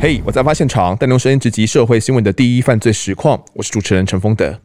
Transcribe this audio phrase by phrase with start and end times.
[0.00, 3.40] 嘿，我在发现场，带您声音直击社会新闻的第一犯罪实况。
[3.52, 4.58] 我是主持人陈丰德。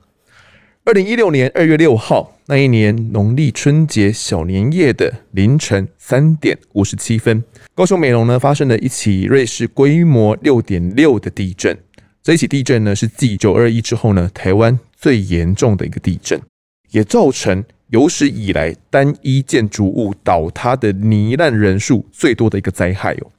[0.84, 7.44] 二零一六年二月六号，那一年农历春节小年夜的凌晨三点五十七分，
[7.76, 11.78] 高雄美浓呢发生了一起瑞士规模六点六的地震。
[12.24, 16.42] 这一起地震呢是继九二一之后呢台湾最严重的一个地震，
[16.90, 23.32] 也造成有史以来单一建筑物倒塌的罹难人数最多的一个灾害哦。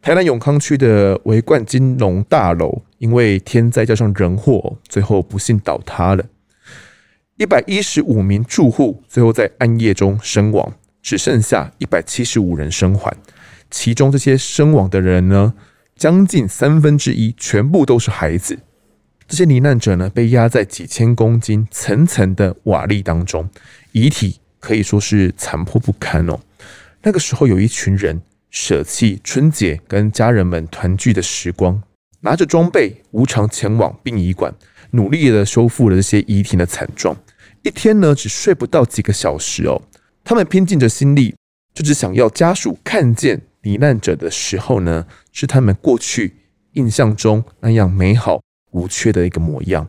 [0.00, 6.24] 台南永康区的维冠金龙大楼，因为天灾加上人祸，最后不幸倒塌了。
[7.36, 13.16] 一百一十五名住户最后在暗夜中身亡，只剩下一百七十五人生还。
[13.70, 15.54] 其中这些身亡的人呢，
[15.94, 18.58] 将近三分之一全部都是孩子。
[19.32, 23.48] 这些罹难者呢，被压在几千公斤层层的瓦砾当中，
[23.92, 26.38] 遗体可以说是残破不堪哦。
[27.00, 28.20] 那个时候，有一群人。
[28.50, 31.82] 舍弃春节跟家人们团聚的时光，
[32.20, 34.54] 拿着装备无偿前往殡仪馆，
[34.90, 37.16] 努力的修复了这些遗体的惨状。
[37.62, 39.80] 一天呢，只睡不到几个小时哦。
[40.22, 41.34] 他们拼尽着心力，
[41.72, 46.34] 就只想要家属看见罹难者的时候呢，是他们过去
[46.74, 48.42] 印象中那样美好
[48.72, 49.88] 无缺的一个模样。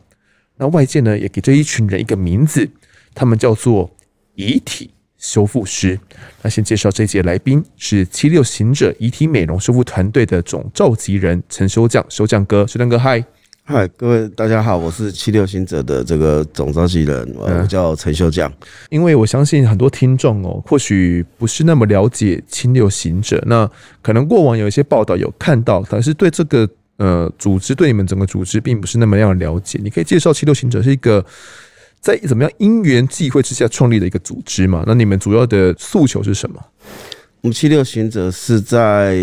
[0.55, 2.69] 那外界呢，也给这一群人一个名字，
[3.15, 3.89] 他们叫做
[4.35, 5.99] 遗体修复师。
[6.43, 13.25] 那先介绍这一节来宾是七六行者遗体美容修复团队的总召集人陈修将，修将哥，修将哥，嗨，
[13.63, 18.51] 嗨，各位大家好，我是七六行者的这个总召集人，我叫陈修将。
[18.89, 23.69] 因为我相信很多听众哦，或许不是那么了解七六行者，那
[24.01, 29.79] 可能过往有一些报道有看到，但是对这个呃组织，对你们整个组织并不是那么样了解。
[29.83, 31.25] 你可以介绍七六行者是一个。
[32.03, 34.83] 在怎么样因缘际会之下创立的一个组织嘛？
[34.85, 36.61] 那你们主要的诉求是什么？
[37.39, 39.17] 我们七六行者是在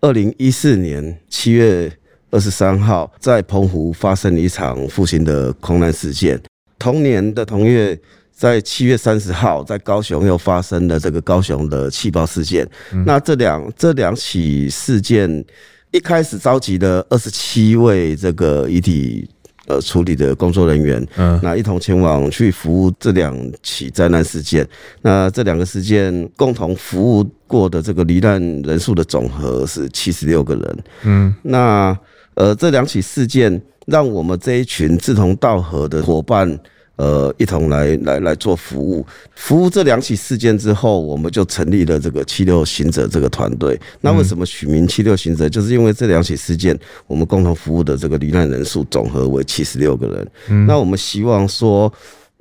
[0.00, 1.92] 二零一四年七月
[2.30, 6.40] 二十三号在澎湖发生了一场复兴的空难事件。
[6.78, 7.94] 同年的同月，
[8.32, 12.66] 在七月三十号在高雄又发生了这个高雄的气爆事件。
[12.92, 15.44] 嗯、那这两这两起事件
[15.90, 19.28] 一开始召集了二十七位这个遗体。
[19.68, 24.64] 呃，处理的工作人员，嗯，那一同前往去服务这两起灾难事件。
[25.02, 30.78] 那这两个事件共同服务过的这个罹难人数的总和是七十六个人。
[31.02, 31.98] 嗯，那
[32.34, 36.56] 呃，这两起事件让我们这一群志同道合的伙伴。
[36.96, 43.78] 呃，一同来来来做服务，服务这两起事件之后，我们就成立了这个七六行者这个团队。
[44.00, 45.46] 那为什么取名七六行者？
[45.46, 50.30] 就是因为这两起事件，我们共同服务的这个罹难人数总和为七十六个人。
[50.48, 50.66] 嗯。
[50.66, 51.92] 那我们希望说，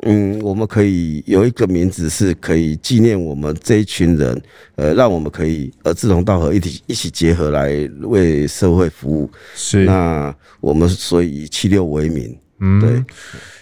[0.03, 4.41] 嗯，我们可以有一个名字，是可以纪念我们这一群人，
[4.75, 9.29] 呃，让我们可以呃志同道合，一起一起结合来为社会服务。
[9.53, 9.83] 是。
[9.83, 12.33] 那我们所以以七六为名。
[12.61, 12.79] 嗯。
[12.79, 13.03] 对。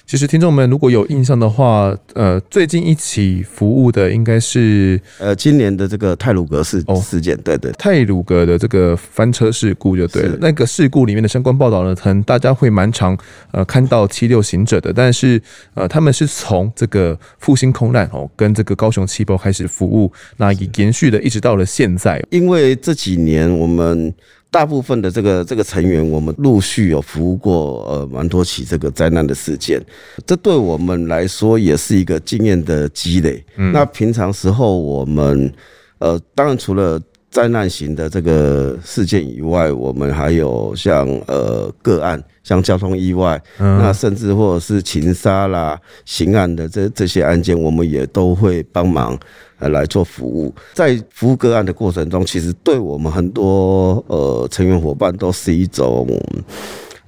[0.06, 10.38] 其实听众们如果有印象的话，呃，最近一起服务的应该是呃今年的这个泰鲁格事事件，对对，泰鲁格的这个翻车事故就对了。
[10.40, 13.18] 那个事故里面的相关报道呢，可能大家会蛮常
[13.52, 15.42] 呃看到七六行者的，但是
[15.74, 22.22] 呃他们是从这个复兴空难哦跟这个高雄气爆开始服务，那也延续的一直到了现在。
[22.30, 24.14] 因为这几年我们。
[24.54, 29.82] 大部分的这个这个成员，我们陆续有服务过呃蛮多起这个灾难的事件，
[30.28, 33.44] 这对我们来说也是一个经验的积累。
[33.58, 35.52] 嗯，那平常时候我们
[35.98, 45.76] 呃，当然除了灾难型的这个事件以外，我们还有像呃个案，像交通意外，嗯，那甚至或者是情杀啦、
[46.06, 49.18] 刑案的这这些案件，我们也都会帮忙。
[49.60, 56.08] 来做服务，在服务个案的过程中，其实对我们很多呃成员伙伴都是一种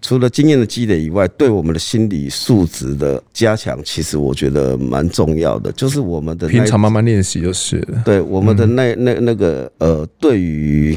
[0.01, 5.71] 除了经验的积累以外，对我们的心理素质的加强，其实我觉得蛮重要的。
[5.71, 8.03] 就是我们的平常慢慢练习就是了。
[8.05, 10.95] 对我们的那那那个呃，对于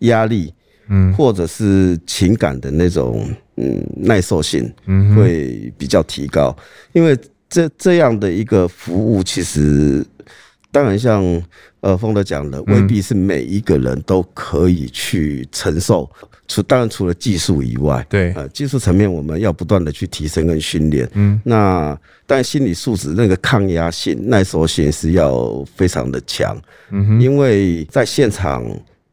[0.00, 0.52] 压力，
[0.88, 3.26] 嗯，或者是情感的那种
[3.56, 6.54] 嗯耐受性，嗯，会比较提高。
[6.92, 7.16] 因为
[7.48, 10.04] 这这样的一个服务，其实。
[10.72, 11.22] 当然，像
[11.80, 16.10] 呃丰德讲的，未必是每一个人都可以去承受。
[16.48, 21.08] 除当然除了技术以外，对，呃，技术层面我们要不断的去提升跟训练。
[21.14, 21.96] 嗯，那
[22.26, 26.60] 但心理素质那个抗压性、耐受性是要非常的强。
[26.90, 28.64] 嗯哼，因为在现场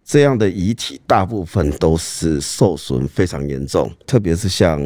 [0.04, 4.82] 这样的遗体大部分都是受损非常严重，特别是像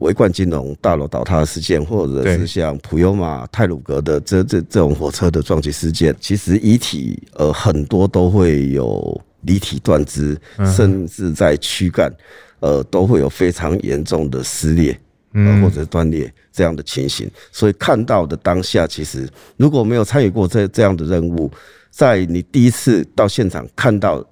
[0.00, 10.38] 维冠金融大楼倒塌事件，或者是像普悠玛泰鲁格的这这这种火车的撞击事件，其实遗体呃很多都会有离体断肢，
[10.74, 12.12] 甚至在躯干
[12.60, 14.98] 呃都会有非常严重的撕裂，
[15.34, 17.30] 呃或者断裂这样的情形。
[17.52, 21.50] 所以看到的当下，其实如果没有参与过这这样的任务，
[21.90, 24.24] 在你第一次到现场看到。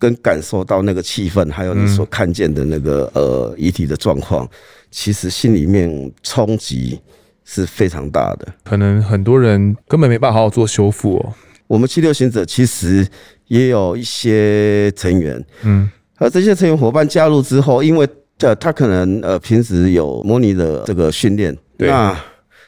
[0.00, 4.48] 跟感受到那个气氛，还有你所看见的那个呃遗体的状况，
[4.90, 7.00] 其实心里面冲击
[7.44, 8.48] 是非常大的。
[8.64, 11.32] 可能很多人根本没办法好好做修复哦。
[11.66, 13.06] 我们七六行者其实
[13.46, 18.08] 也有一些成员，嗯，而这些成员伙伴加入之后，因为
[18.38, 22.18] 呃他可能呃平时有模拟的这个训练，那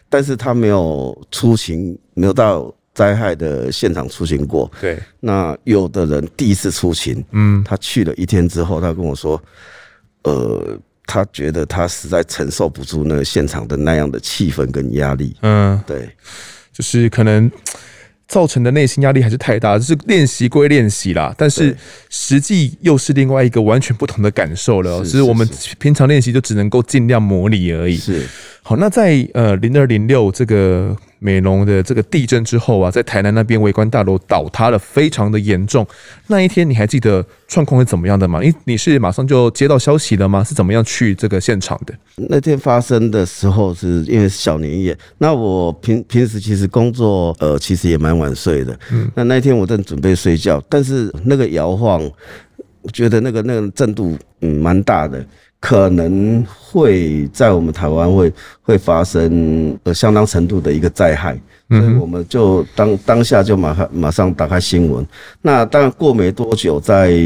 [0.09, 2.73] 但是他没有出行，没有到。
[2.95, 4.99] 灾害的现场出行过，对。
[5.21, 9.43] 那有的人第一次出行，嗯，他去了一天之后，他跟我说，
[10.25, 16.09] 呃，他觉得他实在承受不住那个现场的那样的气氛跟压力，嗯，对，
[16.73, 17.51] 就是可能。
[18.29, 21.77] 造成的内心压力还是太大，就是练习归练习啦，但是
[22.09, 25.05] 实际又是另外一个完全不同的感受了。
[25.05, 25.47] 只是我们
[25.79, 27.99] 平常练习就只能够尽量模拟而已。
[27.99, 28.27] 是，
[28.63, 35.87] 好，那在呃零二零六这个美浓的这个地震之后啊，在台南那边围观大楼倒塌了，非常的严重。
[36.27, 38.41] 那一天你还记得状况是怎么样的吗？
[38.43, 40.43] 你你是马上就接到消息了吗？
[40.43, 41.95] 是怎么样去这个现场的？
[42.29, 52.03] 那天发生的时候是因为小年夜，那我平平时其实工作呃其实也蛮晚睡的，嗯，那那天我正准备睡觉，但是那个摇晃，
[52.83, 55.25] 我觉得那个那个震度嗯蛮大的，
[55.63, 65.07] 可能会在我们台湾会会发生呃相当程度的一个灾害，所以我们就当当下就马上马上打开新闻，
[65.41, 67.17] 那当然过没多久，在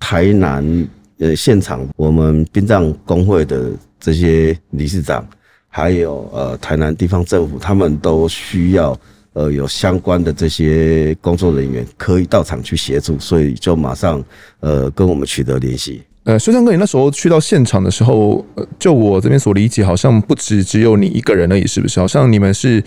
[0.00, 0.88] 台南
[1.18, 3.70] 呃现场，我们殡葬工会的
[4.00, 5.28] 这些理事长，
[5.68, 8.98] 还有呃台南地方政府，他们都需要。
[9.34, 14.22] 呃，有相关的这些工作人员可以到场去协助，所以就马上
[14.60, 16.04] 呃跟我们取得联系。
[16.24, 22.00] 呃，修将哥，你那时候去到现场的时候，呃，就我这边所理解，好像不止只有你一个人而已，是不是？
[22.00, 22.82] 好像你们是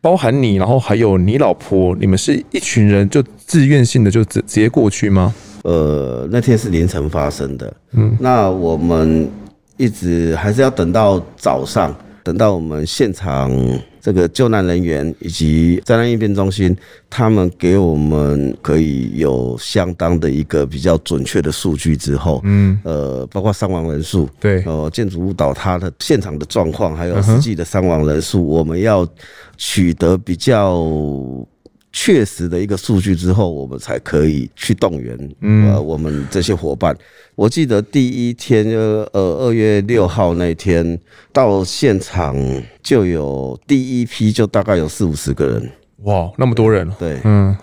[0.00, 5.34] 包含你，然后还有你老婆，你们是一群人就自愿性的就直直接过去吗？
[5.64, 9.30] 呃，那天是凌晨发生的，嗯，那我们
[9.76, 11.94] 一直还是要等到早上。
[12.24, 13.50] 等到我们现场
[14.02, 16.76] 这个救难人员以及灾难应变中心，
[17.08, 29.06] 他们给我们可以有相当的一个比较准确的数据之后，嗯，呃，包括伤亡人数，对，呃，建筑物倒塌的现场的状况，还有实际的伤亡人数，我们要
[29.56, 30.84] 取得比较
[31.92, 36.96] 确实的一个数据之后，我们才可以去动员，呃，我们这些伙伴。
[37.34, 40.98] 我记得第一天，呃，二月六号那天
[41.32, 42.36] 到现场
[42.82, 45.70] 就有第一批，就大概有四五十个人。
[46.04, 46.90] 哇，那么多人！
[46.98, 47.56] 对，嗯，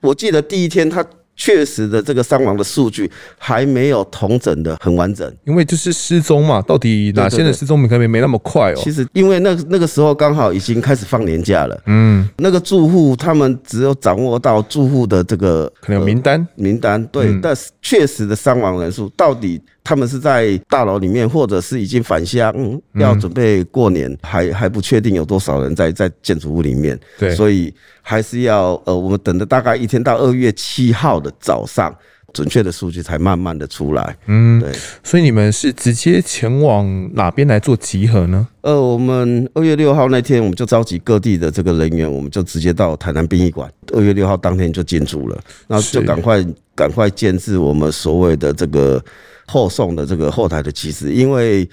[0.00, 1.06] 我记得第一天他。
[1.38, 8.80] 确实的，这个伤亡的数据还没有统整的很完整，因为就是失踪嘛，到底哪些人失踪可能没那么快哦。
[8.82, 19.62] 其实因为那那个时候刚好已经开始放年假了，嗯，那个住户他们只有掌握到住户的这个可能有名单，名单对，但是确实的伤亡人数到底。
[19.88, 27.00] 他们是在大楼里面，或者是已经返乡，嗯，要准备过年，还还不确定有多少人在在建筑物里面。
[27.18, 31.96] 对，所以还是要呃，我们等了大概一天，到二月七号的早上，
[32.34, 34.14] 准确的数据才慢慢的出来。
[34.26, 34.70] 嗯，对。
[35.02, 38.46] 所以你们是直接前往哪边来做集合呢？
[38.60, 43.72] 呃，我们二月六号那天，我们就召集各地的这个人员，我们就直接到台南殡仪馆。
[43.94, 49.02] 二月六号当天就进驻了，然后就赶快赶快建制我们所谓的这个。
[49.48, 51.68] 后送的这个后台的机制，因为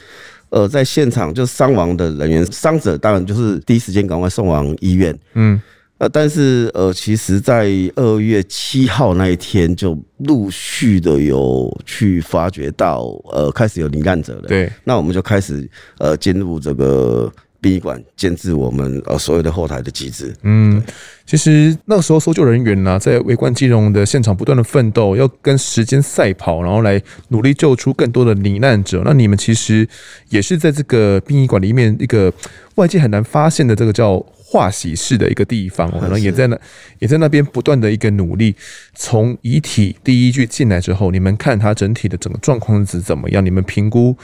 [0.50, 5.62] 呃，在现场就伤亡的人员，伤者当然就是第一时间赶快送往医院，嗯，
[5.98, 17.32] 呃，但是呃，其实，在二月七号那一天，就陆续的有去发掘到，呃，开始有罹难者了，对，那我们就开始呃进入这个。
[17.66, 20.32] 殡仪馆监制我们呃所有的后台的机制。
[20.44, 20.80] 嗯，
[21.26, 29.02] 其实那个时候搜救人员呢，在围观金融的现场不断的奋斗，要跟时间赛跑，然后来努力救出更多的罹难者。
[29.04, 29.88] 那你们其实
[30.30, 32.32] 也是在这个殡仪馆里面一个
[32.76, 36.60] 外界很难发现的这个叫化喜室的一个地方，可能也在那
[37.00, 38.56] 也在那边不断的一个努力。
[38.94, 43.44] 从遗体第一具进来之后，你们看它整体的整个状况是怎么样？
[43.44, 44.16] 你们评估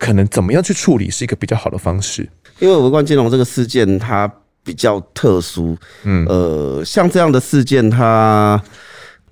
[0.00, 2.28] 可能怎么样去处理是一个比较好的方式？
[2.62, 8.62] 因为维冠金融这个事件它比较特殊，嗯，呃，像这样的事件它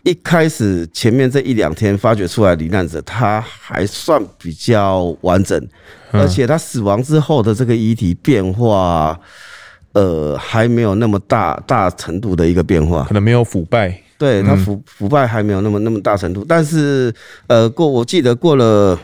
[0.02, 5.64] 一开始前面这一两天发掘出来罹难者，他还算比较完整，
[6.10, 9.16] 而且他死亡之后的这个遗体变化，
[9.92, 13.96] 呃，还没有那么大大程度的一个变化，可能没有腐败。
[14.18, 17.14] 对，他腐腐败还没有那么那么大程度，但是
[17.46, 18.98] 呃，过我记得过了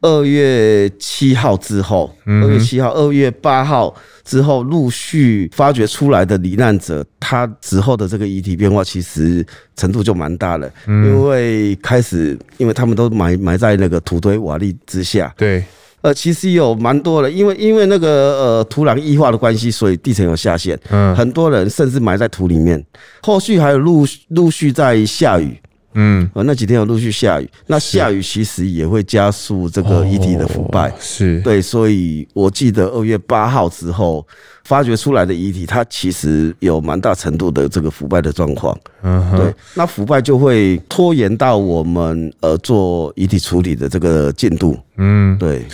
[0.00, 9.44] 二月七号之后，二月七号、二月八号之后陆续发掘出来的罹难者，他之后的这个遗体变化其实
[9.76, 15.64] 程度就蛮大了，因为开始因为他们都埋埋在那个土堆瓦砾之下，对。
[16.00, 20.78] 呃，其实有蛮多的，因为因为那个呃土壤异化的关系，所以地层有下陷。
[20.90, 22.80] 嗯，很多人甚至埋在土里面。
[23.20, 25.60] 后续还有陆陆续在下雨。
[26.00, 30.92] 嗯，呃，那几天有陆续下雨，那下雨其实也会加速这个遗体的腐败。
[31.00, 34.24] 是对，所以我记得二月八号之后。
[34.64, 38.78] 发掘出来的遗体，它其实有蛮大程度的这个腐败的状况。
[39.00, 44.78] 嗯，对，那腐败就会拖延到我们呃做遗体处理的这个进度。
[44.98, 45.64] 嗯，对，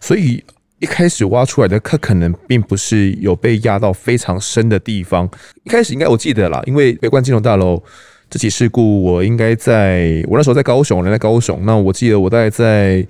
[0.00, 0.40] 所以
[0.78, 5.28] 一开始挖出来的，它可能并不是有被压到非常深的地方。
[5.64, 7.82] 一开始应该我记得啦，因为北关金融大楼
[8.34, 11.60] 这起事故，我应该在我那时候在高雄，人在高雄。
[11.64, 13.06] 那我记得我大概在。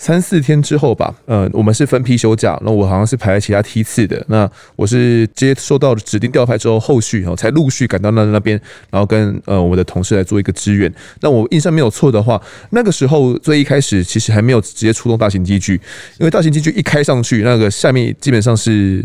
[0.00, 4.24] 三四天之后吧，呃，我们是分批休假，那我好像是排在其他梯次的。
[4.28, 8.56] 那我是接收到指定调派之后，后续哦才陆续赶到那那边，
[8.90, 10.88] 然后跟呃我的同事来做一个支援。
[11.20, 15.74] 那我印象没有错的话，那个时候最一开始其实还没有直接出动大型机具，
[16.20, 19.04] 因为大型机具一开上去，那个下面基本上是。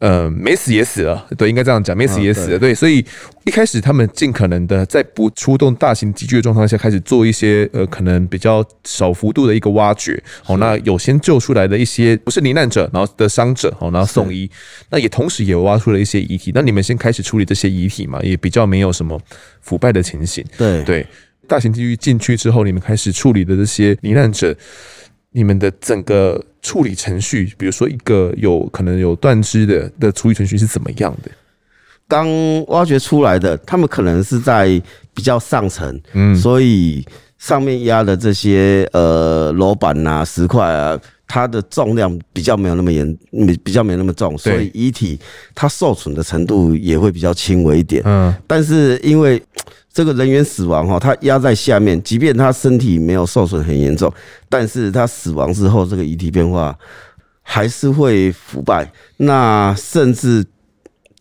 [0.00, 3.04] 呃，没死也死了，对，应该这样讲，没死也死了，对，所以
[3.44, 14.50] 一开始他们尽可能的在不出动大型机具的状况下，开始做一些呃，可能比较小幅度的一个挖掘，好，那有先救出来的一些不是罹难者，然后的伤者，好，然后送医，
[14.88, 19.20] 那也同时也挖出了一些遗体，那你们先开始处理这些遗体嘛，也比较没有什么
[19.60, 20.82] 腐败的情形，对。
[20.84, 21.06] 对，
[21.46, 24.56] 大型机具进去之后，你们开始处理的这些罹难者。
[25.32, 31.30] 你们的整个处理程序，比如说一个有可能有断肢的的处理程序是怎么样的？
[32.08, 32.26] 当
[32.66, 34.82] 挖掘出来的，他们可能是在
[35.14, 37.06] 比较上层，嗯，所以
[37.38, 43.16] 上面压的这些呃楼板呐、石块啊，它的重量比较没有那么严，
[43.62, 45.20] 比较没那么重，所以遗体
[45.54, 48.02] 它受损的程度也会比较轻微一点。
[48.04, 49.40] 嗯，但是因为
[49.92, 54.12] 这个人员死亡哈，他压在下面，即便他身体没有受损很严重，
[54.48, 56.76] 但是他死亡之后，这个遗体变化
[57.42, 58.88] 还是会腐败。
[59.16, 60.44] 那甚至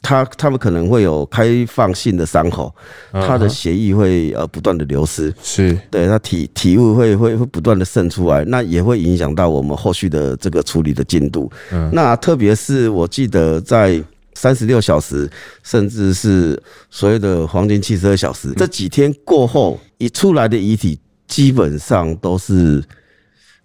[0.04, 2.72] 他他们可能会有开放性的伤口，
[3.12, 11.52] 他的血液会呃不断的流失，是对他体体物会会会不断的渗出来，那也会影响到我们后续的这个处理的进度。
[11.92, 14.00] 那特别是我记得在。
[14.40, 15.30] 三十六小时，
[15.64, 16.58] 甚至是
[16.90, 22.82] 所谓的黄金七十二小时，这几天过后，一出来的遗体基本上都是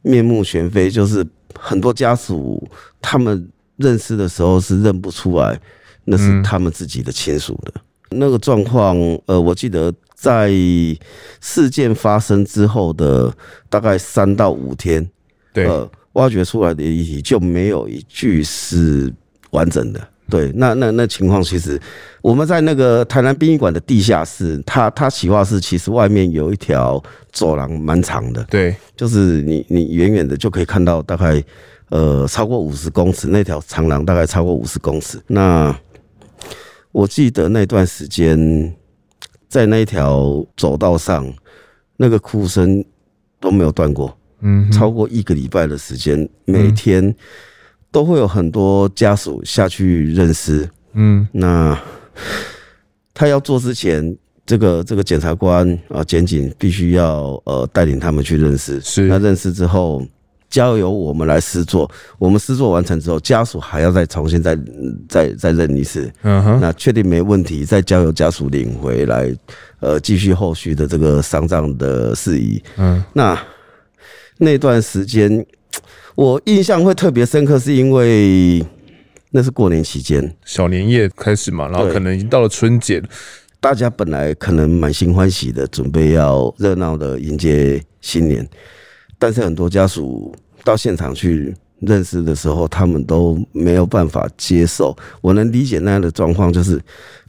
[0.03, 1.25] 面目全非，就是
[1.57, 2.69] 很多家属
[3.01, 5.57] 他们认识的时候是认不出来，
[6.07, 7.73] 那是他们自己的亲属的
[8.11, 8.97] 那个状况。
[9.27, 10.51] 呃，我记得在
[11.41, 13.33] 事件发生之后的
[13.71, 15.09] 大概三到五天，
[15.53, 19.15] 对，呃，挖掘出来的遗体就没有一具是
[19.51, 20.09] 完整的。
[20.31, 21.79] 对，那那那情况其实，
[22.23, 31.45] 我们在那个台南殡仪馆的地下室，它它企划室其实外面有一条走廊蛮长的，对，就是你你远远的就可以看到大概
[31.91, 35.21] 呃超过五十公尺，那条长廊大概超过五十公尺。
[35.27, 35.79] 那
[36.91, 38.75] 我记得那段时间
[39.47, 41.31] 在那条走道上，
[41.99, 42.83] 那个哭声
[43.39, 47.15] 都没有断过，嗯，超过一个礼拜的时间，每天。
[47.95, 51.81] 都会有很多家属下去认尸，嗯，那
[53.15, 59.03] 他要做之前，这个这个检察官啊，检警必须要呃带领他们去认尸，是。
[59.03, 60.05] 那认尸之后，
[60.51, 64.59] 交由我们来施作，我们施作完成之后，家属还要再重新再
[65.09, 69.33] 再再认一次，嗯哼，那确定没问题，再交由家属领回来，
[69.79, 73.41] 呃，继续后续的这个丧葬的事宜，嗯，那
[74.37, 75.47] 那段时间。
[76.15, 78.65] 我印象会特别深刻，是因为
[79.31, 83.03] 那是过年期间，小年夜开始嘛，然后可能已经到了春节，
[83.59, 88.49] 大家本来可能满心欢喜的准备要热闹的迎接新年，
[89.19, 94.97] 但是很多家属到现场去认识的时候，他们都没有办法接受。
[95.21, 96.81] 我能理解那样的状况，就是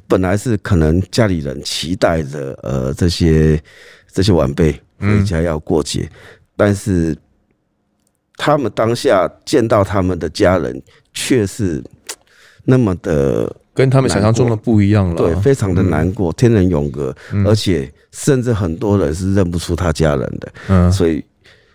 [0.08, 3.60] 本来是可能家里人期待着呃这些
[4.14, 6.08] 这些晚辈回家要过节，
[6.56, 7.18] 但是。
[8.38, 10.82] 他们当下见到他们的家人，
[11.14, 11.84] 却是
[12.64, 17.16] 那么的跟他们想象中的不一样了，对，非常的难过，天人永隔，
[17.46, 21.24] 而且甚至很多人是认不出他家人的，嗯，所以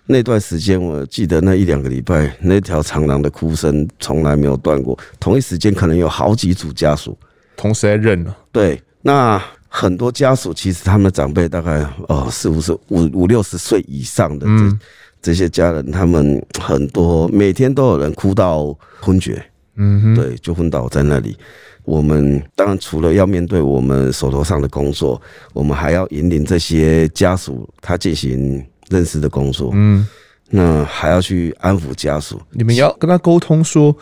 [0.06, 7.18] 那段时间我记得那一两个礼拜，那条长廊的哭声从来没有断过，同一时间可能有好几组家属。
[7.56, 9.42] 同时在认了，对，那。
[9.72, 14.78] 很多家属其实他们的长辈大概哦四五十五五六十岁以上的这
[15.22, 19.42] 这些家人，他们很多每天都有人哭到昏厥，
[19.76, 21.36] 嗯，对，就昏倒在那里。
[21.84, 25.20] 我们当然除了要面对我们手头上的工作，
[25.52, 30.06] 我们还要引领这些家属他进行认识的工作，嗯，
[30.48, 32.40] 那还要去安抚家属。
[32.50, 33.96] 你们要跟他沟通说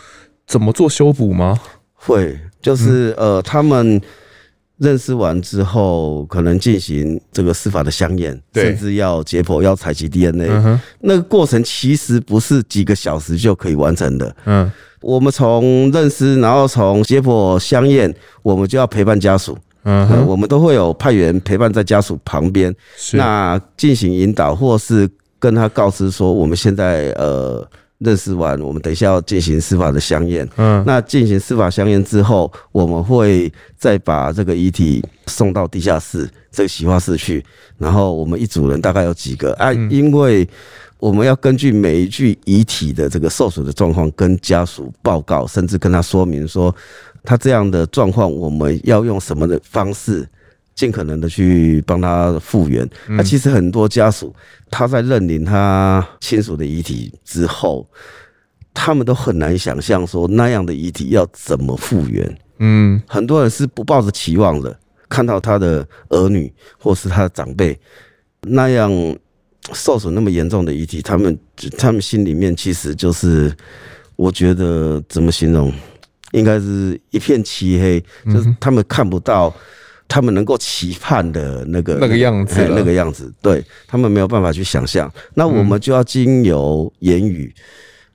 [0.47, 1.59] 怎么做修补吗？
[1.95, 4.01] 会，就是呃他们。
[4.79, 10.49] 认识完之后，可能进行这个司法的相验，甚至要解剖、要采集 DNA。
[11.01, 14.37] 那个过程其实不是几个小时就可以完成的。
[14.45, 14.71] 嗯，
[15.01, 19.59] 我们从认识，然后从解剖相验，我们就要陪伴家属。
[19.85, 22.75] 嗯，我们都会有派员陪伴在家属旁边，
[23.13, 25.09] 那进行引导，或是
[25.39, 27.69] 跟他告知说，我们现在呃。
[27.99, 30.49] 认识完，我们等一下要进行司法的相验。
[30.57, 37.45] 嗯，那进行司法相验之后，我们会再把这个遗体送到地下室这个洗化室去。
[37.77, 39.73] 然后我们一组人大概有几个啊？
[39.91, 40.49] 因为
[40.99, 46.75] 我们要根据每一具遗体的这个受损的状况跟家属报告，甚至跟他说明说，
[47.25, 50.29] 他这样的状况，我们要用什么的方式。
[50.79, 52.89] 尽可能的去帮他复原。
[53.09, 54.33] 那其实很多家属
[54.71, 57.85] 他在认领他亲属的遗体之后，
[58.73, 62.39] 他们都很难想象说那样的遗体要怎么复原。
[62.61, 67.77] 嗯，很多人是不抱着期望的，看到他的儿女或是他的长辈
[68.43, 68.93] 那样
[69.73, 71.37] 受损那么严重的遗体，他们
[71.77, 73.53] 他们心里面其实就是，
[74.15, 75.73] 我觉得怎么形容，
[76.31, 79.53] 应该是一片漆黑，就是他们看不到。
[80.09, 85.13] 他们能够期盼的那个那个样子，那个样子，对他们没有办法去想象。
[85.35, 87.55] 那我们就要经由言语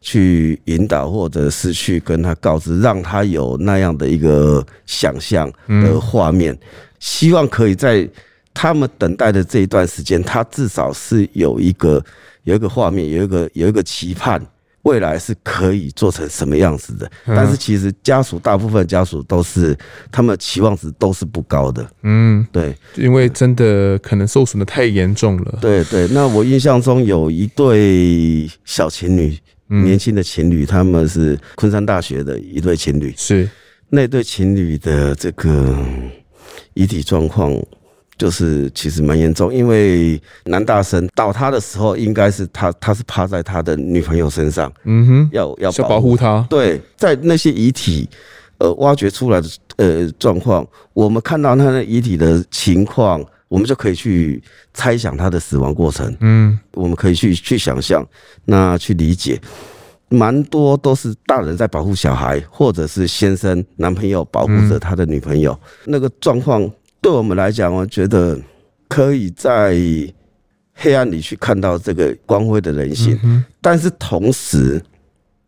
[0.02, 6.58] 去引导，或者是去跟他告知，让他有那样的一个想象的画面，
[7.00, 8.10] 希望可以在
[8.54, 12.04] 他们等待的这一段时间，他至少是有一个
[12.44, 14.44] 有一个画面，有一个有一个期盼。
[14.84, 17.10] 未来是可以做成什么样子的？
[17.26, 19.76] 但是其实家属大部分家属都是
[20.12, 21.86] 他们期望值都是不高的。
[22.04, 25.58] 嗯，对，因为真的可能受损的太严重了。
[25.62, 33.14] 对对，那我印象中有一对小情侣，年轻的情侣，他们是昆山大学的一对情侣。
[33.18, 33.50] 是
[33.90, 35.78] 那对情侣的这个
[36.74, 37.54] 遗体状况。
[38.16, 46.46] 就是其实蛮严重，因为男大生倒塌的时候，应该是他他是趴在他的女朋友身上，嗯哼，要要保护他。
[46.48, 48.08] 对，在那些遗体
[48.60, 54.42] 呃挖掘出来的呃状况，我们看到他的遗体的情况，我们就可以去
[54.76, 56.16] 猜想他的死亡过程。
[56.20, 58.06] 嗯，我们可以去去想象，
[58.46, 59.42] 那去理解，
[60.10, 66.72] 蛮多都是大人在保护小孩，或者是先生男朋友保护着他的女朋友，那个状况。
[67.04, 68.40] 对我们来讲，我觉得
[68.88, 69.76] 可以在
[70.74, 73.20] 黑暗里去看到这个光辉的人性，
[73.60, 74.82] 但是同时，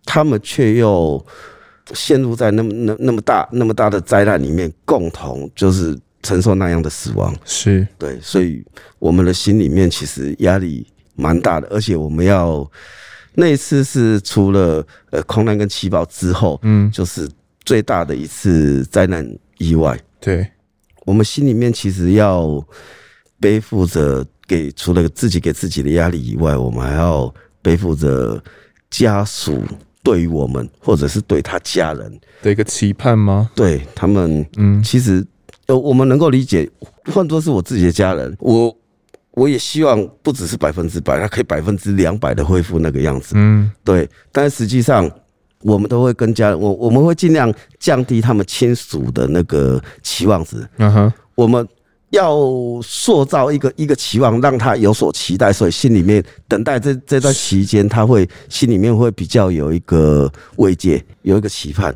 [0.04, 1.26] 他们却又
[1.94, 7.34] 陷入在那么那那么大那么大的灾难里面，共同就是承受那样的死亡。
[7.46, 8.62] 是对，所以
[9.00, 12.70] 我们的心里面其实压力蛮大的，而且我们要
[13.34, 17.30] 那一次是除了呃空难跟气爆之后，嗯，就是
[17.64, 19.26] 最大的一次灾难
[19.58, 19.98] 意外。
[20.20, 20.46] 对。
[21.06, 22.62] 我们心里面其实要
[23.40, 28.44] 背负着给除了自己给自己的压力以外，我们还要背负着
[28.90, 29.64] 家属
[30.04, 33.50] 对于我们或者是对他家人的一个期盼吗？
[33.56, 35.26] 对他们，嗯，其实
[35.68, 36.70] 呃，我们能够理解，
[37.14, 38.76] 换作是我自己的家人，我
[39.32, 45.10] 我也希望不只是百分之百，他可以百分之两百的恢复那个样子，嗯，对，但实际上。
[45.66, 50.58] 我们都会跟家人，我我们会尽量降低他们亲属的那个期望值。
[50.78, 51.68] 嗯哼，我们
[52.12, 52.38] 要
[52.84, 61.94] 塑造一个一个期望，让他有所期待，所以心里面等待这这段期间，他会心里面会比较有一个慰藉，有一个期盼。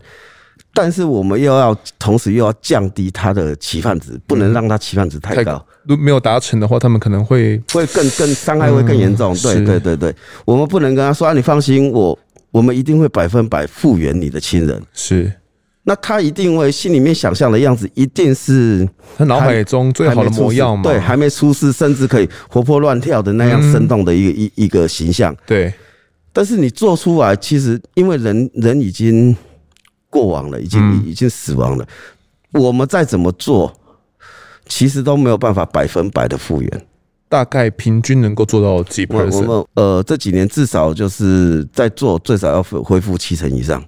[0.73, 5.63] 但是我们又要同时又要降低他的期盼值，不能让他期盼值太高。
[5.83, 9.35] 如果没有达成的话，他们可能会会更更伤害会更严重。
[9.37, 12.17] 对对对对，我们不能跟他说啊，你放心，我。
[12.51, 15.31] 我们一定会百分百复原你的亲人，是。
[15.83, 20.83] 那他一定会心里面想象的样子，一定是他脑海中最好的模样嘛？
[20.83, 25.35] 对，还没出世，甚至可以活泼乱跳的那样生动的一个一一个形象。
[25.47, 25.73] 对。
[26.31, 29.35] 但是你做出来，其实因为人人已经
[30.11, 31.87] 过往了，已经、嗯、已经死亡了。
[32.51, 33.73] 我们再怎么做，
[34.67, 36.85] 其实都没有办法百分百的复原。
[37.29, 39.35] 大概平均能够做到几 percent？
[39.37, 43.81] 我们呃这几年至少就是在做，最少要恢复七成以上。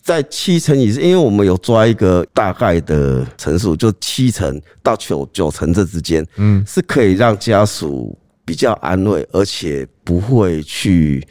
[0.00, 11.22] 在七成以上，因为我们有抓一个大概的成数，就七成到九九成这之间，嗯，是可以让家属比较安慰，而且不会去。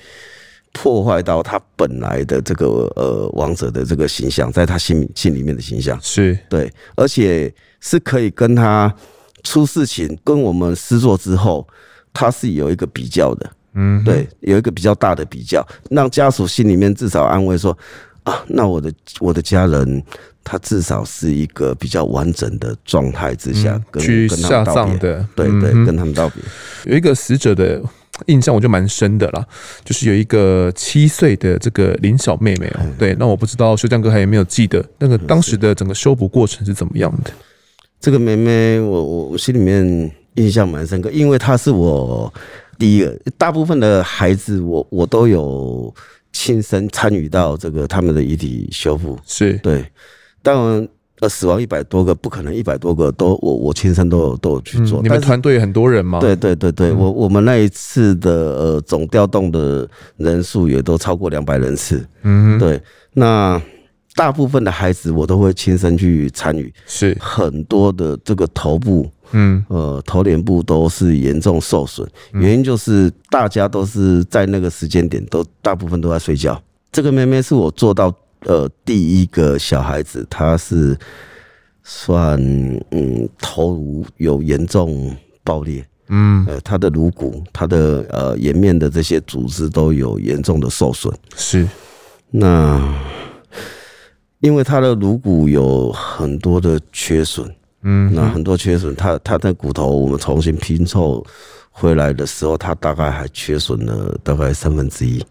[0.73, 8.95] 破坏到他本来的这个呃王者的这个形象，在他心心里面的形象是对，而且是可以跟他
[9.43, 11.67] 出事情跟我们失作之后，
[12.13, 17.77] 他是有一个比较的，嗯，对，有一个比较大的比较，让家属心里面至少安慰说
[18.23, 20.03] 啊，那我的我的家人
[20.43, 26.43] 他至少是一个比较完整的状态之下跟去下葬的，对对，跟他们道别，
[26.91, 27.81] 有一个死者的。
[28.27, 29.43] 印象我就蛮深的啦，
[29.83, 37.31] 就是有一个七岁的这个林小妹妹哦、喔，对，那我不知道修江哥还有没有记得那个当时的整个修补过程是怎么样的？
[38.01, 42.33] 这个妹妹我，我我心里面印象蛮深刻，因为她是我
[42.77, 45.93] 第一个，大部分的孩子我我都有
[46.33, 49.85] 亲身参与到这个他们的遗体修复，是对，
[50.43, 50.89] 但。
[51.21, 54.99] 呃，死亡一百多个，不可能一百多个都我我亲身都有都有去做。
[55.01, 56.19] 嗯、你们团队很多人吗？
[56.19, 59.87] 对对对对，嗯、我我们那一次的呃总调动的
[60.17, 62.03] 人数也都超过两百人次。
[62.23, 62.81] 嗯哼，对，
[63.13, 63.61] 那
[64.15, 76.61] 大部分的孩子我都会亲身去参与，是很多的这个头部，嗯呃头脸部都是严重受损，原因就是大家都是在那个时间点都大部分都在睡觉。
[76.91, 78.13] 这个妹妹是我做到。
[78.45, 80.97] 呃，第一个小孩子，她是
[81.83, 82.41] 算
[82.89, 91.13] 嗯头颅有严重爆裂，嗯，呃，他的颅骨、他的呃颜面的这些组织都有严重的受损。
[91.35, 91.67] 是，
[92.31, 92.81] 那
[94.41, 97.49] 因为他的颅骨有很多的缺损，
[97.83, 101.25] 嗯，那很多缺损，他他的骨头我们重新拼凑
[101.69, 105.23] 回来的时候，他大概还缺损了大概三分之一。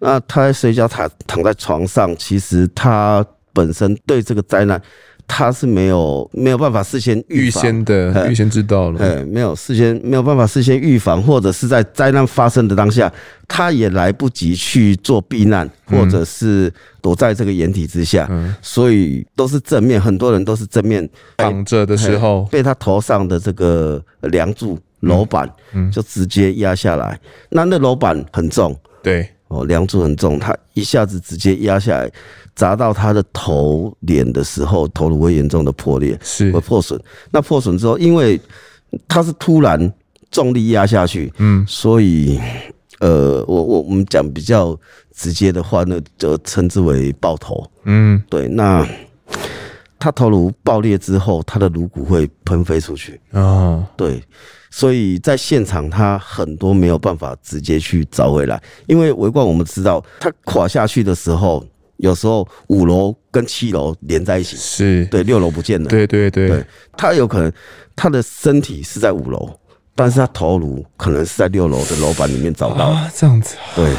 [0.00, 4.80] 那他在睡觉，躺躺在床上，其实他本身对这个灾难，
[5.28, 13.12] 他是没有没有办法事先预先的预先知道了，哎，没有事先没有办法事先预防，或者是在灾难发生的当下，
[13.46, 18.28] 他也来不及去做避难，或者是躲在这个掩体之下，
[18.62, 25.48] 所以都是正面，很多人都是正面挡着的时候，被他头上的这个梁柱楼板，
[25.92, 29.28] 就直接压下来，那那楼板很重，对。
[29.48, 32.10] 哦，梁柱很重，他一下子直接压下来，
[32.58, 37.00] 砸到他的头脸的时候，头颅会严重的破裂，是会破损。
[37.30, 38.38] 那破损之后，因为
[39.06, 39.78] 他是突然
[40.28, 42.36] 重力压下去，嗯，所以
[42.98, 44.76] 呃，我我我们讲比较
[45.14, 48.48] 直接的话，那就称之为爆头，嗯，对。
[48.48, 48.84] 那
[49.96, 54.20] 他头颅爆裂之后，他的颅骨会喷飞出去，啊，对。
[54.68, 61.64] 所以在现场，他很多没有办法直接去找回来，因为围观我们知道，他垮下去的时候，
[61.98, 65.04] 有时候五楼跟七楼连在一起，是。
[65.06, 66.64] 对，六楼不见了，对对对，对，
[66.96, 67.52] 他有可能
[67.94, 69.48] 他的身体是在五楼，
[69.94, 72.86] 但是他头颅可能是在六楼的楼板里面找到。
[72.86, 73.94] 啊，这样子，对。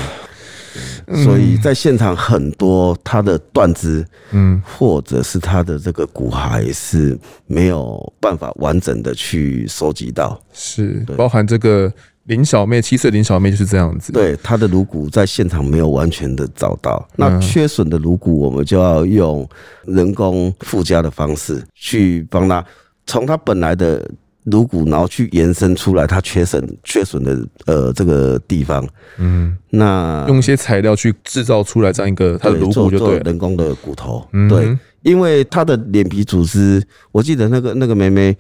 [1.23, 11.91] 所以在现场很多他的断肢，嗯，或者是他的这个骨骸是没有办法完整的去收集到，是包含这个
[12.29, 19.47] 林小妹七岁林小妹就是这样子，对，她的颅骨在现场没有完全的找到，那缺损的颅骨我们就要用
[19.85, 22.63] 人工附加的方式去帮她
[23.05, 24.09] 从她本来的。
[24.45, 28.87] 颅骨，然后去延伸出来，她缺损缺损的呃这个地方，
[29.17, 38.35] 嗯，那用一些材料去制造出来这样一个她的颅骨就对，人工的骨头，对，因为她的脸皮组织，我记得那个那个妹妹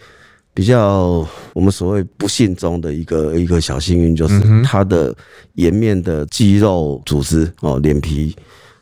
[0.59, 5.15] 比较我们所谓不幸中的一个一个小幸运，就是他的
[5.53, 8.35] 颜面的肌肉组织哦，脸皮。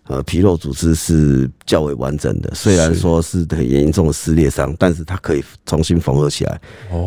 [0.07, 6.59] 呃，皮肉组织是较为完整的，虽然说是很严重的撕裂伤，但是它可以重新缝合起来。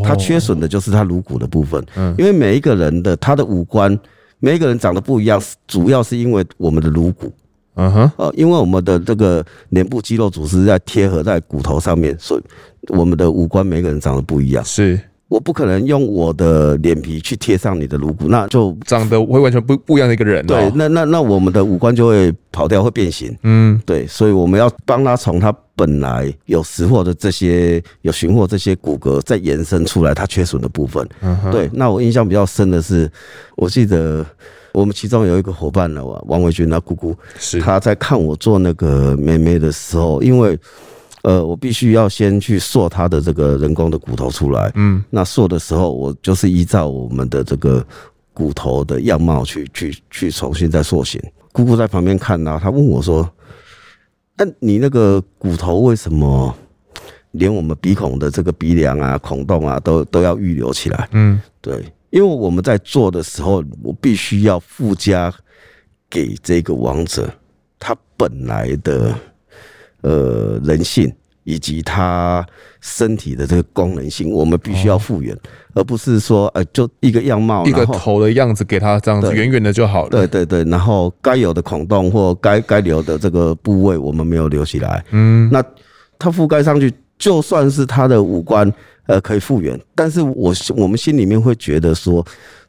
[0.05, 1.83] 它缺损的就是它颅骨的部分，
[2.19, 3.99] 因为每一个人的他的五官，
[4.39, 7.33] 每一个人长得不一样，主要是因为我们的颅骨。
[7.81, 12.43] 嗯哼，呃，因为我们的这个脸部肌肉组织在贴合在骨头上面，所以
[12.89, 14.63] 我们的五官每个人长得不一样。
[14.65, 15.01] 是。
[15.29, 20.45] 我不可能用我的脸皮去贴上你的颅骨，那就长得会完全不不一样的一个人。
[20.45, 23.33] 对，那那那我们的五官就会跑掉，会变形。
[23.45, 31.09] 嗯，对，所以我们要帮他从他本来有实货的这些有寻获这些骨骼，再延伸出来他缺损的部分。
[31.21, 31.71] 嗯，对。
[31.73, 33.09] 那我印象比较深的是，
[33.55, 34.27] 我记得
[34.73, 40.59] 我们其中有一个伙伴呢，王维军，他姑姑是他在看我做那个妹妹的时候，因为
[41.23, 47.85] 呃，我必须要先去塑他的这个人工的骨头出来，嗯，那塑的时候，我就是依照我们的这个
[48.33, 51.21] 骨头的样貌去去去重新再塑形。
[51.53, 53.29] 姑姑在旁边看到，他问我说
[54.39, 56.55] ：“那你那个骨头为什么
[57.33, 61.85] 连我们鼻孔的这个鼻梁啊、孔洞啊，都都要预留起来？”嗯，对。
[62.11, 65.33] 因为我们在做的时候，我必须要附加
[66.09, 67.33] 给这个王者
[67.79, 69.15] 他本来的
[70.01, 71.13] 呃人性
[71.45, 72.45] 以及他
[72.81, 75.37] 身体的这个功能性，我们必须要复原，
[75.75, 80.11] 而不是说呃就一个样貌，一个头的样子给他这样子圆圆的就好了。
[80.11, 85.05] 对对对，然后该有的孔洞或该该留的这个部位，我们没有留起来。
[85.11, 85.63] 嗯，那
[86.19, 88.73] 它覆盖上去，就算是他的五官。
[89.11, 92.25] 呃，可以复原，但是我我们心里面会觉得说，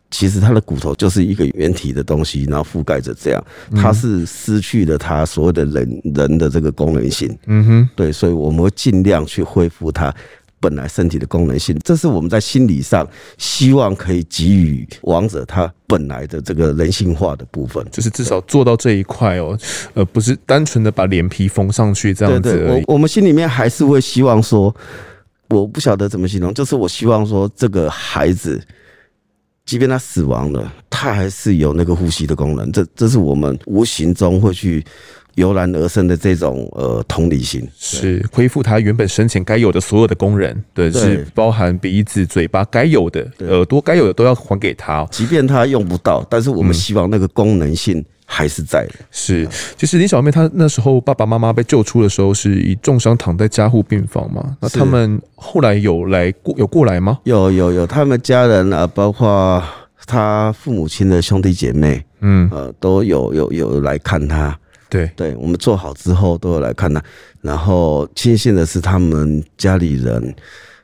[0.10, 3.44] 其实他的骨头就是一个原体的东西，然后覆盖着这样，
[3.76, 7.38] 他是失去了他所有的人人的这个功能性。
[7.46, 10.14] 嗯哼，对，所以我们会尽量去恢复他
[10.60, 19.58] 本来身体的功能性，这是我们在心理上希望可以给予王者他本来的这个人性化的部分，就是至少做到这一块哦，
[19.94, 24.76] 呃不是单纯的把脸皮缝上去这样对，我我们心里面还是会希望说。
[25.52, 28.62] 我不晓得怎么形容，就是我希望说，这个孩子，
[29.66, 32.72] 即便他死亡了，他还是有那个呼吸的功能。
[32.72, 34.84] 这这是我们无形中会去
[35.36, 40.64] 油然而生的这种呃同理心，是恢复他原本生前该有的所有的功能。
[40.74, 45.06] 对，是包含鼻子、嘴巴该有的，耳朵该有的都要还给他。
[45.12, 48.04] 即便他用不到，但是我们希望那个功能性。
[48.34, 54.56] 还是在的，是，就是林小妹她那时候爸爸妈妈被救出的时候，是以重伤躺在加护病房嘛？
[54.62, 57.20] 那他们后来有来过有过来吗？
[57.26, 59.62] 有有有，他们家人啊，包括
[60.08, 64.58] 他父母亲的兄弟姐妹，嗯呃，都有有有来看他。
[64.90, 67.04] 对对，我们做好之后都有来看他。
[67.42, 70.34] 然后庆幸的是，他们家里人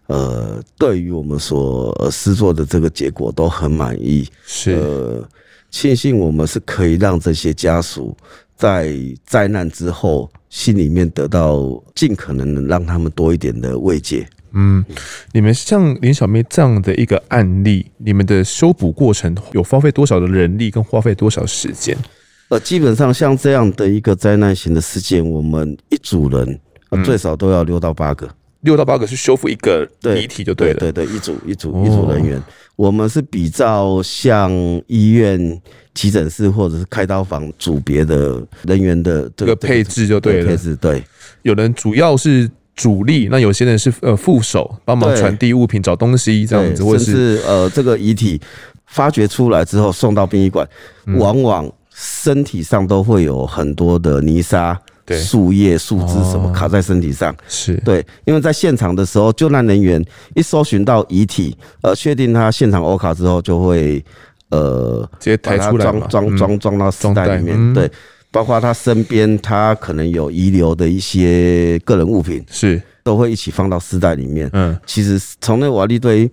[0.08, 4.28] 呃，对于我们所施作的这个结果都很满意。
[4.46, 4.74] 是。
[4.74, 5.24] 呃
[5.70, 8.16] 庆幸我们是可以让这些家属
[8.56, 8.94] 在
[9.26, 14.28] 灾难之后心里面得到尽可能能让他们多一点的慰藉。
[14.54, 14.84] 嗯，
[15.34, 21.96] 你们像林小妹这样的一个案例，你们的修补过程有花费多少的人力跟花费多少时间？
[22.48, 26.60] 呃，基本上像这样的一个灾难型的事件，我们一组人
[27.04, 28.28] 最少都要六到八个。
[28.62, 32.42] 六到八个是修复一个遗体就对了，对对，对，一组一组一组人员，
[32.78, 34.52] 我们是比较像
[34.86, 35.62] 医院
[35.94, 41.04] 急诊室或者是开刀房组别的人员的这个配置就对了，配置对。
[41.42, 48.40] 有人主要是主力，那有些人是呃副手，帮忙传递物品、找东西这样子，或者是呃这个遗体
[48.86, 50.68] 发掘出来之后送到殡仪馆，
[51.18, 54.80] 往往身体上都会有很多的泥沙。
[55.16, 57.76] 树叶、树枝什么卡在身体上，是。
[57.86, 60.04] 对，因为在现场的时候，救难人员
[60.36, 64.04] 一搜寻到遗体，呃，确定他现场欧卡之后，就会
[64.50, 67.74] 呃直接抬出来，装装装装到尸袋里面。
[67.74, 67.90] 对，
[68.32, 72.82] 包括他身边他可能有遗留的一些个人物品，是。
[73.04, 74.50] 都会一起放到尸袋里面。
[74.52, 76.30] 嗯，其实从那瓦砾堆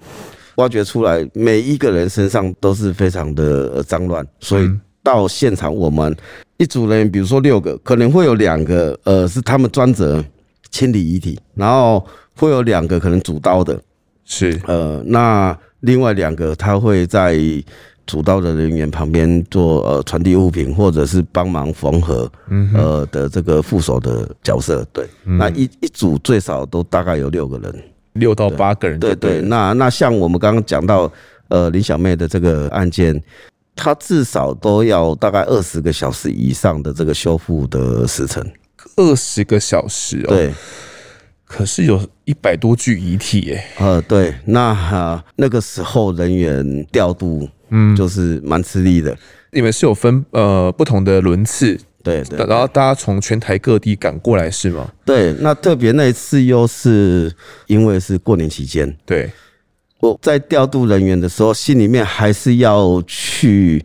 [0.56, 4.68] 挖掘出来，每一个人身上都是非常的脏乱，所以
[5.04, 6.16] 到现场我们。
[6.56, 10.24] 一组人，比如说六个，可能会有两个，呃，是他们专责
[10.70, 13.76] 清理遗体，然后会有两个可能主刀的，
[14.24, 17.36] 是，呃，那另外两个他会在
[18.06, 31.10] 主刀的人员旁边做呃传递物品或者是帮忙缝合，嗯，呃的这个副手的角色，对，嗯、那一一组最少都大概有六个人，六到八个人，对对，对，那那像我们刚刚讲到，
[31.48, 33.20] 呃，林小妹的这个案件。
[33.76, 38.44] 他至少都要大概二十个小时以上的这个修复的时程，
[38.96, 40.28] 二十个小时哦。
[40.28, 40.52] 对，
[41.44, 43.66] 可是有一百多具遗体哎。
[43.78, 49.16] 呃，对，那哈那个时候人员调度，嗯，就是蛮吃力的。
[49.50, 54.88] 你们是有分呃不同的轮次，对对，然后大家从全台各地赶过来是吗？
[55.04, 57.32] 对，那特别那一次又是
[57.66, 59.30] 因为是过年期间，对。
[60.04, 63.82] 我在调度人员的时候，心里面还是要去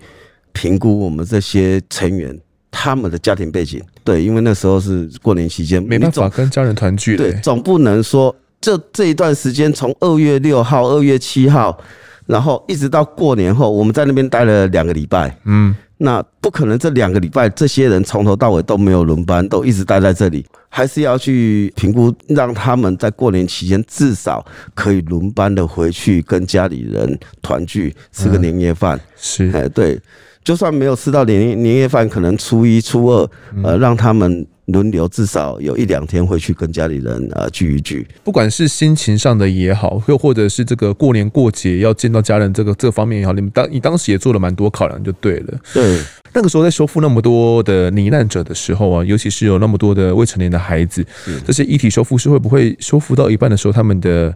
[0.52, 2.38] 评估我们这些成员
[2.70, 3.82] 他们的家庭背景。
[4.04, 7.16] 对，因为那时候是过年期间，没办法跟家人团聚。
[7.16, 11.80] 对，总不能说这这一段时间从二月六号、二月七号，
[12.26, 15.34] 然后一直到过年后，我们在那边待了两个礼拜。
[15.46, 29.00] 嗯，那不可能这两个礼拜这些人从头到尾都没有轮班，都一直待在这里，还是要去评估，让他们在过年期间至少可以轮班的回去跟家里人团聚，吃个年夜饭。
[29.18, 30.00] 是，哎，对，
[30.44, 33.30] 就算没有吃到年年夜饭，可能初一、初二，
[33.64, 34.48] 呃，让他们。
[34.72, 45.60] 轮流至少有一两天会去跟家里人呃聚一聚，不管是心情上的也好，又或者是这个过年过节要见到家人这个这方面也好，你们当你当时也做了蛮多考量，就对了。
[45.74, 46.00] 对，
[46.34, 51.06] 那个时候在修复那么多的罹难者的时候啊，尤其是有那么多的未成年的孩子，
[51.46, 54.36] 这些遗体修复师会不会修复到一半的时候，他们的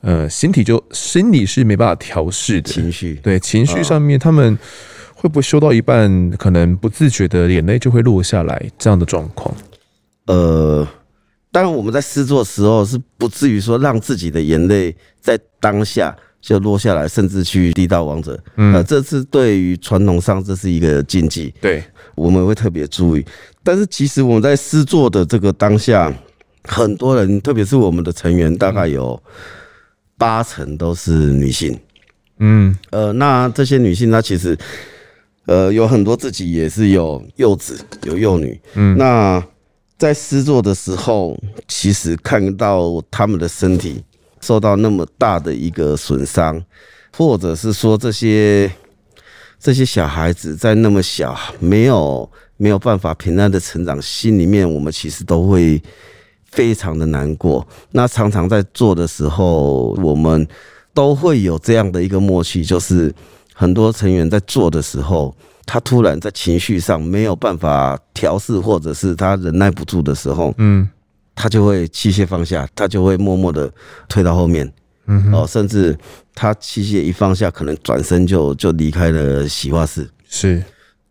[0.00, 2.70] 呃心体就心理是没办法调试的。
[2.70, 4.58] 情绪，对情绪上面他们。
[5.20, 9.54] 会不会修到一半，可能不自觉的眼泪就会落下来这样的状况？
[10.24, 10.86] 呃，
[11.52, 18.42] 当然我们在诗作的时候是不至于说让自己的眼泪在当下就落下来，甚至去滴到王者。
[18.56, 23.22] 嗯，呃，这是对于传统上这是一个禁忌，对，我们会特别注意。
[23.62, 26.10] 但是其实我们在诗作的这个当下，
[26.64, 29.22] 很多人，特别是我们的成员，大概有
[30.16, 31.78] 八成都是女性。
[32.38, 34.56] 嗯，呃，那这些女性，她其实。
[35.50, 39.44] 呃，有很多自己也是有幼子有幼女，嗯，那
[39.98, 41.36] 在施作的时候，
[41.66, 44.00] 其实看到他们的身体
[44.40, 46.64] 受到那么大的一个损伤，
[47.16, 48.70] 或者是说这些
[49.58, 55.82] 这些小孩子在那么小，没有没有办法平安的成长，心里面我们其实都会
[56.52, 57.66] 非常的难过。
[57.90, 60.46] 那常常在做的时候，我们
[60.94, 63.12] 都会有这样的一个默契，就是。
[63.60, 70.88] 很多成员在做的时候，他突然在情绪上没有办法调试，或者是他忍耐不住的时候，嗯，
[71.34, 73.70] 他就会器械放下，他就会默默的
[74.08, 74.72] 退到后面，
[75.08, 75.94] 嗯，哦，甚至
[76.34, 80.62] 他器械一放下，可能转身就就离开了洗化室，是。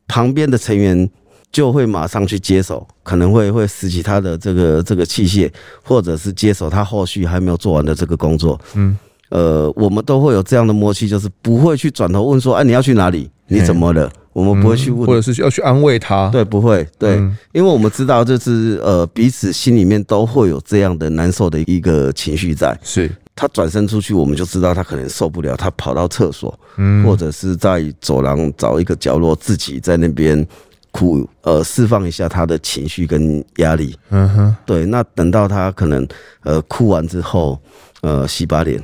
[0.07, 1.07] 旁边的成员
[1.51, 5.47] 就会马上去接手，可能会会拾起他的这个这个器械，
[5.83, 8.97] 或者是接手他后续还没有做完的这个工作，嗯。
[9.29, 13.29] 呃，我们都会有这样的默契，就是不会去转头问说，哎，你要去哪里？
[13.47, 14.11] 你怎么了？
[14.31, 16.29] 我们不会去问，或者是要去安慰他。
[16.29, 17.15] 对，不会，对，
[17.51, 22.77] 因为我们知道，就是呃，彼此心里面都会有这样的难受的一个情绪在。
[22.83, 30.45] 是他转身出去，我们就知道他可能受不了，他跑到厕所，嗯，或者是在走廊找一个角落，自己在那边
[30.91, 33.95] 哭，呃，释放一下他的情绪跟压力。
[34.09, 34.85] 嗯哼，对。
[34.85, 36.07] 那等到他可能
[36.43, 37.59] 呃哭完之后，
[38.01, 38.81] 呃，洗把脸。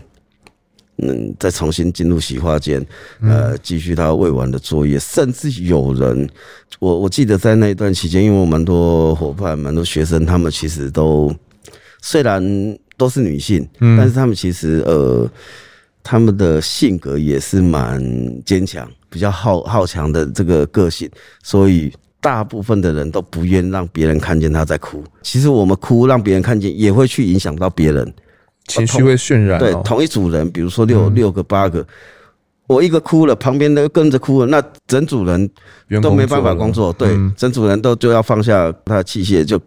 [0.98, 2.86] 嗯，再重新进入洗化间，
[3.22, 6.30] 呃，继续他未完的作业，甚至有人，
[6.80, 11.36] 我我记得在那一段期间，因为我蛮多伙伴、蛮多学生，他们其实都
[12.02, 12.42] 虽然
[12.96, 15.30] 都是女性，但是他们其实呃，
[16.02, 18.02] 他们的性格也是蛮
[18.46, 21.10] 坚强，比较好好强的这个个性，
[21.44, 25.04] 所以大部分的人都不愿让别人看见他在哭。
[25.22, 28.14] 其实我们哭让别人看见，也会去影响到别人。
[28.68, 31.86] 情绪会渲染、哦，对，同一组人，比如说六、嗯、六个八个，
[32.68, 35.50] 我一个哭了，旁边的跟着哭了，那整组人
[36.02, 39.60] 都没办法工作，对，嗯、整组人都就要放下他的器械，就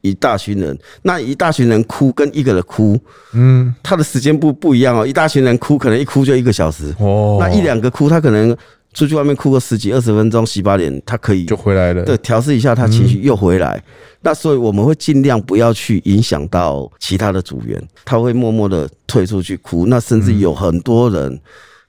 [0.00, 2.98] 一大群人，那一大群人哭跟一个人哭，
[3.32, 8.56] 嗯，他的时间不不一样哦，一大群人哭可能一哭就一个小时，哦，那一两个哭他可能。
[8.96, 12.02] 出去外面哭个十几二十分钟，洗把脸，他可以就回来了。
[12.02, 13.76] 对，调试一下他情绪又回来。
[13.76, 13.82] 嗯、
[14.22, 19.84] 那所以我们会尽量不要去影响到其他的组员，他会默默的退出去哭。
[19.84, 21.38] 那甚至有很多人，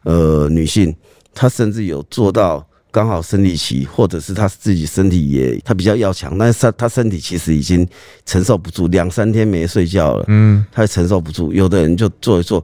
[0.03, 0.93] 呃，女性，
[1.33, 7.87] 她甚至有做到刚好生理期，或者是她自己身体也她比较要强，但是她她身体其实已经
[8.25, 11.53] 承受不住，两三天没睡觉了，嗯，她承受不住。
[11.53, 12.61] 有的人就做一做，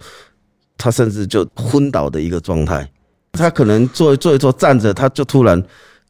[0.77, 2.85] 他甚至就昏倒的一个状态。
[3.33, 5.61] 他可能坐坐一坐站着，他就突然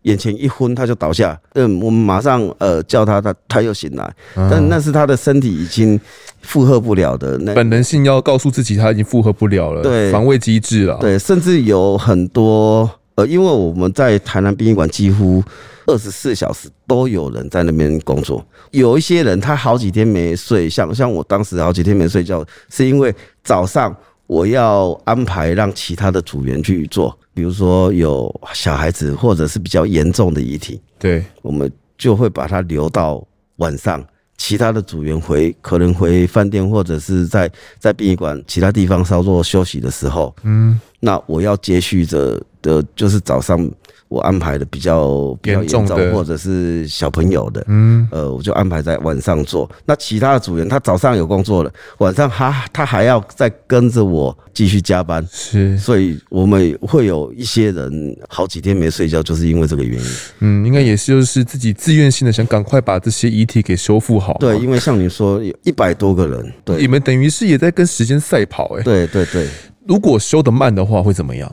[0.01, 1.39] 眼前一昏，他就倒下。
[1.53, 5.97] 嗯，我们马上呃叫他，他他又醒来，但那是他的身体已经
[6.41, 7.38] 负荷不了的。
[7.38, 10.97] 那本能性要告诉自己他已经负荷不了了，对，防卫机制了。
[10.99, 15.41] 对，甚至有很多呃，因为我们在台南殡仪馆几乎
[15.86, 18.45] 二十四小时都有人在那边工作。
[18.71, 23.95] 有一些人他好几天没睡，像像我当时好几天没睡觉，是因为早上。
[24.27, 33.25] 我要安排让其他的组员去做，比如说有小孩子或者是比较严重的遗体，对，我们就会把它留到
[33.57, 34.03] 晚上，
[34.38, 43.69] 其他的组员回可能回饭店或者是在在殡仪馆其他地方稍作休息的时候，嗯，那我要接续着的就是早上。
[44.10, 49.68] 我安排的比较比较严重，或者是小朋友的，嗯，呃，我就安排在晚上做。
[49.88, 60.07] 那其他的组员他早上有工作了，晚上他他还要再跟着我继续加班，是，所以我们会有一些人好几天没睡觉，就是因为这个原因。
[60.41, 64.38] 嗯，应该也是就是自己自愿性的想赶快把这些遗体给修复好。
[64.39, 69.47] 对，因为像你说有一百多个人，对，你们等于是也在跟时间赛跑，欸，哎，对对对。
[69.88, 71.51] 如果修得慢的话，会怎么样？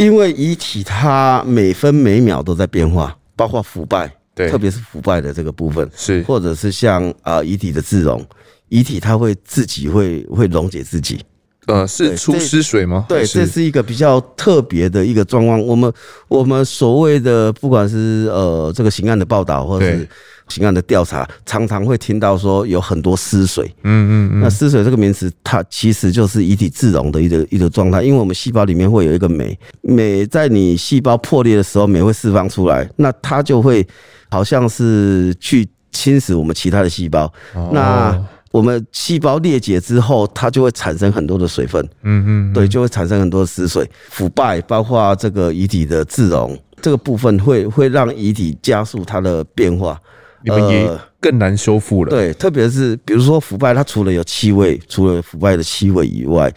[0.00, 8.24] 因为遗体它每分每秒都在变化，包括腐败，对，特别是腐败的这个部分，是，或者是像啊遗体的自溶，
[8.70, 11.20] 遗体它会自己会会溶解自己，
[11.66, 13.04] 呃，是出尸水吗？
[13.10, 15.60] 对，这是一个比较特别的一个状况。
[15.60, 15.92] 我们
[16.28, 20.08] 我们所谓的不管是呃这个刑案的报道，或者是。
[20.50, 33.86] 刑案的调查常常会听到说有很多尸水，嗯嗯嗯，那尸水这个名词，它其实就是遗体自溶的一个一个状态，因为我们细胞里面会有一个酶，酶在你细胞破裂的时候，酶会释放出来，那它就会
[34.28, 37.32] 好像是去侵蚀我们其他的细胞，
[37.72, 38.20] 那
[38.50, 50.00] 我们细胞裂解之后，它就会产生很多的水分，嗯嗯，对，就会产生很多的尸水，腐败，包括这个遗体的自溶，这个部分会会让遗体加速它的变化。
[50.42, 52.10] 你们也更难修复了。
[52.10, 56.52] 对，特别是比如说腐败，它除了有气味，除了腐败的气味以外，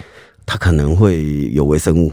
[0.46, 2.12] 它可能会有微生物，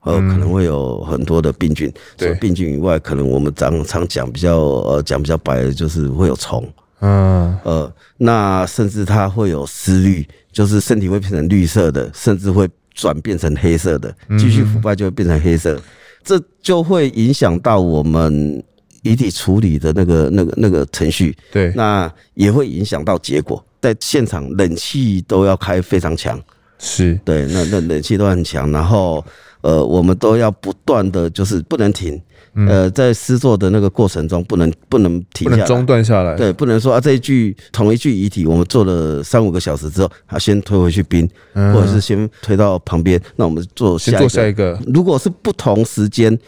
[0.00, 1.92] 呃，可能会有很多的病菌。
[2.16, 6.68] 对，病菌以外，可能我们常常讲比较呃讲比较白的，就是会有虫。
[7.00, 15.80] 嗯，呃，那甚至它会有思虑，就是身体会变成绿色的，甚至会转变成黑色的，继续腐败就会变成黑色，
[16.24, 18.62] 这就会影响到我们。
[19.02, 23.62] 遗体处理的那个、那个、那个程序，对，那也会影响到结果。
[23.80, 26.40] 在现场，冷气都要开非常强，
[26.78, 28.70] 是对，那那冷气都很强。
[28.70, 29.24] 然后，
[29.60, 32.22] 呃，我们都要不断的就是不能停，
[32.68, 36.36] 呃，在施作的那个过程中不能不能停下来，中断下来。
[36.36, 44.20] 对，不能说啊，这一具同一具遗体，我们做了三五个小时之后，啊，先推回去冰，或者是先推到旁边，那我们做下一个。
[44.20, 44.78] 先做下一个。
[44.94, 46.38] 如果是不同时间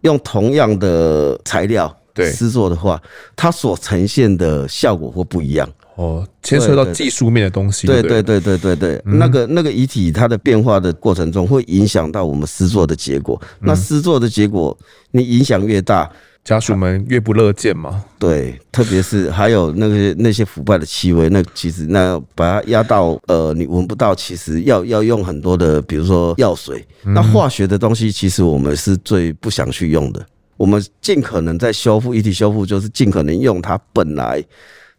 [0.00, 1.94] 用同样的材料。
[2.18, 3.00] 对，施作的话，
[3.36, 7.86] 它所呈现的效果会不一样哦，牵涉到技术面的东西。
[7.86, 13.40] 对对对对对对，那个那个遗体它的变化的过程中，会影响到我们施作的结果。
[13.60, 14.76] 那施作的结果，
[15.12, 16.10] 你影响越大，
[16.44, 18.02] 家属们越不乐见嘛。
[18.18, 30.24] 对，特别是还有那个那些腐败的气味，那其实那把它压到呃，你闻不到，其实要要用很多的，比如说药水，那化学的东西，其实我们是最不想去用的。
[30.58, 34.44] 我们尽可能在修复遗体修复，就是尽可能用它本来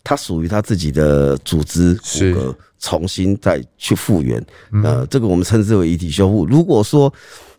[0.03, 4.43] 它属于它自己的组织骨骼，重新再去复原。
[4.83, 6.45] 呃，这个我们称之为遗体修复。
[6.45, 7.13] 如果说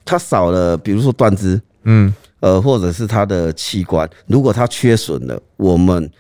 [0.05, 6.11] 它少了，比如说断肢，嗯，呃，或者是它的器官，如果它缺损了，我们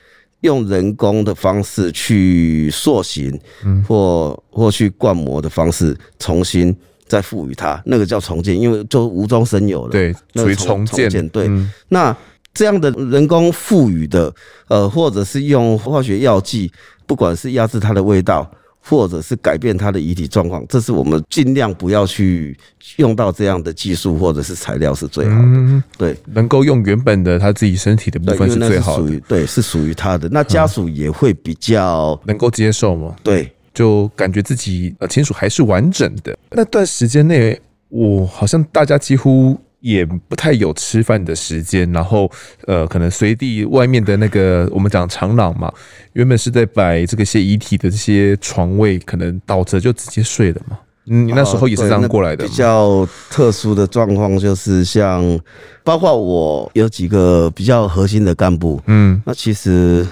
[0.42, 3.40] 用人工的方式去塑形，
[3.88, 6.76] 或或去灌膜的方式重新。
[7.10, 9.90] 再赋予它，那个叫重建，因为就无中生有了。
[9.90, 11.28] 对，属于重建。
[11.30, 12.16] 对，嗯、那
[12.54, 14.32] 这样的人工赋予的，
[14.68, 16.70] 呃，或者是用化学药剂，
[17.06, 18.48] 不管是压制它的味道，
[18.80, 22.56] 或者是改变它的遗体状况，这是我们尽量不要去
[22.96, 25.42] 用到这样的技术或者是材料是最好的。
[25.42, 29.20] 嗯、对，能够用原本的他自己身体的部分是最好的。
[29.26, 30.28] 对，是属于他的。
[30.28, 33.16] 那家属也会比较、嗯、能够接受吗？
[33.24, 33.52] 对。
[33.72, 36.36] 就感觉自己呃亲属还是完整的。
[36.50, 42.30] 那段时间内，我好像大家几乎也不太有吃饭的时间，然后
[42.66, 45.72] 呃，可能随地外面的那个我们讲长廊嘛，
[46.12, 50.78] 原本是在摆这个些遗体的这些床位，可能倒着就直接睡了嘛。
[51.06, 52.46] 嗯，你那时候也是这样过来的。
[52.46, 55.40] 比较特殊的状况就是像，
[55.82, 60.06] 包括我有几个比较核心的干部，嗯，那其实。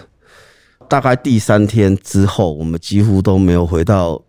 [0.89, 4.20] 大概第三天之后，我们几乎都没有回到，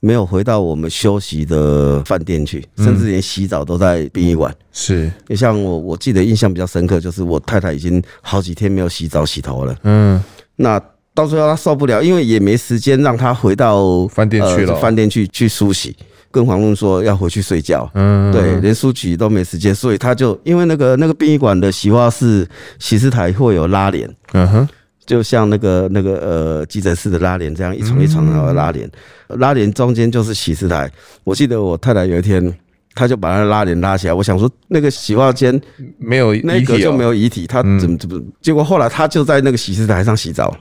[0.00, 4.54] 没有回到我们休息的饭店去，甚至连洗澡都在殡仪馆。
[4.70, 9.74] 是，你像我，我记得印象比较深刻，就是我太太已经好几天没有洗澡洗头了。
[9.84, 10.22] 嗯，
[10.56, 10.78] 那
[11.14, 15.96] 到最后她受不了，因为也没时间让她回到饭店去了，饭店去去梳洗，
[16.30, 17.90] 跟黄论说要回去睡觉。
[17.94, 22.46] 嗯，对，连梳洗都没时间，所以她就因为那个那个殡仪馆的洗发室
[22.78, 24.14] 洗尸台会有拉帘。
[24.32, 24.68] 嗯哼。
[25.06, 28.90] 就像那个那个呃急诊室的拉帘这样一床一床的拉帘，
[29.28, 30.90] 拉帘中间就是洗尸台。
[31.24, 32.54] 我记得我太太有一天，
[32.94, 34.14] 她就把那拉帘拉起来。
[34.14, 35.60] 我想说那个洗化间
[35.98, 38.22] 没有那个就没有遗体，她怎么怎么？
[38.40, 40.56] 结果后来她就在那个洗尸台上洗澡，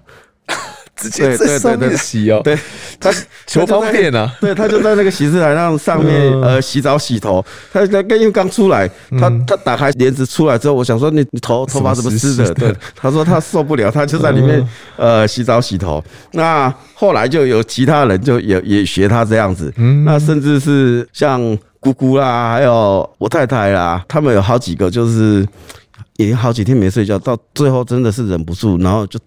[0.96, 2.42] 直接在上面洗哦。
[2.44, 2.58] 对，
[3.00, 3.12] 他
[3.48, 4.32] 求方便啊。
[4.40, 7.44] 对，他就在那个洗漱台上上面呃洗澡洗头。
[7.72, 8.90] 他他因为刚出来，
[9.20, 12.54] 他他打开帘子出来之后，我想说你你头头发怎么湿的？
[12.54, 14.68] 对， 他说他受不了，他就在里面
[14.98, 16.04] 呃洗澡洗头。
[16.32, 19.74] 那后来就有其他人就也也学他这样子。
[20.06, 21.42] 那甚至是像
[21.80, 25.46] 姑姑啦，还有我太太啦，他们有好几个就是。
[26.18, 29.20] 已经好几天没睡觉，到最后真的是忍不住，然后就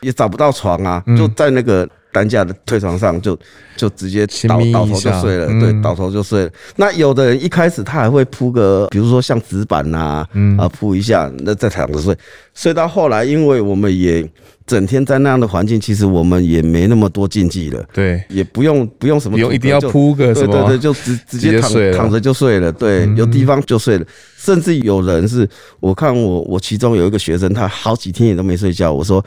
[0.00, 3.38] 也找不到床啊，就在那个担架的推床上就
[3.76, 6.50] 就直接倒倒头就睡了，对，倒头就睡了。
[6.76, 10.26] 那有的人一开始他还会铺个，比如说像纸板呐，
[10.58, 12.16] 啊铺一下，那再躺着睡。
[12.54, 14.28] 睡到后来，因为我们也。
[14.64, 24.06] 整天在那样的环境，其实我们也没那么多禁忌了，对，也不用不用什么，不用一定要铺个什么，对对对，就直直接躺躺着就睡了，对，有地方就睡了，
[24.38, 25.46] 甚至有人是，
[25.80, 29.22] 我看我我其中有一个学生，他好几天也都没睡觉，我说，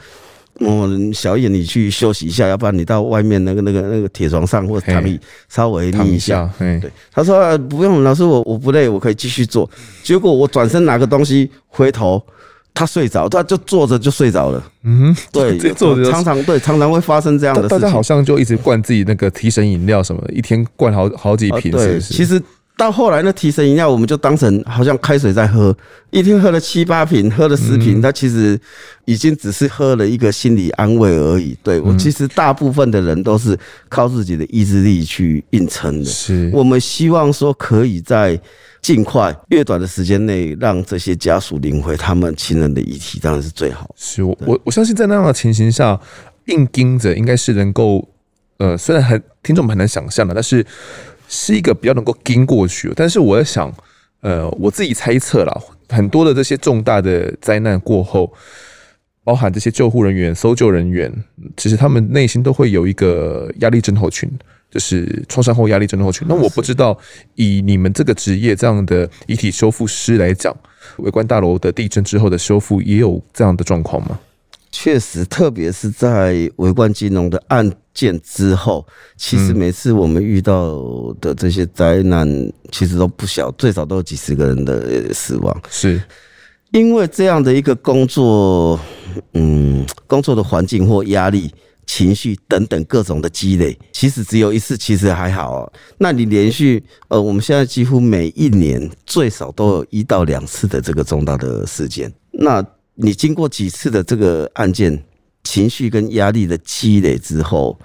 [0.60, 6.80] 嗯，小野你去休息一下，要不然你到外面那个那个那个铁床上或者躺椅稍微眯一下，对，
[7.12, 9.68] 他说不用，老师我我不累，我可以继续做，
[10.02, 12.22] 结果我转身拿个东西回头。
[12.78, 14.62] 他睡着，他就坐着就睡着了。
[14.82, 17.78] 嗯，对， 坐着常常对，常常会发生这样的事情。
[17.78, 21.72] 大家好像就一直灌自己那个提神饮料什么的，一天灌好好几瓶。
[21.72, 22.38] 对，其实
[22.76, 25.76] 到后来那提神饮料，我们就当成好像开水在喝，
[26.10, 28.58] 一天喝了七八瓶，喝了十瓶，他其实
[29.06, 31.56] 已经只是喝了一个心理安慰而已。
[31.62, 33.58] 对，我其实大部分的人都是
[33.88, 36.04] 靠自己的意志力去硬撑的。
[36.04, 38.38] 是我们希望说可以在。
[38.82, 43.92] 尽快越短的时间内，让这些家属领回他们亲人的遗体，当然是最好。
[43.96, 45.98] 是我我我相信，在那样的情形下，
[46.44, 48.08] 硬盯着应该是能够，
[48.58, 50.64] 呃，虽然很听众们很难想象的，但是
[51.28, 52.92] 是一个比较能够跟过去。
[52.96, 53.72] 但是我在想，
[54.20, 58.32] 呃，我自己猜测啦，很多的这些重大的灾难过后，
[59.24, 61.12] 包含这些救护人员、搜救人员，
[61.56, 64.30] 其实他们内心都会有一个压力症候群。
[64.68, 66.26] 就是创伤后压力症候群。
[66.28, 66.98] 那我不知道，
[67.36, 70.54] 以你们这个职业这样的遗体修复师来讲，
[70.98, 74.18] 围观大楼的地震之后的修复也有这样的状况吗？
[74.78, 82.28] 确实，特别是在围观金融的案件之后，其实每次我们遇到的这些灾难，
[82.70, 85.62] 其实都不小，最少都有几十个人的死亡。
[85.70, 85.98] 是
[86.72, 88.78] 因为这样的一个工作，
[89.32, 91.50] 嗯，工作的环境或压力。
[91.86, 95.72] 情绪等等各种的积累，其实只有一次，其实还好哦。
[95.98, 102.12] 那你连续呃，我们现在几乎每一年最少都有一到两次的这个重大的事件。
[102.32, 102.60] 那
[102.96, 105.02] 你经过几次的这个案件，
[105.44, 107.78] 情绪跟压力的积累之后，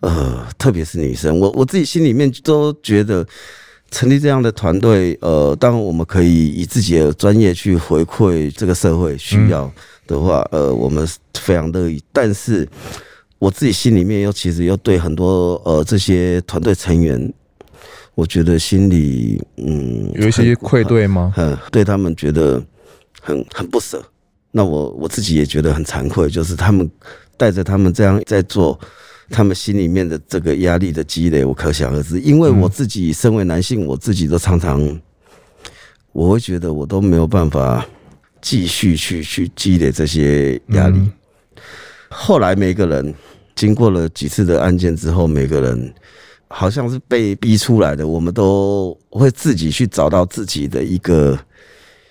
[0.00, 3.26] 呃，特别是女生，我我自己心里面都觉得，
[3.90, 9.72] 成立这样的团队，呃，当然我们可以以自己的专业去回馈这个社会需要
[10.06, 12.68] 的话，呃，我们非常乐意，但是。
[13.38, 17.30] 我自己心里面又其实又对很多呃这些团队成员，
[18.14, 21.34] 我觉得心里嗯有一些愧对吗？
[21.36, 22.64] 嗯，对他们觉得
[23.20, 24.02] 很很不舍。
[24.56, 26.90] 那我我自己也觉得很惭愧，就是他们
[27.36, 28.80] 带着他们这样在做，
[29.28, 32.18] 他们心里面的这个压力的积累，我可想而知。
[32.20, 34.80] 因为我自己身为男性，我自己都常常
[36.12, 37.86] 我会觉得我都没有办法
[38.40, 40.98] 继续去去积累这些压力。
[42.08, 43.14] 后来每个人。
[43.56, 45.94] 经过了几次的案件之后，每个人
[46.46, 51.38] 好像是被逼出来的，我们都会自己去找到自己的一个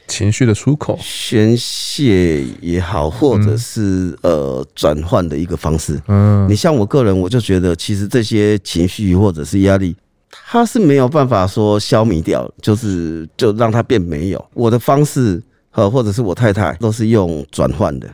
[0.08, 6.00] 情绪的出口，宣泄也好，或者是呃转换的一个方式。
[6.08, 9.96] 嗯，你像我个人，我就觉得其实这些情绪或者是压力，
[10.30, 14.46] 它是没有办法说消弭掉，就是就让它变没有。
[14.54, 18.10] 我的方式和或者是我太太都是用转换的，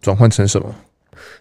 [0.00, 0.74] 转换成什么？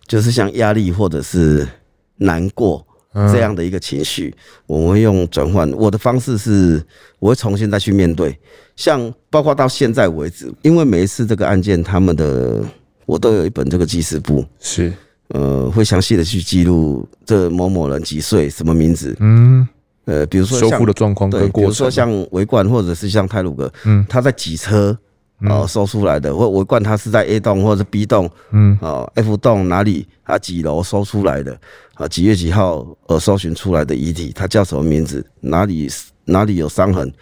[0.07, 1.67] 就是像压力或者是
[2.15, 2.86] 难过
[3.31, 4.33] 这样的一个情绪，
[4.65, 5.69] 我们会用转换。
[5.71, 6.81] 我的方式是，
[7.19, 8.37] 我会重新再去面对。
[8.75, 12.63] 像包括到现在为止，因为每一次这个案件，他们的
[13.05, 14.93] 我都有一本这个记事簿，是
[15.29, 19.67] 呃，会详细的去记录这某某人几岁、什么名字，嗯，
[20.05, 24.97] 呃，比如说修复的状况，对，比如说像维冠或者是像泰鲁格，嗯，他在几车。
[25.41, 30.35] 哦，搜出来的，或我管他是在 A 栋或者是 B 栋，嗯，哦，F 栋哪里啊？
[30.35, 31.55] 几楼搜出来的？
[31.93, 34.31] 啊，几月几号呃搜寻出来的遗体？
[34.33, 35.23] 他叫什么名字？
[35.41, 35.87] 哪里
[36.25, 37.13] 哪里有伤痕？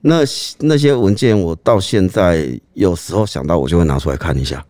[0.00, 0.20] 那
[0.60, 4.64] 那些文件我到现在有时候想到我就会拿出来看一下。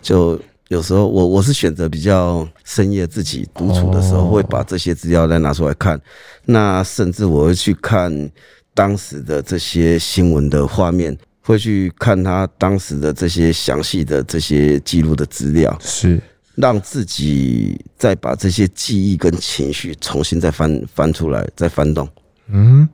[0.00, 6.00] 就有时候我我是选择比较深夜自己独处的时候，会把这些资料再拿出来看。
[6.44, 8.30] 那甚至我会去看
[8.72, 11.18] 当时的这些新闻的画面。
[11.46, 16.18] 会去看他当时的这些详细的这些记录的资料，是
[16.54, 22.08] 让自己再把这些记忆跟情绪重新再翻翻出来，再翻动。
[22.48, 22.88] 嗯，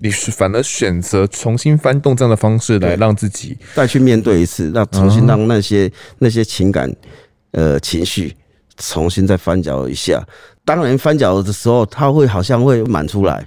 [0.00, 6.94] 你是反而选择重新翻动这样的方式来让自己再去面对一次，让重新让那些那些情感
[7.52, 8.36] 呃情绪
[8.76, 10.22] 重新再翻搅一下。
[10.64, 13.46] 当然翻搅的时候，它会好像会满出来。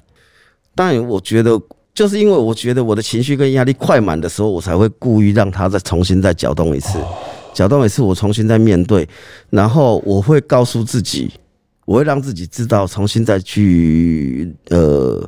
[0.74, 1.60] 当然，我觉得
[1.98, 7.00] 就是因为我觉得我的情绪跟压力快满的时候，我才会故意让它再重新再搅动一次。
[7.56, 9.10] 搅动一次，我重新再面对，
[9.50, 11.32] 然后我会告诉自己，
[11.86, 15.28] 我会让自己知道，重新再去呃，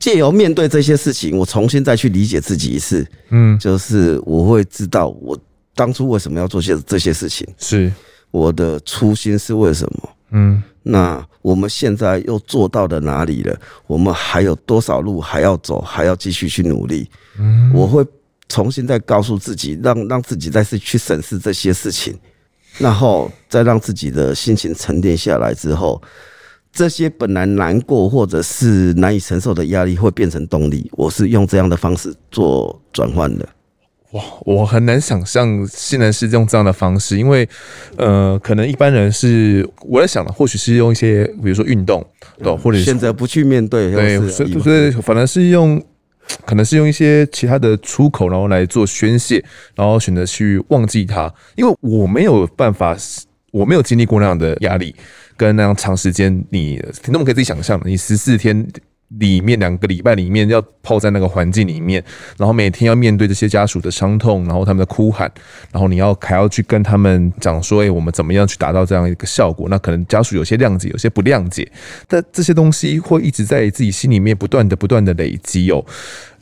[0.00, 3.06] 借由面对这些事情，我重新再去理解自己一次。
[3.30, 5.38] 嗯，就是我会知道我
[5.76, 7.92] 当初为什么要做些这些事情，是
[8.32, 10.08] 我的初心是为什么。
[10.34, 13.58] 嗯，那我们现在又做到了哪里了？
[13.86, 15.80] 我们还有多少路还要走？
[15.80, 17.08] 还要继续去努力？
[17.38, 18.06] 嗯，我会。
[18.46, 22.14] 重新再告诉自己，让让自己再次去审视这些事情，
[22.78, 26.00] 然后再让自己的心情沉淀下来之后，
[26.70, 30.88] 这些本来难过或者是难以承受的压力会变成动力。
[30.92, 33.48] 我是用这样的方式做转换的。
[34.14, 37.48] 哇，我很难想象现在是用这样的方式，因为
[37.96, 42.04] 呃，可能一般人是我在想的，或许是用一些比如说运动，
[42.42, 45.80] 对，或者选择不去面对，对，所以所以反而是用。
[46.46, 49.44] 可能是用一些其他的出口，然后来做宣泄，
[49.74, 52.96] 然后选择去忘记它，因为我没有办法，
[53.52, 54.96] 我没有经历过那样的压力，
[55.36, 58.66] 跟那样长时间，你听众们可以自己想象，你十四天。
[59.18, 62.02] 里面两个礼拜里面要泡在那个环境里面，
[62.36, 65.30] 然后每天要面对这些家属的伤痛，然后他们的哭喊，
[65.70, 69.68] 然后你要还要去跟他们讲说，哎，我们怎么样去达到这样一个效果？
[69.68, 71.70] 那可能家属有些谅解，有些不谅解，
[72.08, 75.84] 但这些东西会一直在自己心里面不断的、不断的累积哦。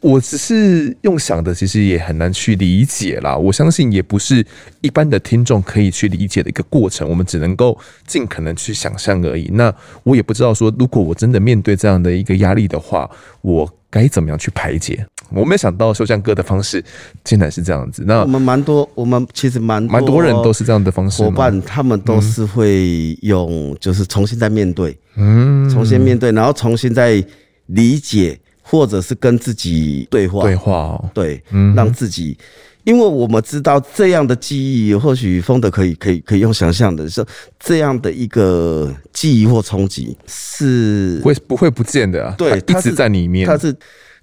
[0.03, 3.37] 我只是用想的，其实也很难去理解啦。
[3.37, 4.45] 我相信也不是
[4.81, 9.49] 一般的听众可以去理解的一个过程，我们只能够尽可能去想象而已。
[9.53, 9.73] 那
[10.03, 13.09] 我也不知道说，如果我真的面对这样的一个压力的话，
[13.43, 15.07] 我该怎么样去排解？
[15.31, 16.85] 我没有想到修像哥的方式
[17.23, 18.03] 竟然是这样子。
[18.05, 21.23] 那我们蛮多，我们其实蛮蛮多人都是这样的方式。
[21.23, 27.25] 伙伴他们都是会用，就是重新再面对，嗯，重新面对，然后重新再
[27.67, 28.37] 理解。
[28.73, 32.35] 或者是跟自己对话，对话哦，对，嗯，让自己，
[32.85, 34.57] 因为我们知道这样的记
[34.89, 37.23] 忆，或许风德可以可以可以用想象的，是
[37.61, 42.35] 这样的一个记忆或冲击是会不会不见的啊？
[42.39, 43.77] 对，它一直在里面，它是。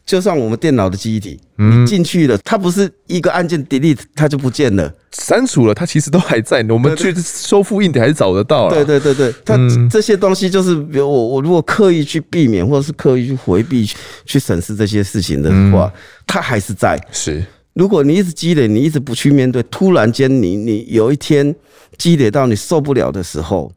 [0.10, 6.66] 就像我们电脑的记忆体，你进去了，它不是一个按键 delete 它就不见了，删除了，它其实都还在。
[6.68, 8.70] 我们去修复硬碟还是找得到。
[8.70, 9.56] 对对对对，它
[9.88, 13.88] 这些东西就是，比如我我如果刻意去避免，或者是刻意去回避
[14.26, 15.94] 去审视这些事情的话，
[16.26, 17.00] 它还是在。
[17.12, 21.56] 是，如果你一直积累，你一直不去面对，突然间你你有一天
[22.00, 23.72] 积累到你受不了的时候。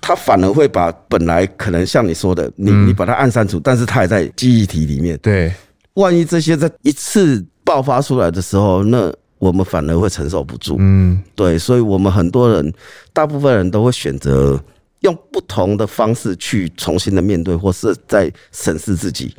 [0.00, 5.18] 他反而会把本来可能像你说的，你你把它按删除，但是它还在记忆体里面。
[5.22, 5.52] 对，
[5.94, 10.76] 万一这些在一次爆发出来的时候，那我们反而会承受不住。
[10.78, 12.72] 嗯，对，所以我们很多人，
[13.12, 14.58] 大部分人都会选择
[15.00, 19.34] 用不同的方式去重新的面对，或是在审视自己。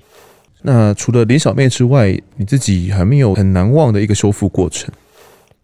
[0.62, 4.94] 那除了林小妹之外，你自己还没有很难忘的一个修复过程？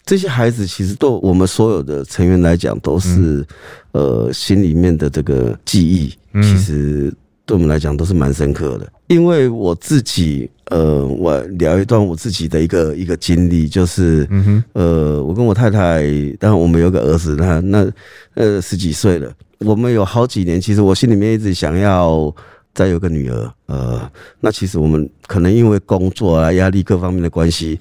[0.08, 3.46] 这些孩子其实对我们所有的成员来讲，都是
[3.92, 7.14] 呃心里面的这个记忆，其实
[7.46, 8.90] 对我们来讲都是蛮深刻的。
[9.08, 14.26] 因为我自己呃，我聊一段我自己的一个一个经历，就是
[14.72, 16.04] 呃，我跟我太太，
[16.40, 17.92] 当然我们有个儿子，那那
[18.36, 19.30] 呃十几岁了，
[19.60, 22.34] 我们有好几年，其实我心里面一直想要
[22.74, 27.78] 再有个女儿，呃，那其实我们可能因为工作啊、压力各方面的关系。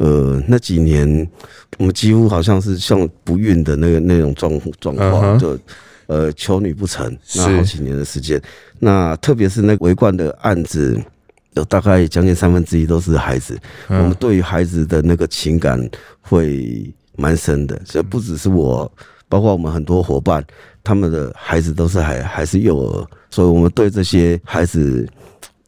[0.00, 1.28] 呃，那几年
[1.76, 5.58] 我们几乎好像是像不孕的那个那种状状况，就
[6.06, 8.40] 呃求女不成，那好几年的时间。
[8.78, 10.98] 那特别是那个维冠的案子，
[11.52, 13.58] 有大概将近三分之一都是孩子。
[13.88, 15.78] 我们对于孩子的那个情感
[16.22, 18.90] 会蛮深的，所以不只是我，
[19.28, 20.42] 包括我们很多伙伴，
[20.82, 25.06] 他们的孩子都是还还是幼儿，所以我们对这些孩子。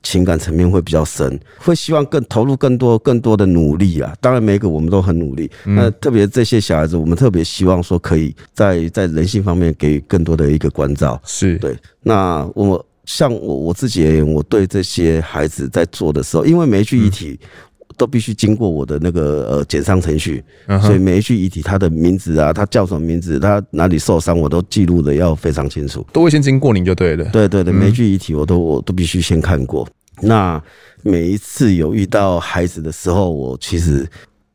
[0.03, 4.15] 情感层面会比较深，会希望更投入更多更多的努力啊！
[4.21, 5.51] 当然，每一个我们都很努力。
[5.65, 11.21] 那特别这些小孩子，我们特别希望说，可以在在人性方面给予更多的一个关照。
[11.25, 11.77] 是对。
[12.03, 17.39] 那我像我我自己而言，我对这些孩子在做的时候，因为每一具遗体
[17.97, 20.43] 都必须经过我的那个呃检伤程序，
[20.83, 27.25] 所以每一具遗体他的名字啊，他叫什么名字，他哪里受伤，我都记录的要非常清楚，都会先经过您就对了。
[27.27, 29.87] 对对对，每一具遗体我都我都必须先看过。
[30.21, 30.63] 那
[31.03, 34.09] 每一次有遇到孩子的时候，我其实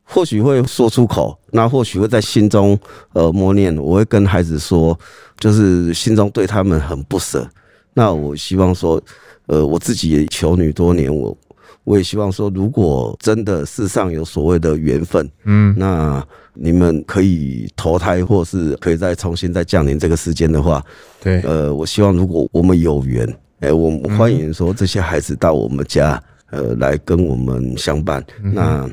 [0.03, 2.77] 或许会说出口，那或许会在心中
[3.13, 4.97] 呃默念，我会跟孩子说，
[5.39, 7.47] 就是心中对他们很不舍。
[7.93, 9.01] 那我希望说，
[9.47, 11.35] 呃，我自己也求女多年，我
[11.87, 16.21] 我也希望说，如果真的世上有所谓的缘分，嗯，那
[16.53, 20.83] 你们可以投胎，或是可以再重新再降临这个世间的话，
[21.21, 23.25] 对，呃，我希望如果我们有缘，
[23.61, 28.21] 哎、欸，我欢迎说这些孩子到我们家，呃，来跟我们相伴。
[28.43, 28.89] 嗯、那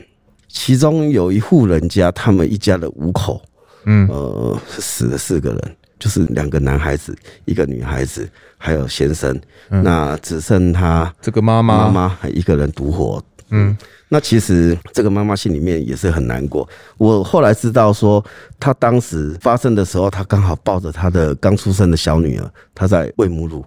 [0.47, 3.43] 其中有一户人家，他们一家的五口，
[3.87, 5.77] 嗯，呃，死了四个人。
[5.99, 8.29] 就是两个男孩子，一个女孩子，
[8.59, 9.39] 还有先生，
[9.71, 13.23] 嗯、那只剩他这个妈妈，妈妈还一个人独活。
[13.51, 13.77] 嗯，
[14.09, 16.69] 那其实这个妈妈心里面也是很难过。
[16.97, 18.25] 我后来知道说，
[18.59, 23.65] 她当时发生的时候，她刚好抱着她的刚出生的小女儿，她在喂母乳。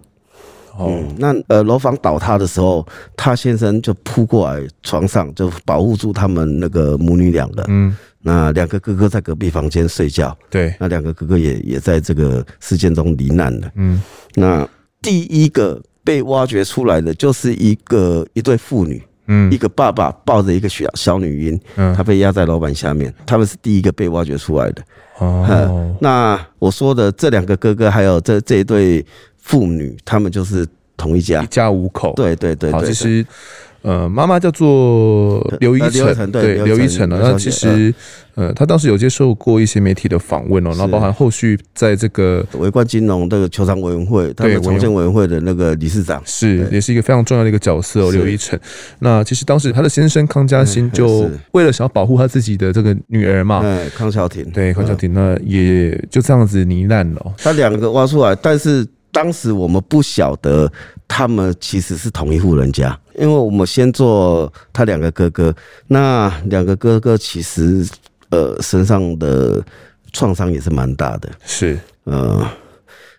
[0.76, 7.64] 哦、嗯，那呃楼房倒塌的时候，她先生就扑过来床上，就保护住他们那个母女两个。
[7.68, 7.96] 嗯。
[8.20, 13.70] 那两个哥哥在隔壁房间睡觉，对，那两个哥哥也也在这个事件中罹难了。
[13.76, 14.02] 嗯，
[14.34, 14.68] 那
[15.00, 24.82] 第一个被挖掘出来的就是一个一对父女，嗯，一个爸爸抱着一个小小女婴，嗯，他被压在楼板下面，他们是第一个被挖掘出来的。
[25.18, 29.04] 哦，那我说的这两个哥哥还有这这一对
[29.36, 30.66] 父女，他们就是
[30.96, 32.14] 同一家，一家五口。
[32.16, 33.24] 对对对，其实。
[33.82, 37.18] 呃，妈妈叫做刘依晨，对，刘依晨啊。
[37.22, 37.94] 那其实，
[38.34, 48.58] 呃，他当时有接受过一些媒体的访问哦，然后包含后续在这个维冠金融这个球场委员会，对，重建委员会的那个理事长，是也是一个非常重要的一个角色哦，刘依晨。
[48.98, 53.62] 那其实当时他的先生康嘉欣就为了想要保护他自己的这个女儿嘛，
[53.96, 57.34] 康晓婷，对，康晓婷，那也就这样子罹难了。
[57.38, 60.70] 他两个挖出来，但是当时我们不晓得
[61.06, 62.98] 他们其实是同一户人家。
[63.18, 65.54] 因为我们先做他两个哥哥，
[65.88, 67.84] 那两个哥哥其实
[68.30, 69.62] 呃身上的
[70.12, 72.46] 创伤也是蛮大的，是呃，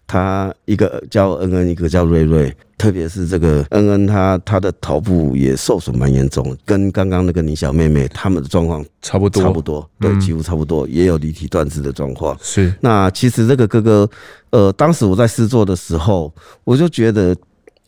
[0.08, 12.38] 他一个叫恩恩，一个叫瑞瑞，特别是这个恩恩，他他的头部也受损蛮严重，跟刚刚那个你小妹妹他们的状况差不多，差不多，对，几乎差不多，也有离体断肢的状况。
[12.42, 14.10] 是，那其实这个哥哥，
[14.52, 16.34] 呃，当时我在试做的时候，
[16.64, 17.36] 我就觉得。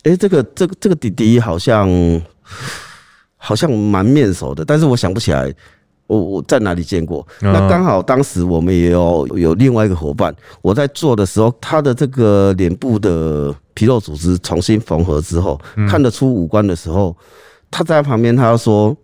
[0.04, 1.88] 哎，这个这个这个弟弟好像
[3.38, 5.54] 好像蛮面熟的，但是我想不起来
[6.08, 7.26] 我我在哪里见过。
[7.39, 17.16] 那刚好当时我们也有有另外一个伙伴，我在做的时候，他的这个脸部的皮肉组织重新缝合之后，看得出五官的时候，
[17.70, 18.97] 他在旁边，他说：“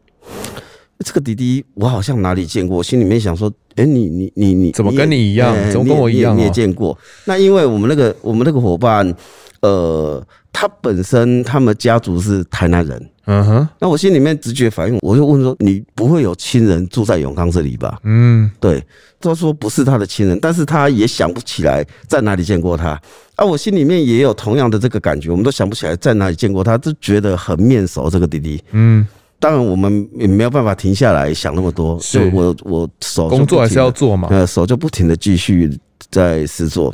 [1.06, 5.56] 这个弟弟我好像哪里见过。”心里面想说：“哎，你你你你怎么跟你一样？
[5.72, 6.36] 怎么跟我一样？
[6.36, 9.16] 你也见过？”那因为我们那个我们那个伙伴，
[9.62, 10.26] 呃。
[10.60, 18.84] 他本身他们家族是台南人，嗯哼，那我心里面直觉反应，我就问说：“你不会有亲人住在永康这里吧？”嗯，对，
[19.20, 23.00] 他说不是他的亲人，但是他也想不起来在哪里见过他。
[23.36, 28.60] 啊，我心里面也有同样的这个感觉，我们都想不起来在哪里见过他，就觉得很面熟这个弟弟。
[28.72, 29.08] 嗯，
[29.40, 35.72] 当然我们也没有办法停下来想那么多，是我我手工作还是要做嘛，呃，手就不停的继续
[36.10, 36.92] 在试做。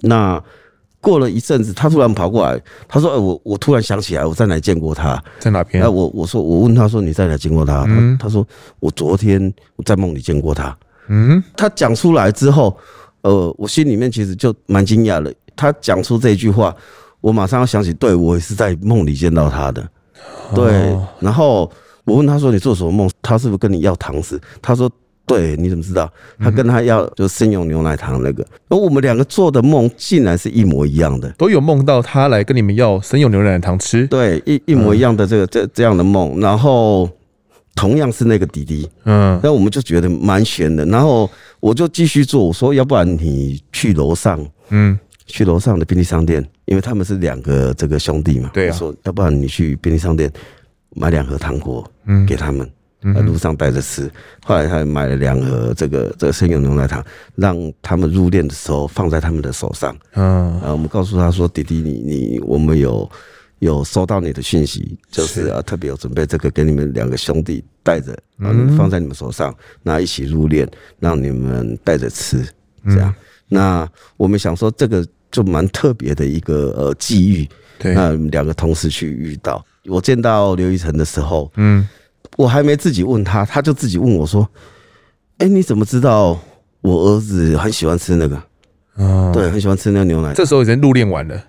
[0.00, 0.42] 那。
[1.02, 5.22] 过了一阵子，他突然跑过来，他说：“哎，我我突然想起来，我在哪见过他？
[5.40, 8.46] 在哪边？”我我说我问他说：“你在哪见过他？”他他说
[8.78, 10.74] ：“我昨天我在梦里见过他。”
[11.10, 12.76] 嗯，他讲出来之后，
[13.22, 15.34] 呃，我心里面其实就蛮惊讶的。
[15.56, 16.74] 他讲出这句话，
[17.20, 19.86] 我马上要想起，对，我也是在梦里见到他的。
[20.54, 21.68] 对，然后
[22.04, 23.10] 我问他说：“你做什么梦？
[23.20, 24.88] 他是不是跟你要糖食？”他说。
[25.24, 26.12] 对，你怎么知道？
[26.38, 34.06] 他跟他要就生用牛奶糖那个，而我们两个做的梦竟然是一模一样的，都有梦到他来跟你们要生用牛奶糖吃。
[34.08, 37.08] 对，一一模一样的这个这这样的梦，然后
[37.76, 40.84] 同样是那个弟弟，嗯，那我们就觉得蛮悬的。
[40.86, 50.30] 然后我就继续做，我说要不然你去楼上，嗯，去楼上的便利商店，因为他们是两个这个兄弟嘛，对啊，说要不然你去便利商店
[50.96, 52.60] 买两盒糖果，嗯，给他们。
[52.66, 52.72] 在
[53.02, 54.10] 路上带着吃，
[54.44, 59.96] 后来他买了两盒这个这个生牛牛奶糖，让他们入殓的时候放在他们的手上。
[60.14, 63.10] 嗯，啊，我们告诉他说：“弟弟，你你我们有
[63.58, 70.68] 有收到你的讯息，就是啊，特别有准备这个给你们两个兄弟带着，嗯，放在你们手上，那一起入殓，
[71.00, 72.46] 让你们带着吃，
[72.86, 73.12] 这样。
[73.48, 77.48] 那我们想说，这个就蛮特别的一个呃际遇。
[77.78, 81.88] 对，那两个同时去遇到，我见到刘一成的时候，嗯。
[82.36, 84.48] 我还没自己问他，他就自己问我说
[85.38, 86.38] ：“哎，你怎么知道
[86.80, 88.42] 我儿子很喜欢吃那个？
[88.96, 90.32] 嗯，对，很喜欢吃那个牛奶。
[90.34, 91.42] 这时候已经入殓完了，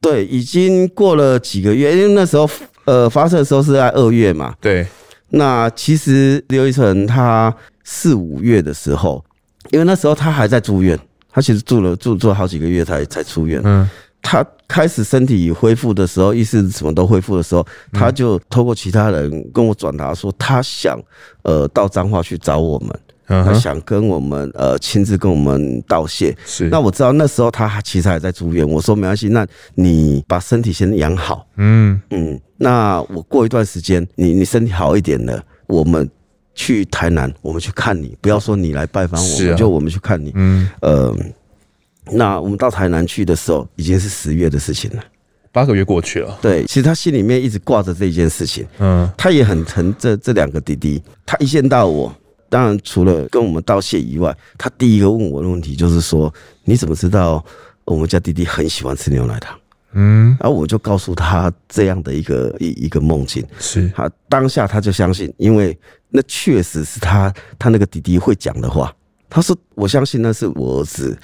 [0.00, 2.48] 对，已经过了几个月，因为那时候
[2.84, 4.54] 呃发射的时候是在二月嘛。
[4.60, 4.86] 对，
[5.30, 7.54] 那其实刘一成他
[7.84, 9.24] 四五月的时候，
[9.70, 10.98] 因为那时候他还在住院，
[11.30, 13.60] 他其实住了住住了好几个月才才出院。
[13.64, 13.88] 嗯，
[14.22, 20.98] 他开始身体恢复的时候，意识什么都恢复的时候，他就透过其他人跟我转达说，他想
[21.42, 22.88] 呃到彰化去找我们。
[23.24, 26.68] 他想跟我们呃亲自跟我们道谢，是。
[26.68, 32.38] 那我知道那时候他其实还在住院，我说没关系，那你把身体先养好，嗯嗯。
[32.58, 36.06] 那我过一段时间，你你身体好一点了，我们
[36.54, 41.16] 去台南，我们去看你，不要说你来拜访我们，就我们去看你，嗯呃。
[42.10, 45.04] 那我们到台南去的时候，已经是十月的事情了，
[45.52, 46.36] 八个月过去了。
[46.42, 52.12] 对，其实他心里面一直挂着这件事情，嗯，他也很疼这这两个弟弟，他一见到我。
[52.48, 56.32] 当然，除了跟我们道谢以外，他第一个问我的问题就是说
[56.64, 57.42] ：“你怎么知道
[57.84, 59.58] 我们家弟弟很喜欢吃牛奶糖？”
[59.94, 65.78] 嗯，然后我就告诉他这样的一个一一个梦境，是他当下他就相信，因为
[66.10, 68.94] 那确实是他他那个弟弟会讲的话。
[69.30, 71.16] 他说：“我相信那是我儿子。”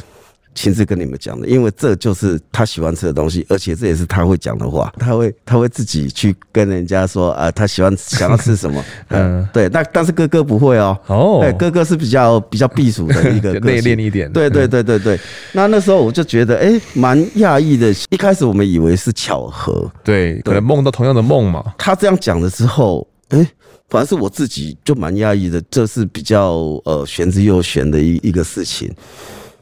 [0.59, 4.93] 亲自跟你们讲的，因为这就是他喜欢吃的东西，而且这也是他会讲的话。
[4.99, 8.85] 他会他会自己去跟人家说啊，他喜欢想要吃什么。
[9.11, 9.69] 嗯，对。
[9.69, 10.99] 那但是哥哥不会哦。
[11.07, 11.39] 哦。
[11.43, 14.31] 对，哥哥是比较比较避暑的一个 内敛一点。
[14.33, 15.21] 对对对对对。
[15.53, 17.95] 那那时候我就觉得，哎，蛮讶异的。
[18.11, 21.65] 一开始我们以为是巧合，对，可能梦到同样的梦嘛。
[21.79, 23.49] 他这样讲了之后，哎，
[23.89, 25.63] 反正是我自己就蛮讶异的。
[25.71, 28.93] 这是比较呃玄之又玄的一一个事情。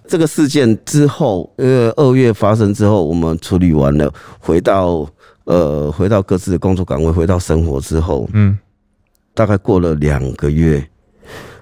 [0.08, 5.08] 这个事件之后，呃，二月发生之后，我们处理完了，回到
[5.44, 8.58] 呃，回到各自的工作岗位，回到生活之后，嗯，
[9.34, 10.86] 大概过了两个月，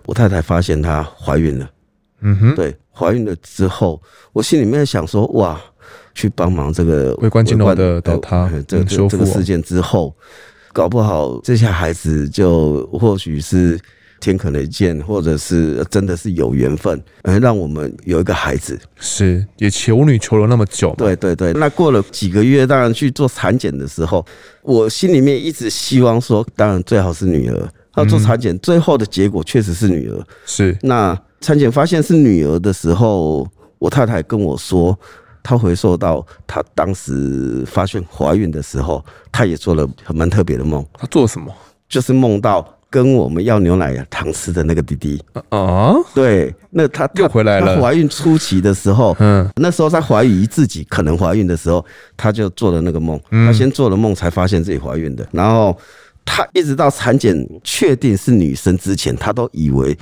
[0.06, 1.70] 我太太发现她怀孕了，
[2.20, 4.00] 嗯哼，对，怀孕了之后，
[4.32, 5.60] 我心里面想说，哇，
[6.14, 10.14] 去帮忙这个微观镜头的倒塌，这个这个事件之后，
[10.72, 13.78] 搞不好这些孩子就或许是。
[14.24, 20.94] 天可能见，或者是真的是有缘分，而让我们有一个孩子，是也求女求了那么久。
[20.96, 24.24] 对对对，那过了几个月，当然去做产检的时候，
[24.62, 27.68] 我心里面一直希望说，当然最好是女儿。
[27.96, 30.26] 那做产检最后的结果确实是女儿。
[30.46, 33.46] 是那产检发现是女儿的时候，
[33.78, 34.98] 我太太跟我说，
[35.42, 40.84] 她回溯到她当时发现怀孕的时候，她也做了很蛮特别的梦。
[40.94, 41.54] 她做什么？
[41.88, 42.73] 就是梦到。
[42.94, 47.82] 跟我们要牛奶糖吃的那个弟弟啊，对，那他又回来了。
[47.82, 51.84] 怀孕初期的时候，嗯，那时候在怀疑自己可能怀孕的时候，
[52.16, 53.20] 他就做了那个梦。
[53.30, 55.26] 他先做了梦，才发现自己怀孕的。
[55.32, 55.76] 然后
[56.24, 59.98] 他一直到产检确定是女生之前，他都以为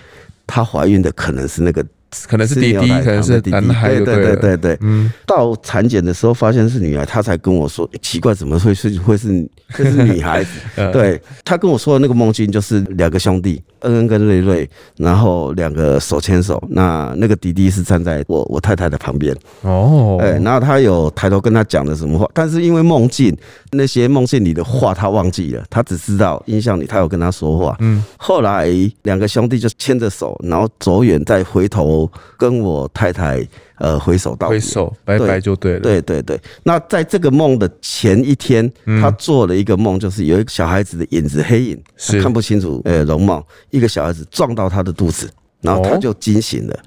[0.47, 1.83] 她怀孕的可能是那个。
[2.27, 4.79] 可能是弟弟，可能是男孩，对对对对对。
[4.81, 10.51] 嗯，到产检的时候发现是女孩，他才跟我说奇怪，怎么会是会是会是女孩子？
[10.93, 23.37] 对，他跟我说的那个梦境就是两个兄弟恩恩跟瑞瑞，然后两个手牵手，那那个弟弟是站在我我太太的旁边哦，哎，然后他有抬头跟他讲了什么话，但是因为梦境
[23.71, 27.77] 那些梦境里的话他忘记了，他只知道印象里他有跟他说话。
[27.81, 28.69] 嗯，后来
[29.03, 32.02] 两个兄弟就牵着手，然后走远再回头。
[32.39, 33.47] 跟我太太
[33.79, 35.81] 呃挥手道别，挥手拜拜就对了。
[35.81, 45.31] 对对对，那在这个梦的前一天，他做了一个梦，就是有一个小孩子的影子，黑影，他看不清楚呃容貌，一个小孩子撞到他的肚子，
[45.61, 46.79] 然后他就惊醒了。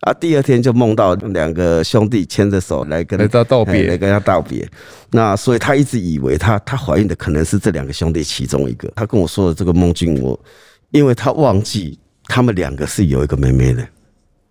[0.00, 4.66] 啊，第二天就梦到两个兄弟牵着手来跟他道别，来跟他道别。
[5.10, 8.90] 那所以他一直以为他他怀孕的可能是这两个兄弟其中一个。
[8.96, 10.40] 他跟我说的这个梦境，我
[10.90, 13.86] 因为他忘记他们两个是有一个妹妹的。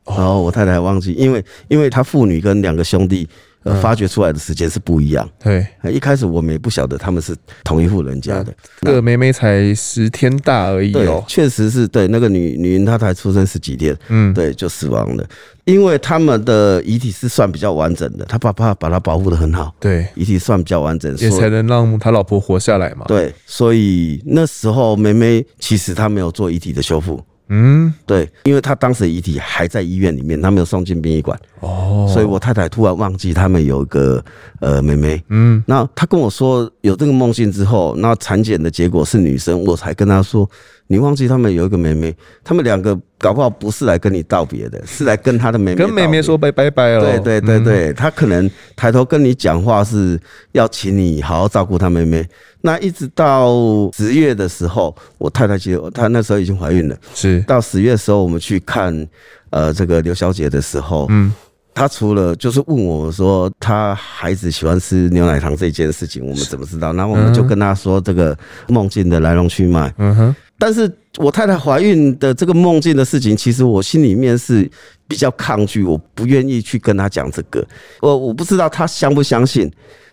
[0.05, 3.27] 然后我太太忘记，因为因为他父女跟两个兄弟
[3.63, 5.29] 呃发掘出来的时间是不一样。
[5.37, 8.53] 对，一开始我们也不晓得他们是同一户人家的。
[8.81, 12.07] 那个妹妹才十天大而已哦，确实是对。
[12.07, 15.23] 那个女女婴她才出生十几天，嗯，对，就死亡了。
[15.65, 23.05] 因为他们的遗体是算比较完整的，他爸爸把他保护的很好，对，遗体算比较完整，也才能让他老婆活下来嘛。
[23.07, 27.23] 对，所以那时候妹妹其实她没有做遗体的修复。
[27.49, 31.37] 嗯，对，因为他当时遗体还在医院里面，他没有送进殡仪馆。
[31.59, 34.23] 哦，所以我太太突然忘记他们有一个
[34.59, 40.49] 呃妹妹，嗯，那他跟我说有这个梦境之后，那产检的结果是女生，我才跟他说。
[40.91, 47.01] 你忘记他们有一个妹妹，他们两个搞不好不是来跟你道别的， 是来跟他的妹妹跟妹妹说拜拜拜哦。
[47.01, 50.19] 对对对对，他可能抬头跟你讲话是
[50.53, 52.27] 要请你好好照顾他妹妹。
[52.61, 53.53] 那一直到
[53.95, 56.97] 十月的时候，我太太其实她那时候已经怀孕了。
[57.13, 59.07] 是到十月的时候，我们去看
[59.51, 61.31] 呃这个刘小姐的时候，嗯，
[61.73, 66.91] 她除了就是问我说他孩子喜欢吃牛奶糖这件事情，我们怎么知道？
[66.93, 69.93] 然后我们就跟他说这个梦境的来龙去脉。
[69.97, 70.35] 嗯哼。
[70.57, 74.69] 但是我太太怀孕的这个梦境的事情，其实我心里面是
[75.07, 77.65] 比较抗拒，我不愿意去跟他讲这个。
[78.01, 79.71] 我我不知道他相不相信。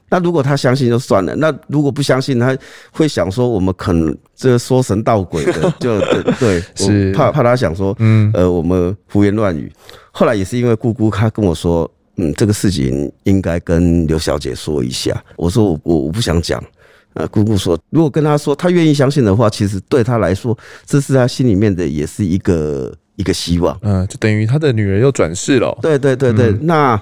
[0.08, 2.56] 那如果他相信就算了，那如果不相信，他
[2.92, 9.68] 会想说我们可能这说神道鬼的，就对，对， 是怕怕他想说，嗯，呃，我们胡言乱语。
[10.18, 15.22] 后来也是因为姑姑她跟我说，嗯，这个事情应该跟刘小姐说一下。
[15.36, 16.62] 我说我我我不想讲。
[17.12, 20.56] 呃，姑姑说，如果跟她说，她愿意相信的话，其实对她来说，
[20.86, 23.78] 这是她心里面的，也是一个一个希望。
[23.82, 25.76] 嗯，就等于她的女儿又转世了。
[25.82, 27.00] 对对对对，嗯、那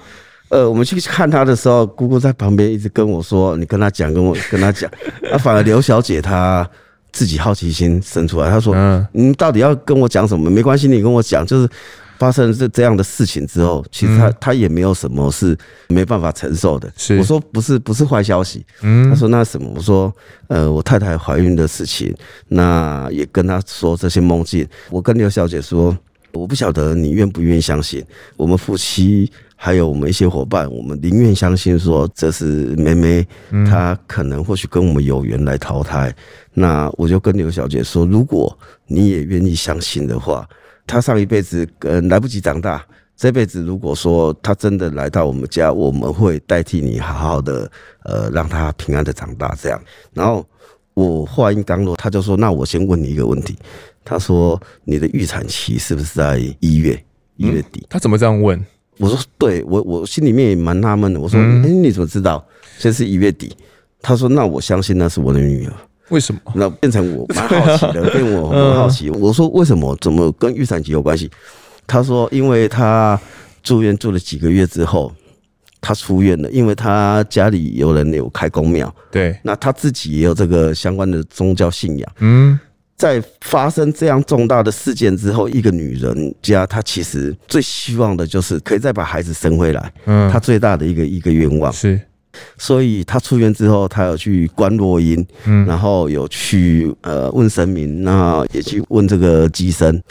[0.49, 4.91] 呃，我们去看她的时候，姑姑在旁边一直跟我说：“你跟她讲，跟我跟她讲。
[5.31, 6.69] ”啊，反而刘小姐她
[7.13, 10.49] 自己好奇心生出来，她说：“嗯，你到底要跟我讲什么？
[10.49, 11.69] 没关系，你跟我讲，就是。”
[12.17, 15.57] 发生这这样的事情之后，其实他他也没有什么是
[15.89, 16.91] 没办法承受的。
[17.17, 18.65] 我说不是不是坏消息。
[18.81, 19.69] 他说那什么？
[19.75, 20.13] 我说
[20.47, 22.15] 呃，我太太怀孕的事情，
[22.47, 24.67] 那也跟他说这些梦境。
[24.89, 25.97] 我跟刘小姐说，
[26.33, 28.03] 我不晓得你愿不愿意相信。
[28.37, 33.27] 我们夫妻还有我们一些伙伴，我们宁愿相信说这是妹妹，
[33.69, 36.15] 她可能或许跟我们有缘来投胎。
[36.53, 38.57] 那我就跟刘小姐说，如果
[38.87, 40.47] 你也愿意相信的话。
[40.87, 42.85] 他上一辈子呃来不及长大，
[43.17, 47.69] 这辈子如果说他真的来到我们家，我们会代替你好好的
[48.03, 49.81] 呃让他平安的长大这样。
[50.13, 50.45] 然后
[50.93, 53.57] 我话音刚落，他就说：“那我先问你一个问题。”
[54.05, 57.03] 他说：“你的预产期是不是在一月
[57.37, 58.63] 一月底？”他怎么这样问？
[58.97, 62.45] 我说：“对，我我心里面也蛮纳闷的。”我说：“哎，你怎么知道
[62.77, 63.55] 现在是一月底？”
[64.01, 65.73] 他说：“那我相信那是我的女儿。”
[66.09, 66.39] 为什么？
[66.53, 69.09] 那变成我蛮好奇的，变我很好奇。
[69.09, 69.97] 我说为什么？
[69.99, 71.29] 怎么跟预产期有关系？
[71.87, 73.19] 他说，因为他
[73.63, 75.11] 住院住了几个月之后，
[75.81, 82.11] 他出院了，因为他家里有人有开公庙，对，那他自己也有这个相关的宗教信仰。
[82.19, 82.59] 嗯，
[82.97, 89.93] 在发生这样重大的事件之后，一个女人家，她其实最希望的就是可以再把孩子生回来。
[90.05, 91.99] 嗯，她最大的一个一个愿望是。
[92.57, 100.01] 所以他出院之后，他有去观落阴，嗯，然后有去呃问神明，那也去问这个乩身，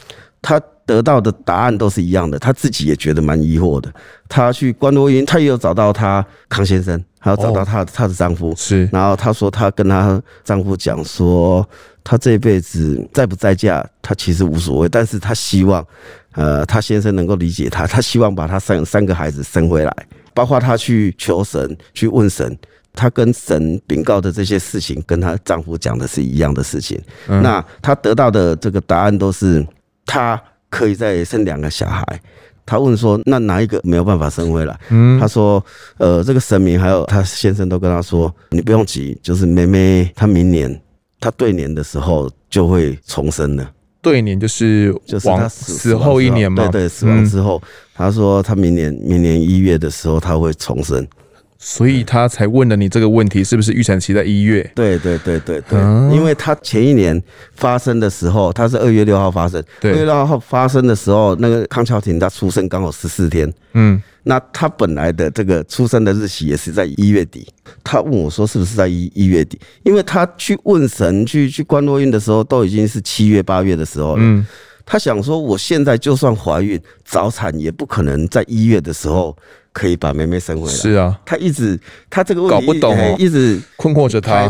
[0.43, 3.93] 他得到的答案都是一样的，他自己也觉得蛮疑惑的。
[4.29, 8.89] 他去观落阴，他也有找到他康先生，还有找到他他的丈夫，是。
[8.93, 11.67] 然后他说他跟他丈夫讲说，
[12.03, 15.87] 他这辈子在不在嫁，他其实无所谓，但是他希望，
[16.33, 19.97] 呃，他先生能够理解他，他希望把他三三个孩子生回来。
[20.35, 22.59] 包括她去求神、去问神，
[22.93, 27.01] 她跟神禀告的这些事情，跟她丈夫讲的是一样的事情。
[27.29, 29.67] 嗯、那她得到的这个答案都是，
[30.05, 32.05] 她可以再生两个小孩。
[32.67, 35.63] 她问说：“那哪一个没有办法生回来？”嗯，她说
[35.99, 40.81] ：“呃，这个神明还有她先生都跟她说，你不用急，就是妹妹她明年
[41.21, 43.71] 她对年的时候就会重生了。”
[44.05, 47.61] 对年就是就是他死后一年嘛，对对，死亡之后，
[47.93, 51.05] 他说他明年明年一月的时候他会重生，
[51.59, 54.71] 所以他才问了你这个问题，是不是预产期在一月？
[54.75, 55.81] 对对对对对，
[56.15, 57.21] 因为他前一年
[57.57, 64.01] 发生的时候，他是二月六号发生，二月六号发生的时候，那个康桥婷他出生刚好十四天，嗯。
[64.27, 67.47] 那他本来的这个出生的日期也是在一月底，
[67.85, 69.61] 他问我说是不是在一一月底？
[69.83, 74.23] 因为他去问神去去观落运的时候，都已经是七月八月的时候了。
[74.23, 74.47] 嗯，
[74.87, 79.37] 他想说，我现在就算怀孕早产，也不可能在一月的时候
[79.73, 80.73] 可以把妹妹生回来。
[80.73, 84.49] 是啊，他一直他这个问题搞不懂哦，一直困惑着他，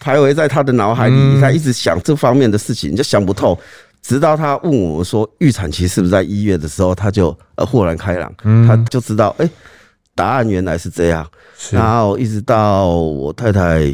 [0.00, 3.58] 徘徊在他的脑海里，他一直想这方面的事情，就想不透。
[4.06, 8.32] 直到他问我说预产期是不是在一月的时候，他就呃豁然开朗，
[8.64, 9.50] 他就知道哎、欸，
[10.14, 11.28] 答案原来是这样。
[11.72, 13.92] 然后一直到我太太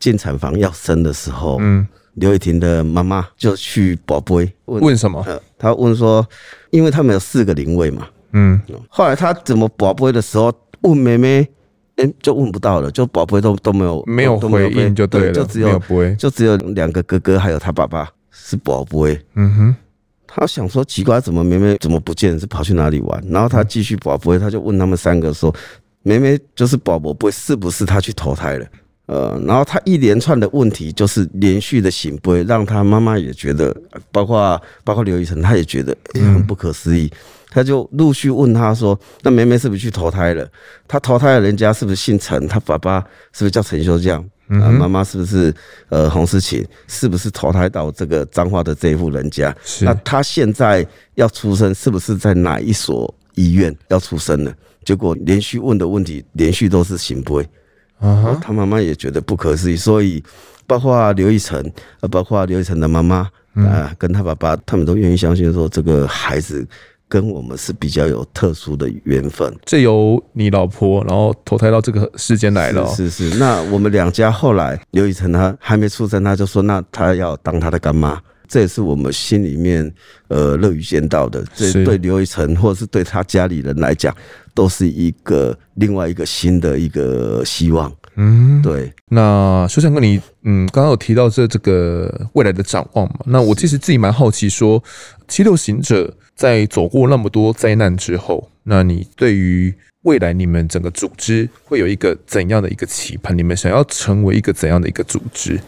[0.00, 5.24] 进产房要生的时候，嗯，刘雨婷的妈妈就去宝贝问问什么？
[5.56, 6.26] 他问说，
[6.70, 11.48] 因为他们有四个灵位嘛，嗯，后来他怎么宝贝的时候问妹妹，
[11.98, 15.80] 哎，就问不到了，就宝贝都都没有没有回应就对了，就只有
[16.18, 18.10] 就只有两个哥哥还有他爸爸。
[18.38, 19.76] 是宝贝，嗯哼，
[20.26, 22.38] 他想说奇怪，怎么梅梅怎么不见？
[22.38, 23.24] 是跑去哪里玩？
[23.28, 25.52] 然后他继续宝贝，他就问他们三个说
[26.04, 28.66] ：“梅梅就是宝贝，是不是他去投胎了？”
[29.06, 33.74] 呃，然后他一连串的问题就是连续的醒杯，让他妈妈也觉得，
[34.12, 37.10] 包括包括刘雨辰，他也觉得很不可思议。
[37.48, 40.46] 他就陆续问他说：“那梅梅是不是去投胎了？
[40.86, 42.46] 他投胎了人家是不是姓陈？
[42.46, 43.00] 他爸爸
[43.32, 45.52] 是不是叫陈修将？”啊，妈妈是不是
[45.88, 46.64] 呃洪世琴？
[46.86, 49.54] 是不是投胎到这个彰化的这一户人家？
[49.80, 54.54] 那他现在要出生，是不是在哪一所医院要出生呢？
[54.84, 57.38] 结果连续问的问题，连续都是行不。
[57.98, 60.22] 啊、uh-huh，他妈妈也觉得不可思议，所以
[60.66, 61.60] 包括刘一成，
[62.00, 66.66] 呃，包括刘一成的妈妈，啊，跟他爸爸，他们都愿意相信说这个孩子。
[67.08, 72.82] 跟我们是比较有特殊的缘分，这由你老婆然后投胎到这个世间来了。
[72.82, 73.38] 哦，是是是。
[73.38, 79.92] 那我们两家后来，刘以成他还没出生，他就说那他要当他的干妈，这也是我们心里面
[80.28, 81.44] 呃乐于见到的。
[81.54, 84.14] 这对刘以成或者是对他家里人来讲，
[84.52, 87.92] 都是一个另外一个新的一个希望。
[88.16, 88.92] 嗯，对。
[89.10, 93.20] 那说想跟你，嗯，刚刚有提到这这个未来的展望嘛？
[93.26, 94.82] 那我其实自己蛮好奇，说
[95.28, 103.36] 七六行者在走过那么多灾难之后，那你对于未来你们整个组织会有一个怎样的一个期盼？
[103.36, 105.60] 你们想要成为一个怎样的一个组织？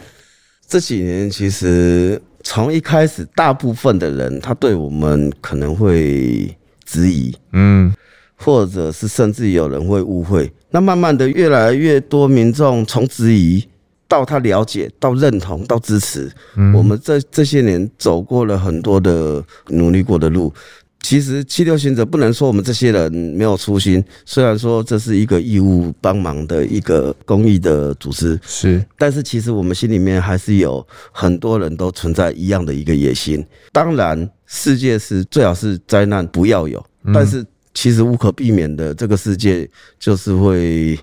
[0.67, 7.93] 这几年其实从一开始，大部分的人他对我们可能会质疑，嗯。
[8.41, 13.63] 或者是甚至有人会误会，那慢慢的越来越多民众从质疑
[14.07, 20.53] 到他了解到认同到支持，嗯，我们这这些年走过了很多的努力过的路。
[21.01, 33.45] 其实七六行者不能说我们这些人没有初心，虽然说这是一个义务帮忙的一个公益的组织，是，但是其实我们心里面还是有很多人都存在一样的一个野心。
[33.71, 37.45] 当然，世界是最好是灾难不要有，但是。
[37.79, 39.65] 其实无可避免的，这个世界
[39.97, 40.99] 就是会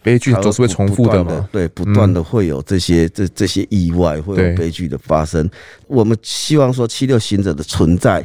[0.00, 1.48] 悲剧总是会重复的嘛。
[1.50, 5.50] 对，不断的会有这些这这些意外，会有悲剧的发生。
[5.88, 8.24] 我们希望说七六行者的存在，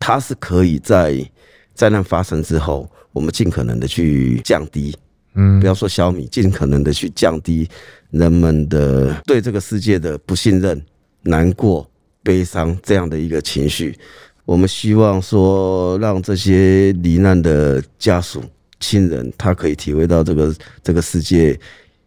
[0.00, 1.22] 它是可以在
[1.74, 4.96] 灾难发生之后，我们尽可能的去降低，
[5.34, 7.68] 嗯，不要说小米，尽可能的去降低
[8.10, 10.82] 人们的对这个世界的不信任、
[11.24, 11.86] 难过、
[12.22, 13.94] 悲伤这样的一个情绪。
[14.48, 18.42] 我们希望说，让这些罹难的家属、
[18.80, 21.60] 亲人，他可以体会到这个这个世界，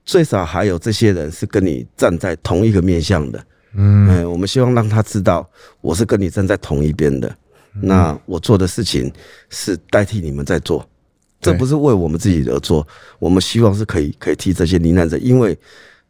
[0.04, 3.46] 最少还有这些人是跟你站在同一个面向的。
[3.76, 5.48] 嗯，我们希望让他知道，
[5.82, 7.32] 我是跟你站在同一边的。
[7.80, 9.14] 那我做的事情
[9.52, 10.84] 是代替你们在做，
[11.40, 12.86] 这不是为我们自己而做。
[13.20, 15.56] 我们希望是可以可以替这些罹难者，因为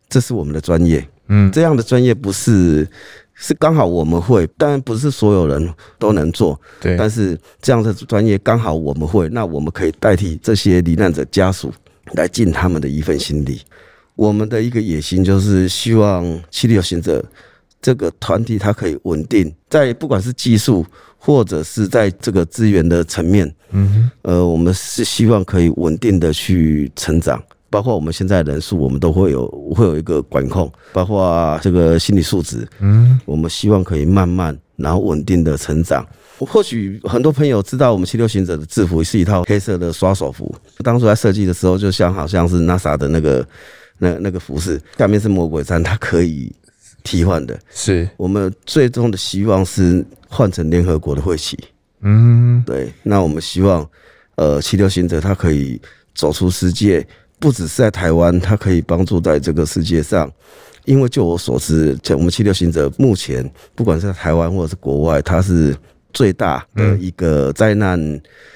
[0.08, 1.06] 这是我们的专业。
[1.28, 2.88] 嗯，这样的专业不是。
[3.44, 6.60] 是刚好我们会，当然不是所有人都能做。
[6.80, 11.74] 对，但是这样的专业刚好我们会，那我们可以代替这些罹难者家属
[12.14, 13.60] 来尽他们的一份心力。
[14.16, 17.26] 我们的一个野心就是希望七六行者
[17.82, 20.86] 这个团体它可以稳定，在不管是技术
[21.18, 27.42] 或者是在这个资源的层面，嗯哼，呃，我们是希望可以稳定的去成长。
[27.72, 36.05] 包括我们现在人数，我们都会有会有一个管控，包括这个心理素质，嗯，我们希望可以慢慢然后稳定的成长。
[36.38, 40.53] 或许很多朋友知道，我们七六行者的制服是一套黑色的刷手服，
[40.84, 43.47] 当初在设计的时候，就像好像是 NASA 的那个
[43.99, 46.51] 那那个服饰，下面是魔鬼毡，它可以
[47.03, 47.57] 替换的。
[47.72, 51.57] 是我们最终的希望是换成联合国的会旗，
[52.01, 52.91] 嗯，对。
[53.03, 53.88] 那我们希望，
[54.36, 55.80] 呃，七六行者它可以
[56.13, 57.07] 走出世界。
[57.42, 60.32] 不只是在台湾，它可以帮助在这个世界上。
[60.86, 65.76] 因为就我所知，像我们七六行者目前，不管是在台湾或者是国外，它是
[66.12, 68.00] 最大的一个灾难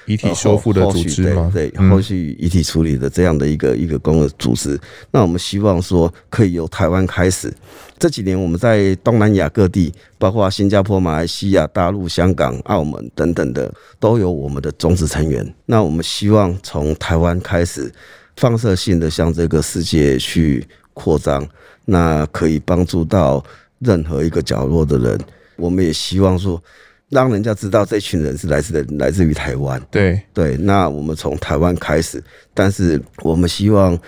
[0.06, 1.48] 遗体修复的组织吗？
[1.54, 4.76] 对，后续遗体处理的这样的一个一个公共组织。
[5.12, 7.52] 那我们希望说，可以由台湾开始。
[7.96, 15.54] 这几年我们在东南亚各地，包括新加坡、马来西亚、大陆、香港、澳门等等的，都有我们的种子成员。
[15.64, 17.92] 那我们希望从台湾开始。
[18.36, 21.46] 放射性的向这个世界去扩张，
[21.84, 23.44] 那可以帮助到
[23.80, 25.20] 任何一个角落的人。
[25.56, 26.62] 我们也希望说，
[27.08, 29.80] 让人家知道这群人是来自的，来自于台湾。
[29.90, 32.22] 对对，那我们从台湾开始，
[32.52, 33.98] 但是我们希望。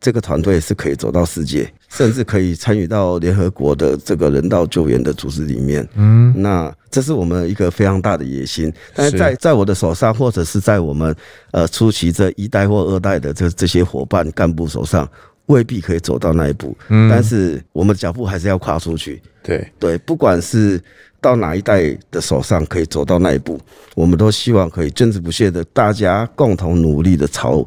[0.00, 5.86] 这个团队是可以走到世界，甚至可以参与到联合国的这个人道救援的组织里面。
[5.94, 8.72] 嗯，那这是我们一个非常大的野心。
[8.94, 11.16] 但是在在我的手上，或者是在我们
[11.50, 15.08] 呃初期这一代或二代的这这些伙伴干部手上，
[15.46, 16.76] 未必可以走到那一步。
[16.88, 19.20] 嗯，但是我们脚步还是要跨出去。
[19.42, 20.80] 对对，不管是
[21.20, 23.58] 到哪一代的手上可以走到那一步，
[23.94, 27.66] 我们都希望可以坚持不懈的，大家共同努力的朝。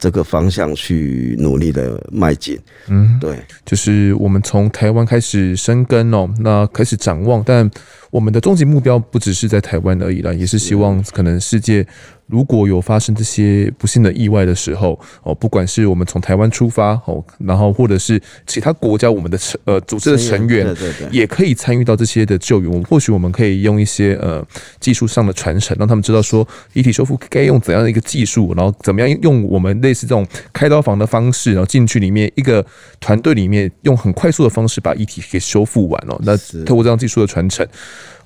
[0.00, 7.70] 这个方向去努力的迈进，嗯，对，就是我们从台湾开始生根哦，那开始展望，但
[8.10, 11.86] 我们的终极目标不只是在台湾而已啦，也是希望可能世界
[12.30, 22.70] 如果有发生这些不幸的意外的时候，哦，不管是我们从台湾出发，哦，然后或者是其他国家我们的成呃组织的成员，对对对，也可以参与到这些的救援。
[22.70, 24.46] 我们或许我们可以用一些呃
[24.78, 32.64] 技术上的传承，让他们知道说遗体修复该用怎样的一个技术，然后怎么样用我们类似这种开刀房的方式，然后进去里面一个
[33.00, 36.16] 团队里面用很快速的方式把遗体给修复完哦。
[36.22, 37.66] 那透过这样技术的传承，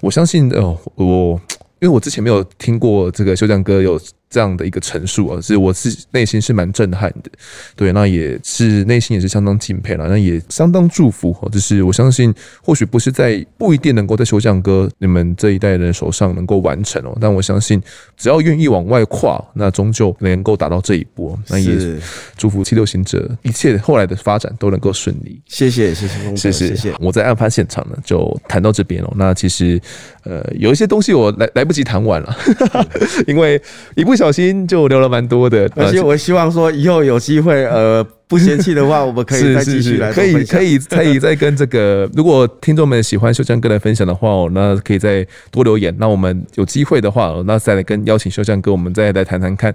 [0.01, 1.41] 我相信呃我。
[1.85, 4.01] 因为我之前没有听过这个修将哥有
[4.35, 7.31] 这样的一个陈述啊，是我是内心是蛮震撼的，
[7.77, 11.49] 对，那也是内心也是相当敬佩了，那也相当祝福哦。
[11.53, 17.81] 就是我相信，或许不是在不一定能够在修匠哥你们这一代人手上能够完成哦，但我相信
[18.17, 21.39] 只要愿意往外跨，那终究能够达到这一步。
[21.49, 21.97] 那也
[22.37, 25.41] 祝福七六行者一切后来的发展都能够顺利。
[25.47, 26.95] 谢谢谢谢谢谢谢谢。
[26.99, 29.13] 我在案发现场呢，就谈到这边哦。
[29.15, 29.81] 那其实
[30.25, 32.37] 呃有一些东西我来来不及谈完了，
[33.29, 33.63] 因为
[33.95, 34.24] 一不小。
[34.25, 45.95] 小心就聊了蛮多的，而且我希望说以后有机会，呃， 不嫌弃的话，我们可以再继续来，可以可以可以再跟这个，如果听众们喜欢修江哥的分享的话，哦，那可以再多留言。
[45.99, 49.71] 那我们有机会的话，那再来跟邀请修江哥，我们再来谈谈看。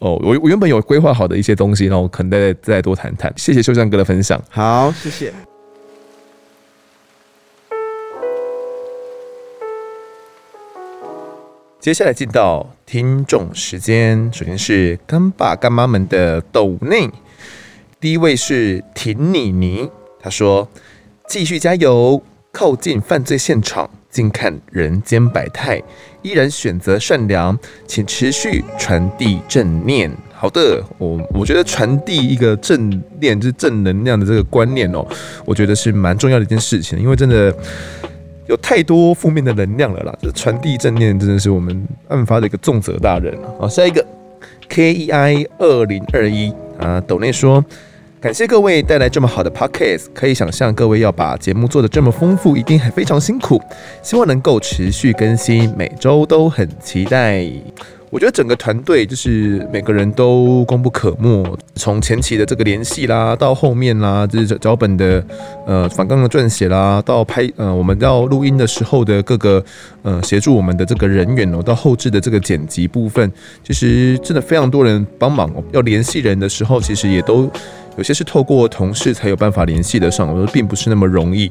[0.00, 3.32] 哦，我我原本有规划好的一些东西，那我可能再再多谈谈。
[3.36, 4.38] 谢谢修江哥的分享。
[4.50, 5.53] 好，谢谢。
[11.84, 17.10] 接下来进到听众时间，首先是干爸干妈们的抖内，
[18.00, 20.66] 第一位是婷妮妮，她说
[21.28, 25.82] ：“继续加油，靠近犯罪现场，静看人间百态，
[26.22, 32.88] 依然选择善良，请持续传递正念。”好的，我我觉得传递一个正
[33.20, 35.06] 念，就是正能量的这个观念哦，
[35.44, 37.54] 我觉得是蛮重要的一件事情，因为真的。
[38.46, 43.34] 有太多负面的能量了啦，这传递正念真的是我们案发的一个重责大任。
[43.58, 44.04] 好，下一个
[44.68, 47.64] K E I 二零二一啊，斗内说，
[48.20, 53.60] 感谢各位带来这么好的 Podcast，可以想象各位要把节目做得这么丰富，一定还非常辛苦，
[54.02, 57.46] 希望能够持续更新，每周都很期待。
[58.14, 65.26] 我觉得整个团队就是每个人都功不可没，从前期的这个联系啦，到后面啦，就是脚本的
[65.66, 69.64] 呃反刚的撰写啦，到拍呃我们要录音的时候的各个
[70.04, 73.28] 呃协助我们的这个人员哦，到后置的这个剪辑部分，
[73.64, 75.64] 其实真的非常多人帮忙哦。
[75.72, 77.50] 要联系人的时候，其实也都
[77.96, 81.50] 有些是透过同事才有办法联系得上，我说并不是那么容易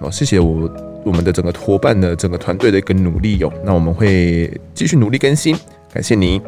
[0.00, 0.10] 哦。
[0.10, 0.70] 谢谢我
[1.02, 5.56] 我们的整个伙伴的整个团队的一个努力哟，那我们会继续努力更新。
[5.92, 6.40] 感谢你。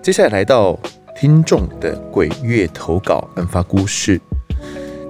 [0.00, 0.78] 接下来来到
[1.16, 4.20] 听众的鬼月投稿案发故事。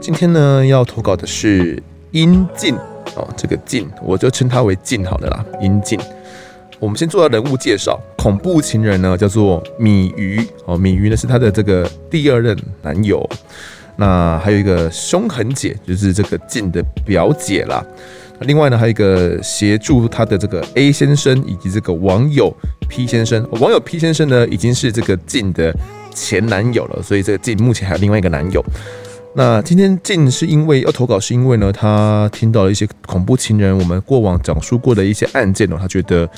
[0.00, 1.82] 今天呢，要投稿的是
[2.12, 2.74] 阴静
[3.16, 5.44] 哦，这个静我就称他为静好了啦。
[5.60, 6.00] 阴静，
[6.78, 8.00] 我们先做到人物介绍。
[8.16, 13.28] 恐怖情人呢，叫做米鱼哦，米鱼呢是他的这个第二任男友。
[13.96, 17.84] 那还有一个凶狠姐，就是这个静的表姐啦。
[18.40, 22.54] 另外呢，还有一个协助他的这个 A 先生以及这个网友
[22.88, 23.48] P 先生。
[23.60, 25.74] 网友 P 先生呢，已经是这个静的
[26.12, 28.62] 前男友了，所以这个静目前还有另外一个男友。
[29.36, 36.28] 那今天静是因为要投稿，是因为呢，他听到了一些恐怖情人我们过往讲述过的一些案件哦，他觉得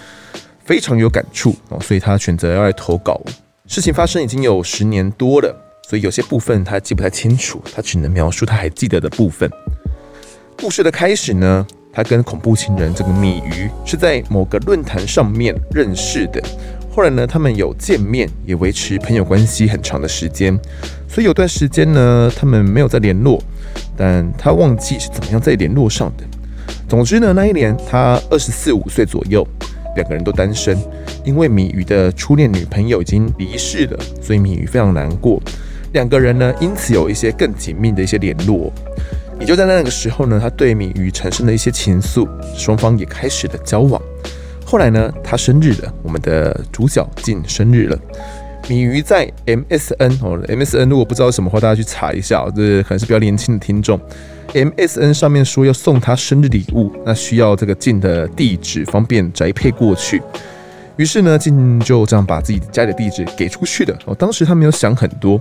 [0.65, 3.21] 非常有感触哦，所以他选择要来投稿。
[3.67, 5.55] 事情发生已经有十年多了，
[5.89, 9.51] 所以有些部分他记不太清楚，他只能描述他还记得的部分。
[10.59, 11.67] 故事的开始呢，
[11.97, 16.39] 他跟恐怖情人这个米鱼是在某个论坛上面认识的，
[16.95, 20.55] 后来呢，他们有见面，也维持朋友关系很长的时间，
[21.09, 23.43] 所以有段时间呢，他们没有再联络，
[23.97, 26.25] 但他忘记是怎么样再联络上的。
[26.87, 29.43] 总之呢，那一年他二十四五岁左右，
[29.97, 30.77] 两个人都单身，
[31.25, 35.41] 因为米鱼的初恋女朋友已经离世了，所以米鱼非常难过，
[35.95, 38.71] 两个人呢，因此有一些更紧密的一些联络。
[39.39, 44.01] 也就在那个时候呢，他对米鱼产生了一些情愫，双方也开始了交往。
[44.65, 47.99] 后来呢，他生日了，我们的主角进生日了。
[48.69, 54.01] 米鱼在 MSN 哦，MSN 如果不知道什么话，大家去查一下，这可能是比较年轻的听众。
[54.53, 60.21] MSN 上面说要送他生日礼物，那需要这个静的地址，方便宅配过去。
[60.97, 63.97] 于是呢，静就这样把自己家里的地址给出去的。
[64.07, 65.41] 哦，当时他没有想很多，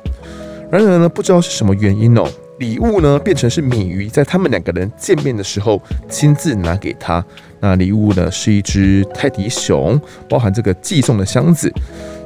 [0.69, 2.29] 然而呢，不知道是什么原因哦。
[2.57, 7.23] 礼物呢，变成是米鱼在他们两个人见面的时候亲自拿给他。
[7.59, 9.99] 那礼物呢，是一只泰迪熊，
[10.29, 11.71] 包含这个寄送的箱子。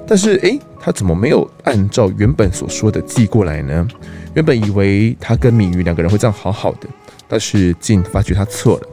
[0.07, 3.87] 但是诶，他怎么没有按照原本所说的寄过来呢？
[4.35, 6.87] 原本以为他跟米鱼两个人会这样好好的，
[7.27, 8.87] 但是静发觉他错了。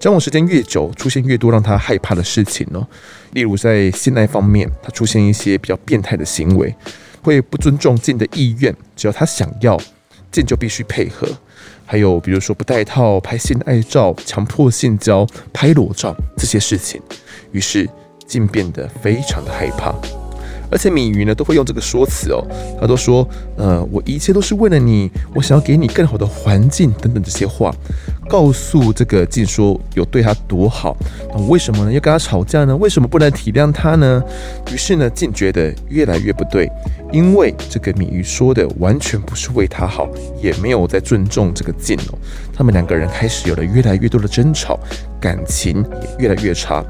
[0.00, 2.84] 交往时间越久，出现越多让他害怕的事情哦。
[3.34, 6.74] 例如在性爱方面，他出现一些比较变态的行为，
[7.22, 9.78] 会不尊重静的意愿，只要他想要，
[10.32, 11.28] 静就必须配合。
[11.86, 17.00] 还有比如说不戴套、拍性爱照、强迫性交、拍裸照这些事情，
[17.52, 17.88] 于是
[18.26, 19.94] 静变得非常的害怕。
[20.72, 22.42] 而且敏瑜呢都会用这个说辞哦，
[22.80, 27.70] 他都说，呃，我一切都是为了你，我想要给你更好的环境等等这些话，
[28.26, 30.96] 告诉这个静说有对他多好，
[31.34, 31.92] 那为什么呢？
[31.92, 32.74] 要跟他吵架呢？
[32.74, 34.24] 为什么不能体谅他呢？
[34.72, 36.66] 于是呢，静觉得越来越不对，
[37.12, 40.08] 因为这个敏瑜说的完全不是为他好，
[40.42, 42.18] 也没有在尊重这个静哦。
[42.54, 44.80] 他们两个人开始有了越来越多的争吵，
[45.20, 46.82] 感情也越来越差。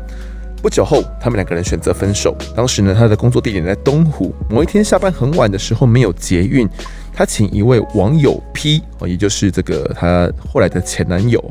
[0.63, 2.37] 不久后，他们两个人选择分手。
[2.55, 4.33] 当时呢，他的工作地点在东湖。
[4.49, 6.69] 某一天下班很晚的时候，没有捷运，
[7.13, 11.43] 他请一位网友 P 哦，也就是这个他后来的前男友，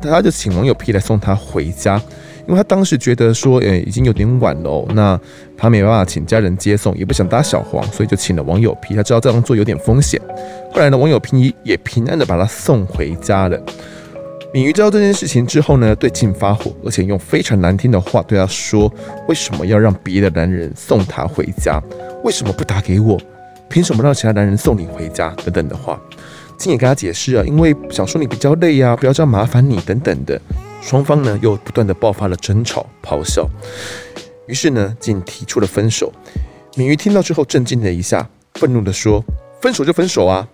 [0.00, 2.00] 他就请网友 P 来送他回家。
[2.46, 5.20] 因为他当时觉得说，诶，已经有点晚了，哦那
[5.54, 8.96] 他没办法请家人接送，也不想搭小黄，所以就请了网友 P。
[8.96, 10.18] 他知道这样做有点风险。
[10.72, 13.62] 后来呢，网友 P 也平安的把他送回家了。
[14.52, 18.90] 敏瑜知道这件事情之后呢，对静发火，而且用非常难听的话对他说
[19.28, 21.82] ：“为什么要让别的男人送她回家？
[22.24, 23.20] 为什么不打给我？
[23.68, 26.00] 凭什么让其他男人送你回家？”等等的话。
[26.56, 30.40] 静也跟他解释啊，因为想说你比较累呀、啊，不要这样麻烦你等等的。
[30.82, 33.48] 双方呢又不断的爆发了争吵、咆哮。
[34.48, 36.12] 于是呢，静提出了分手。
[36.74, 39.22] 敏瑜听到之后震惊了一下，愤怒的说
[39.62, 40.48] ：“分手就分手啊！”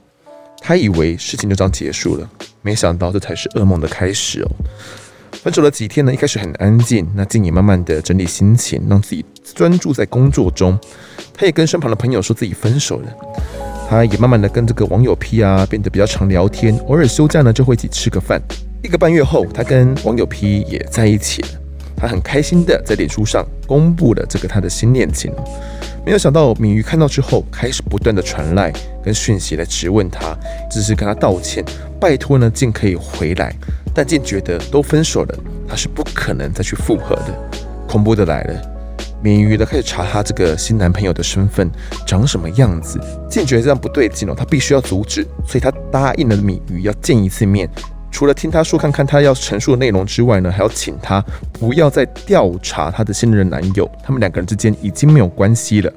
[0.66, 2.26] 他以为事情就这样结束了。
[2.62, 4.50] 没想到这才是噩梦的开始哦。
[5.30, 9.22] 分手了几天呢，一开始很安静，那静也慢慢的整理心情，让自己
[9.54, 10.78] 专注在工作中。
[11.34, 13.12] 他也跟身旁的朋友说自己分手了。
[13.90, 18.40] 他也慢慢的跟这个网友 P 啊变得比较常聊天，偶尔休假呢就会一起吃个饭。
[18.82, 21.48] 一个半月后，他跟网友 P 也在一起了。
[22.04, 25.32] 他很开心的在脸书上公布了这个他的新恋情。
[26.04, 28.70] 没有想到，敏瑜看到之后，开始不断的传来
[29.02, 30.36] 跟讯息来质问他，
[30.70, 31.64] 只是跟他道歉，
[31.98, 33.54] 拜托呢静可以回来。
[33.94, 35.34] 但静觉得都分手了，
[35.66, 37.50] 他是不可能再去复合的。
[37.88, 38.60] 恐怖的来了，
[39.22, 41.70] 敏瑜呢开始查他这个新男朋友的身份，
[42.06, 43.00] 长什么样子。
[43.30, 47.66] 静觉得这样不对劲哦，他必须要阻止，所以他答应了敏瑜要见一次面。
[48.14, 51.20] 除了听他说看看他要陈述的内容之外呢，还要请他
[51.52, 55.92] 不要再调查他的现任男友，他们两个人之间已经没有关系了。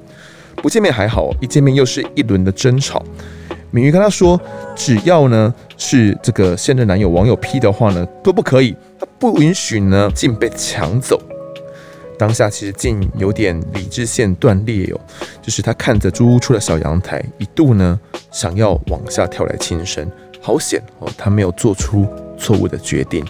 [0.55, 3.05] 不见面还好，一见面又是一轮的争吵。
[3.69, 4.41] 敏瑜跟他说，
[4.75, 11.21] 只要呢是这个现任男友网友批的话呢都不可以，他不允许呢静被抢走。
[12.17, 14.99] 当下其实静有点理智线断裂哦，
[15.39, 17.99] 就是他看着租屋处的小阳台，一度呢
[18.31, 20.09] 想要往下跳来轻生。
[20.47, 22.07] 好险哦，他没有做出
[22.39, 23.21] 错误的决定。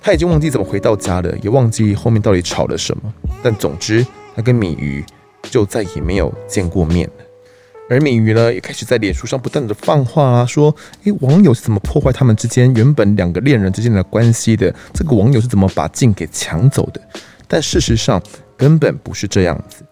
[0.00, 3.12] 他已经忘记怎么回到家了，也忘记后面到底吵了什么。
[3.42, 4.06] 但总之，
[4.36, 5.04] 他跟敏瑜
[5.50, 7.24] 就再也没有见过面了。
[7.90, 10.72] 而敏瑜呢，也开始在脸书上不断的放话啊，说
[11.02, 14.72] ：“诶，网友是怎么破坏他们之间原本两个恋人之间的关系的？
[14.92, 17.00] 这个网友是怎么把静给抢走的？”
[17.48, 18.22] 但事实上
[18.56, 19.82] 根本不是这样子。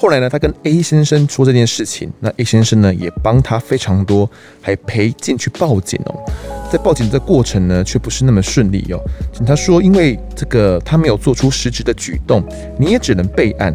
[0.00, 4.30] 后来呢，他跟 A 先生说这件事情，那 A 先生呢也帮他非常多，
[4.62, 6.14] 还陪进去报警哦。
[6.70, 9.00] 在报警的过程呢，却不是那么顺利哦。
[9.32, 12.44] 警察说，因为这个他没有做出实质的举动，
[12.78, 13.74] 你也只能备案。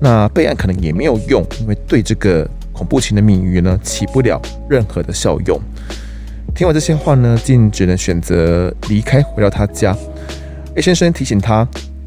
[0.00, 5.56] 那备案可能也没有用，因为对这个恐怖情的敏瑜呢起不了任何的效用。
[6.52, 9.96] 听完这些话呢，静只能选择离开，回到他家。
[10.74, 11.64] A 先生提醒他，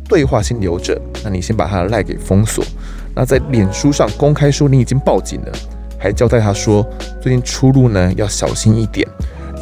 [0.09, 2.61] 对话先留着，那你先把他的赖给封锁。
[3.15, 5.51] 那在脸书上公开说你已经报警了，
[5.99, 6.85] 还交代他说
[7.21, 9.07] 最近出入呢要小心一点。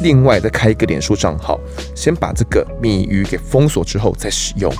[0.00, 1.60] 另外再开一个脸书账号，
[1.94, 4.72] 先把这个敏瑜给封锁之后再使用。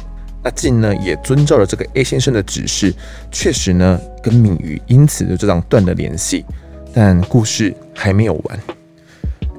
[0.42, 2.92] 那静呢也遵照了这个 A 先生的指示，
[3.30, 6.44] 确实呢跟敏瑜因此就这样断了联系。
[6.92, 8.60] 但故事还没有完。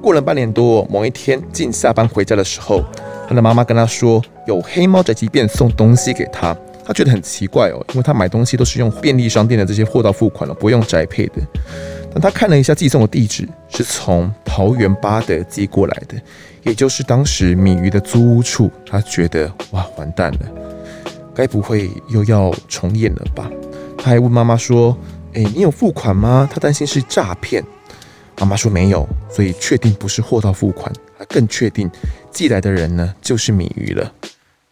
[0.02, 2.84] 过了半年多，某一天静下班回家的时候，
[3.26, 6.54] 他的妈妈跟他说有黑猫宅急便送东西给他。
[6.84, 11.34] 他觉得很奇怪哦，因为他买东西都是用便利商店的这些货到付款了，不用宅配的。
[12.12, 16.14] 但他看了一下寄送的地址，是从桃园八德寄过来的，
[16.62, 18.70] 也就是当时米鱼的租屋处。
[18.88, 20.40] 他觉得哇，完蛋了，
[21.34, 23.50] 该不会又要重演了吧？
[23.98, 24.96] 他还问妈妈说
[25.32, 27.64] ：“诶，你有付款吗？”他担心是诈骗。
[28.38, 31.90] 妈妈说没有，所以确定不是货到付款，他更确定
[32.30, 34.12] 寄来的人呢就是米鱼了。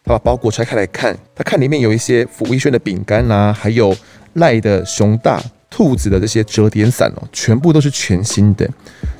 [0.03, 3.95] 他把包裹拆开来看，他看里面有一些福威轩的饼干啊，还有
[4.33, 8.69] 赖的熊大兔子的这些折叠伞哦，全部都是全新的。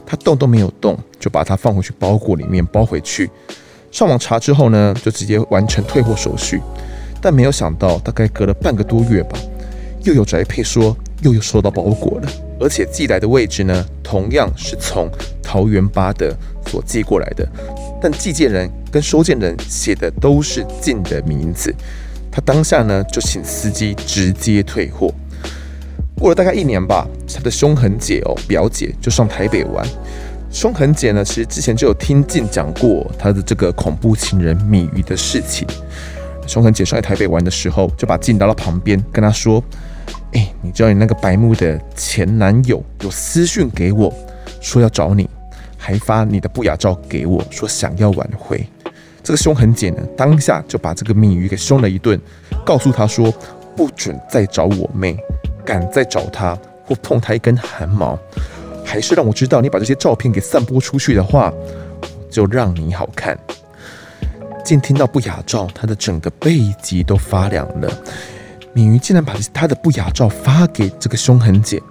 [0.06, 3.30] 他动都没有动，就把它放回去包裹里面包回去。
[3.92, 6.62] 上网查之后呢，就直接完成退货手续。
[7.22, 9.40] 但没有想到，大概隔了半个多月吧，
[10.04, 12.28] 又有宅配说又有收到包裹了，
[12.60, 15.10] 而且寄来的位置呢，同样是从
[15.42, 16.34] 桃园八德
[16.68, 17.48] 所寄过来的，
[18.02, 21.74] 但寄件人跟收件人写的都是静的名字。
[22.32, 25.14] 他当下呢，就请司机直接退货。
[26.16, 29.86] 过了大概一年吧，他的凶狠姐哦，表姐就上台北玩。
[30.52, 35.68] 凶狠姐呢，其实之前就有听静讲过他的这个恐怖情人米鱼的事情。
[36.46, 39.64] 凶狠姐上来台北玩的时候，就把静拉到旁边，跟他说
[40.34, 44.14] ：“哎、你知道你那个白目的前男友有私讯给我，
[44.60, 45.30] 说要找你，
[45.78, 48.66] 还发你的不雅照给我，说想要挽回。”
[49.24, 52.20] 这个凶狠姐呢，当下就把这个米鱼给凶了一顿，
[52.66, 53.34] 告诉他说
[53.74, 55.16] ：“不准再找我妹，
[55.64, 58.20] 敢再找她或碰她一根汗毛，
[58.84, 61.54] 还是让我知道你把这些照片给散播出去的话，
[62.30, 63.38] 就让你好看。”
[64.66, 67.90] 见听到不雅照，他的整个背脊都发凉了。
[68.74, 71.82] 敏瑜竟然把他的不雅照发给这个凶狠姐。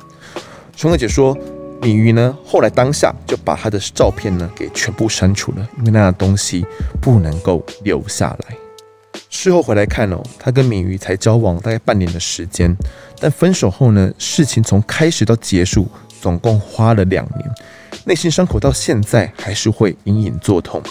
[0.76, 1.36] 凶狠姐说，
[1.80, 6.66] 敏瑜呢，后来当下就把他的照片呢给全部删除了，因为那样东西
[7.00, 8.56] 不能够留下来。
[9.30, 12.76] 事后回来看哦，他跟敏瑜才交往大概半年的时间，
[13.20, 15.88] 但分手后呢，事情从开始到结束
[16.20, 17.50] 总共花了两年，
[18.04, 20.82] 内心伤口到现在还是会隐隐作痛。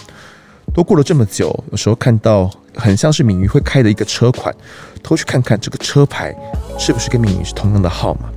[0.74, 4.54] 都过了这么久，有时候看到很像是敏瑜会开的一个车款，
[5.02, 6.34] 偷去看看这个车牌
[6.78, 8.30] 是不是跟米鱼是同样的号码。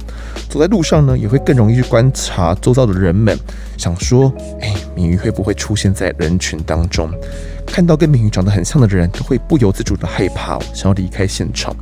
[0.50, 3.38] 走在路上呢，也会更容易去观察周遭的人们，
[3.78, 4.32] 想说，
[4.62, 7.10] 哎，米鱼会不会出现在人群当中？
[7.66, 11.76] 看到跟米鱼长得很像的人，都会不由自主的害怕，想要离开现场。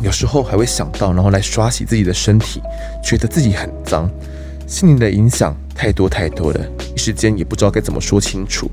[0.00, 2.60] 有时候还会想到，然后来刷洗自己的身体，
[3.02, 4.10] 觉得自己很脏。
[4.66, 6.60] 心灵的影响太多太多了，
[6.94, 8.70] 一时间也不知道该怎么说清楚。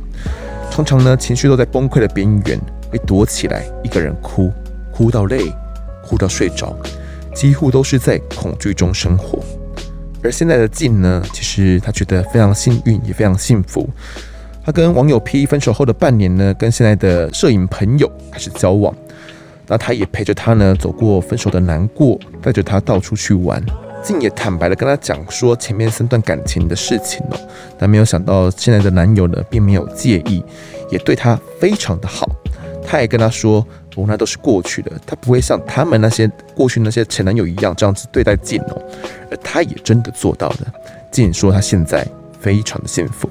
[0.72, 2.60] 通常呢，情绪都在崩溃的边缘，
[2.92, 4.52] 会躲起来一个人哭，
[4.96, 5.52] 哭到累，
[6.06, 6.76] 哭到睡着，
[7.34, 9.40] 几乎都是在恐惧中生活。
[10.24, 13.90] 而现在的静呢，其实他觉得非常幸运，也非常幸福。
[14.64, 18.96] 他跟网友 P 分手后的半年呢，跟现在的摄影朋友开始交往，
[19.68, 23.62] 那他也陪着他呢走过分手的难过，带着他到处去玩。
[24.02, 27.40] 静也坦白的跟他讲说前面三段感情的事情哦，
[27.78, 30.44] 但没有想到现在的男友呢并没有介意，
[30.90, 32.30] 也对他非常的好。
[32.86, 33.66] 他也跟他说，
[33.96, 38.82] 哦，那都是过去的，他不会像他们那些过去那些前男友一样这样子对待静哦。
[39.30, 40.74] 而他也真的做到了。
[41.12, 42.08] 静说他现在
[42.40, 43.30] 非常的幸福。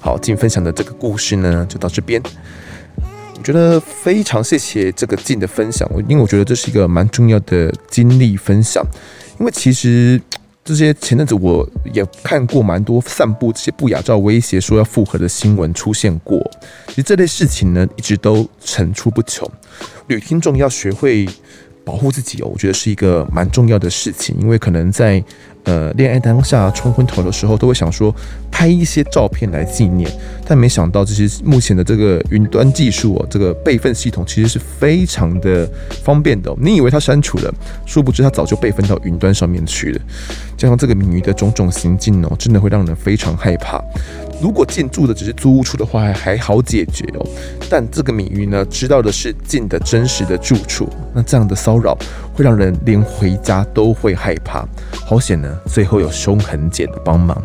[0.00, 2.22] 好，静分享的这个故事呢就到这边。
[3.36, 8.86] 我觉得非常谢谢这个静的分享，因为我觉得这是一个蛮重要的经历分享。
[9.40, 10.20] 因为其实
[10.64, 16.38] 这些前阵子我也看过蛮多散布这些不雅照威胁说要复合的新闻出现过，
[16.86, 19.50] 其实这类事情呢一直都层出不穷，
[20.06, 21.28] 女听众要学会
[21.84, 25.22] 保护自己哦，我觉得是一个蛮重要的事情，因为可能在。
[25.64, 28.12] 呃，恋爱当下冲昏头的时候，都会想说
[28.50, 30.10] 拍一些照片来纪念，
[30.44, 35.64] 但没想到这些目前的这个云端技术哦，这个备份系统其实是非常的
[36.02, 36.52] 方便的。
[36.58, 37.54] 你以为它删除了，
[37.86, 40.00] 殊不知它早就备份到云端上面去了。
[40.56, 43.80] 加上这个米鱼的种种行径哦，真的会让人非常害怕。
[44.42, 47.24] 如果进驻的只是租屋处的话，还好解决哦。
[47.70, 51.96] 但这个米鱼呢，知道的是进的真实的住处，那这样的骚扰
[52.34, 54.66] 会让人连回家都会害怕。
[55.06, 57.40] 好险呢，最后有凶狠姐的帮忙，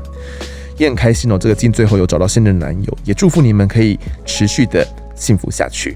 [0.79, 1.37] 也很开心哦。
[1.37, 4.83] 这个进最后有找到新的男友，也祝福你们可以持续的
[5.13, 5.95] 幸福下去。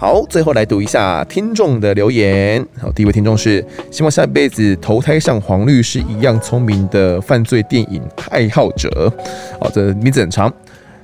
[0.00, 2.64] 好，最后来读一下听众的留言。
[2.80, 8.00] 好，第一位听众是希望下辈子投胎像黄律师一样聪明的犯罪电影
[8.30, 9.12] 爱好者。
[9.60, 10.54] 好，这名字很长。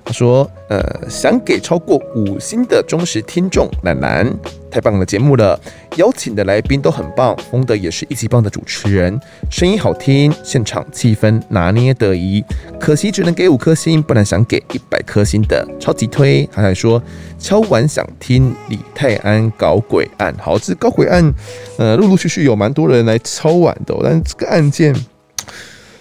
[0.04, 4.30] 他说：“呃，想给超过五星的忠实听众兰兰，
[4.70, 5.58] 太棒的节目了，
[5.96, 9.18] 邀请的来宾都很棒，风德也是一级棒的主持人，
[9.50, 12.44] 声音好听，现场气氛拿捏得宜，
[12.78, 17.02] 可惜只能给五颗星，不然想给一百颗星的超级推。”他还说
[17.40, 21.32] ：“敲碗想听李泰安搞鬼案，好，这搞鬼案，
[21.78, 24.94] 呃，陆陆续续有蛮多人来敲碗的，但这个案件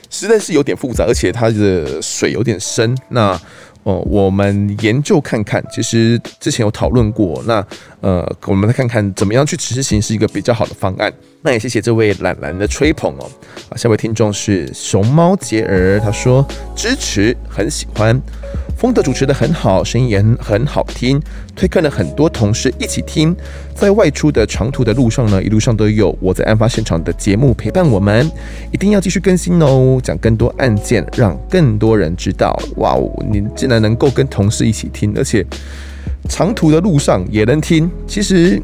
[0.09, 3.39] 实在是有点复杂，而且它的水有点深，那。”
[3.83, 7.65] 哦，我们研究看看，其实之前有讨论过，那
[8.03, 11.09] 呃，我们来看看怎么样去执行是一个比较好的方案。
[11.41, 13.31] 那也谢谢这位懒懒的吹捧哦。
[13.69, 18.21] 啊，下位听众是熊猫杰儿，他说支持，很喜欢。
[18.75, 21.17] 风德主持的很好，声音也很好听，
[21.55, 23.33] 推开了很多同事一起听。
[23.73, 28.29] 在外出的长途的路上呢，一路上都有我在案发现场的节目陪伴我们，
[28.73, 32.53] 一定要继续更新哦，讲更多案件，让更多人知道。
[32.75, 35.45] 哇哦，你竟然能够跟同事一起听，而且
[36.29, 38.61] 长途的路上也能听，其实。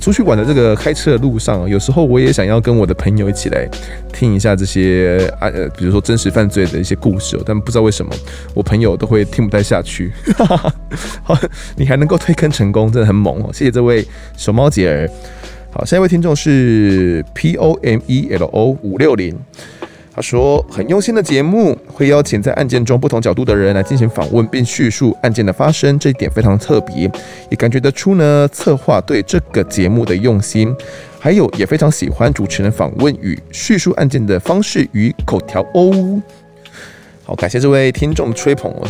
[0.00, 3.68] 出去玩的这个开车的路上，有时候我也想要跟我的朋友一起来
[4.10, 8.10] 听一下这些啊呃，比如说真实犯罪的一些故事，但不知道为什么
[8.54, 10.10] 我朋友都会听不太下去。
[11.22, 11.38] 好，
[11.76, 13.50] 你还能够推坑成功，真的很猛哦！
[13.52, 14.02] 谢谢这位
[14.34, 15.10] 熊猫姐儿。
[15.70, 19.38] 好，下一位听众是 P O M E L O 五六零。
[20.14, 27.10] 他说：“很用心的节目，会邀请在案件中不同角度的人来进行访问，并叙述案件的发生，这一点非常特别，
[27.48, 30.74] 也感觉得出呢策划对这个节目的用心。
[31.18, 36.20] 还有也非常喜欢主持人访问与叙述案件的方式与口条哦。
[37.24, 38.86] 好，感谢这位听众吹捧哦。”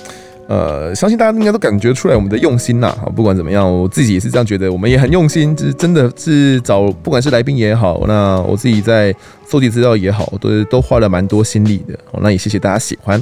[0.52, 2.94] 呃，相信大家应该都感觉出来我们的用心啦。
[3.16, 9.14] 不管怎么样，我自己也是这样觉得，我们也很用心，就是真的是找，不管是来宾也好，那我自己在
[9.46, 11.98] 搜集资料也好，都都花了蛮多心力的。
[12.20, 13.18] 那也谢谢大家喜欢。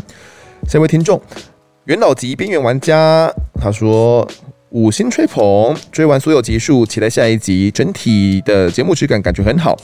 [0.67, 1.23] 下一位听众，
[1.85, 4.27] 元老级边缘玩家，他说。
[4.71, 7.71] 五星吹捧，追完所有集数，期待下一集。
[7.73, 9.77] 整体的节目质感感觉很好，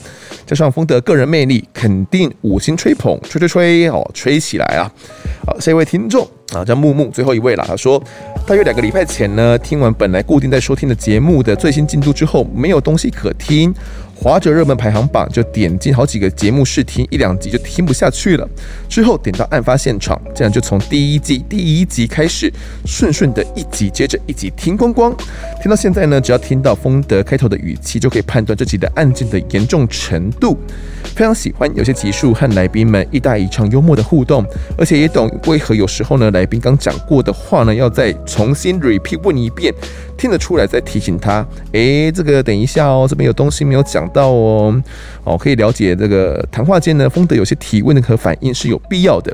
[0.45, 4.89] 加上风德个人魅力，肯定五星吹捧，吹吹吹哦，吹起来啊！
[5.45, 7.65] 好，下一位听众啊，叫木木，最后一位了。
[7.67, 8.01] 他说，
[8.45, 13.73] 大约两个礼拜前呢，听完本来固定在收听的节目的最新进度之后，没有东西可听。
[14.19, 18.49] 滑着热门排行榜，就点进好几个节目试听一两集就听不下去了。
[18.89, 22.51] 之后点到案发现场，这样就从第一季第一集开始，
[22.85, 25.15] 顺顺的一集接着一集听光光。
[25.61, 30.57] 听到现在呢，只要听到丰德开头的语气，就可以判断这集的案件的严重程度。
[31.15, 34.43] 非常喜欢有些集数和来宾们一带一唱幽默的互动，
[34.77, 39.73] 而且也懂为何有时候呢，来宾刚讲过的话呢，要再重新 repeat 问一遍。
[40.17, 44.83] 听得出来，在提醒他，诶，这个等一下哦，这边有东西没有讲到哦，
[45.23, 49.31] 哦，可以了解这个谈话间呢，风德有些提问和反应是有必要的。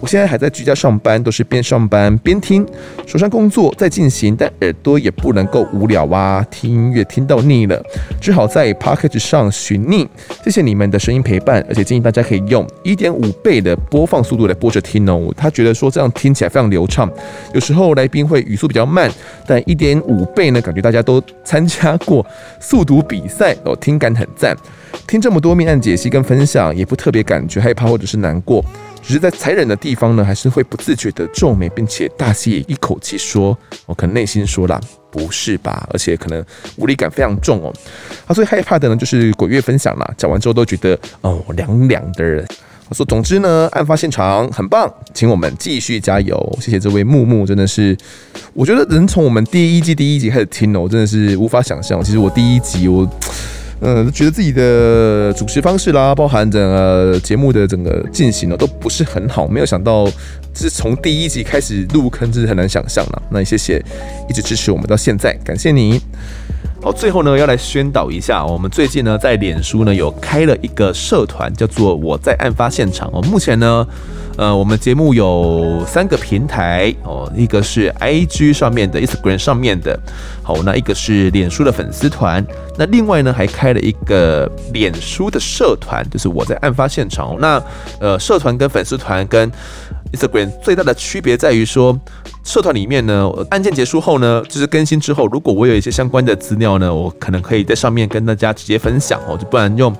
[0.00, 2.66] 我现在还在居家上班，都是边上班边听，
[3.06, 7.82] 手上工作在进行，但耳朵也不能够无聊啊，听音乐听到腻了，
[8.20, 10.06] 只好在 package 上寻觅。
[10.44, 15.32] 谢谢你们的声音陪伴，而且建议大家可以用一点五倍的播放速度来播着听哦。
[15.36, 17.10] 他觉得说这样听起来非常流畅，
[17.54, 19.10] 有时候来宾会语速比较慢，
[19.46, 22.24] 但一点五倍呢，感觉大家都参加过
[22.60, 24.56] 速读比赛哦，听感很赞。
[25.06, 28.64] 听这么多命案解析跟分享，也不特别感觉害怕或者是难过。
[29.06, 33.56] 只是在残忍的地方呢，还是会不自觉的皱眉，并且大吸一口气说
[33.86, 34.80] ：“我可能内心说啦，
[35.12, 37.72] 不是吧？”而且可能无力感非常重哦。
[38.26, 42.44] 他最害怕的呢，就是鬼月分享啦，讲完之后都觉得哦凉凉的。
[42.88, 46.58] 我说，总之呢，案发现场很棒，请我们继续加油。
[46.60, 47.96] 谢谢这位木木，真的是，
[48.54, 52.02] 我觉得能从我们第一季第一集开始听哦，真的是无法想象。
[52.02, 53.08] 其实我第一集我。
[53.80, 59.46] 嗯，觉得自己的主持方式啦，包含整个节目的整个进行呢，都不是很好。
[59.46, 60.06] 没有想到，
[60.54, 63.22] 是从第一集开始入坑，真是很难想象了。
[63.30, 63.82] 那谢谢
[64.28, 66.00] 一直支持我们到现在，感谢你。
[66.80, 73.10] 好，最后呢，要来宣导一下，我们最近呢在脸书呢有开了一个社团，叫做“我在案发现场”。
[73.12, 73.86] 哦，目前呢。
[74.36, 79.98] 呃，我们节目有三个平台哦，一个是 IG 上面的，Instagram 上面的，
[80.42, 82.44] 好，那一个是脸书的粉丝团，
[82.76, 87.34] 那另外呢还开了一个脸书的社团，就是我在案发现场。
[87.40, 87.62] 那
[87.98, 89.50] 呃，社团跟粉丝团跟
[90.12, 91.98] Instagram 最大的区别在于说，
[92.44, 99.94] 社团里面呢，案件结束后呢，就是更新之后，如果我有一些相关的资料呢，我可能可以在上面跟大家直接分享哦，就不然用。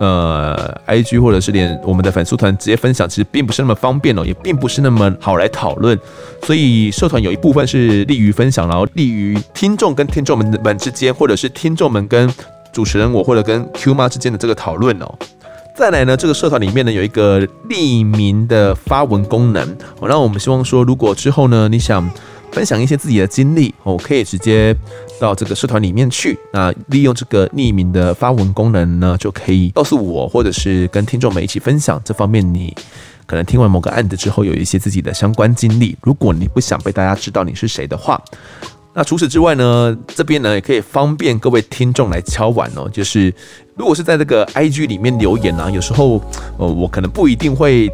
[0.00, 5.98] 呃，IG 或者是连我们的粉丝团直接分享，其实并不是那么方便哦，也并不是那么好来讨论。
[6.42, 12.32] 所以社团有一部分是利于分享，然后利于听众跟听众们们之间，或者是听众们跟
[12.72, 15.14] 主持人我或者跟 Q 妈之间的这个讨论哦。
[15.76, 22.10] 再来呢，这个社团里面呢有一个匿名的发文功能，那我们希望说，如果之后呢你想
[22.52, 24.76] 分享一些自己的经历，哦，可以直接。
[25.20, 32.74] 到这个社团里面去，那利用这个匿名的发文功能呢，就可以告诉我，或者是跟听众们一起分享这方面你
[33.26, 35.94] 可能听完某个案子之后有一些自己的相关经历。
[36.00, 38.18] 如果你不想被大家知道你是谁的话，
[38.94, 42.88] 那除此之外呢，这边呢也可以方便各位听众来敲碗哦。
[42.90, 43.30] 就是
[43.76, 46.18] 如果是在这个 IG 里面留言啊，有时候
[46.56, 47.90] 呃我可能不一定会。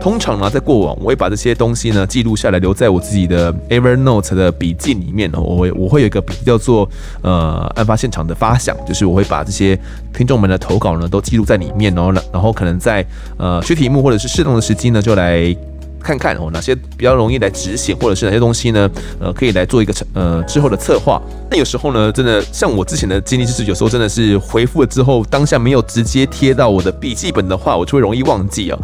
[0.00, 5.30] 通常呢，在过往，我会把这些东西呢记录下来，留在我自己的 Evernote 的笔记里面。
[5.32, 6.88] 我会我会有一个笔记叫做
[7.20, 9.78] 呃案发现场的发想，就是我会把这些
[10.14, 13.04] 听众们的投稿呢都记录在里面，然后然后可能在
[13.36, 15.54] 呃缺题目或者是适当的时机呢就来
[16.02, 18.90] 看看哦，哪些比较容易来执行，或者是哪些东西呢？
[19.20, 21.20] 呃，可以来做一个呃之后的策划。
[21.50, 28.78] 那有时候呢，真的像我之前的经历，就是有时候真的是回复了之后，当下没有直接贴到我的笔记本的话，我就会容易忘记哦。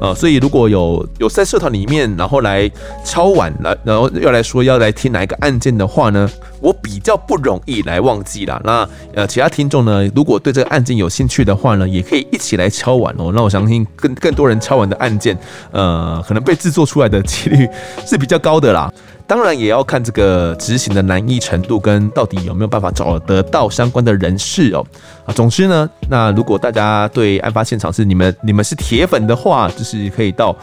[0.00, 2.70] 呃，所以如果有有在社团里面，然后来
[3.04, 6.30] 敲碗来，然后要来说要来听哪一个案件的话呢，
[6.60, 8.60] 我比较不容易来忘记啦。
[8.64, 13.32] 那呃，其他听众呢，如果对这个案件有兴趣的话呢，也可以一起来敲碗哦。
[13.34, 15.36] 那我相信更更多人敲碗的案件，
[15.72, 17.68] 呃，可能被制作出来的几率
[18.06, 18.92] 是比较高的啦。
[19.26, 24.84] 当然也要看这个执行的难易程度跟到底有没有办法找得到相关的人士哦。
[25.26, 30.56] 啊，总之呢，那如果大家对案发现场是你们你们是铁粉的话，就是可以到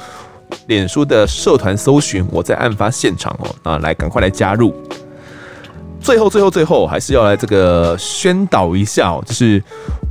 [0.65, 4.73] 脸书的社团搜寻我在案发现场哦，啊，来赶快来加入。
[6.06, 9.61] 最后最后最后还是要来这个宣导一下哦，就是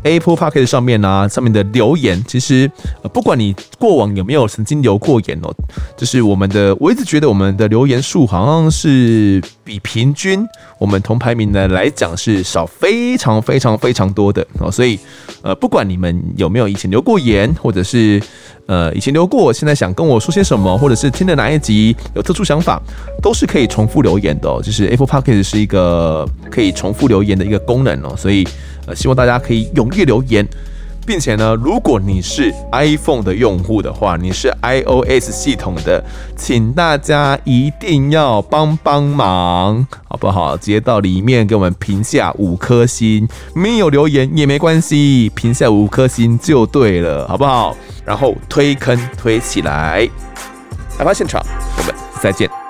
[0.03, 2.69] Apple Park 上面啊，上面的留言，其实
[3.13, 5.55] 不管你过往有没有曾经留过言哦，
[5.97, 10.45] 就是我们的，我一直觉得我们的留言数好像是比平均
[10.85, 14.99] 我们同排名的来讲是少非常非常非常多的哦，所以
[15.41, 18.23] 呃，不管你们有没有以前留过言，或者是
[18.67, 22.79] 呃以前留过，现在想跟我说些什么，或者是听的哪一集有特殊想法，
[23.23, 24.61] 都是可以重复留言的哦。
[24.63, 28.47] 就是 Apple Podcast 是一个可以重复留言的一个功能哦，所以
[28.87, 30.47] 呃，希望大家可以踊跃留言。
[31.07, 36.03] 并且呢，如果你是 iPhone 的用户的话，你是 iOS 系统的，
[36.37, 40.57] 请大家一定要帮帮忙，好不好？
[40.57, 47.77] 直接到里面给我们评下五颗星，没有留言也没关系，评下五颗星就对了，好不好？
[48.05, 50.09] 然后推坑推起来，
[50.99, 51.41] 案发现场，
[51.79, 52.64] 我们再见。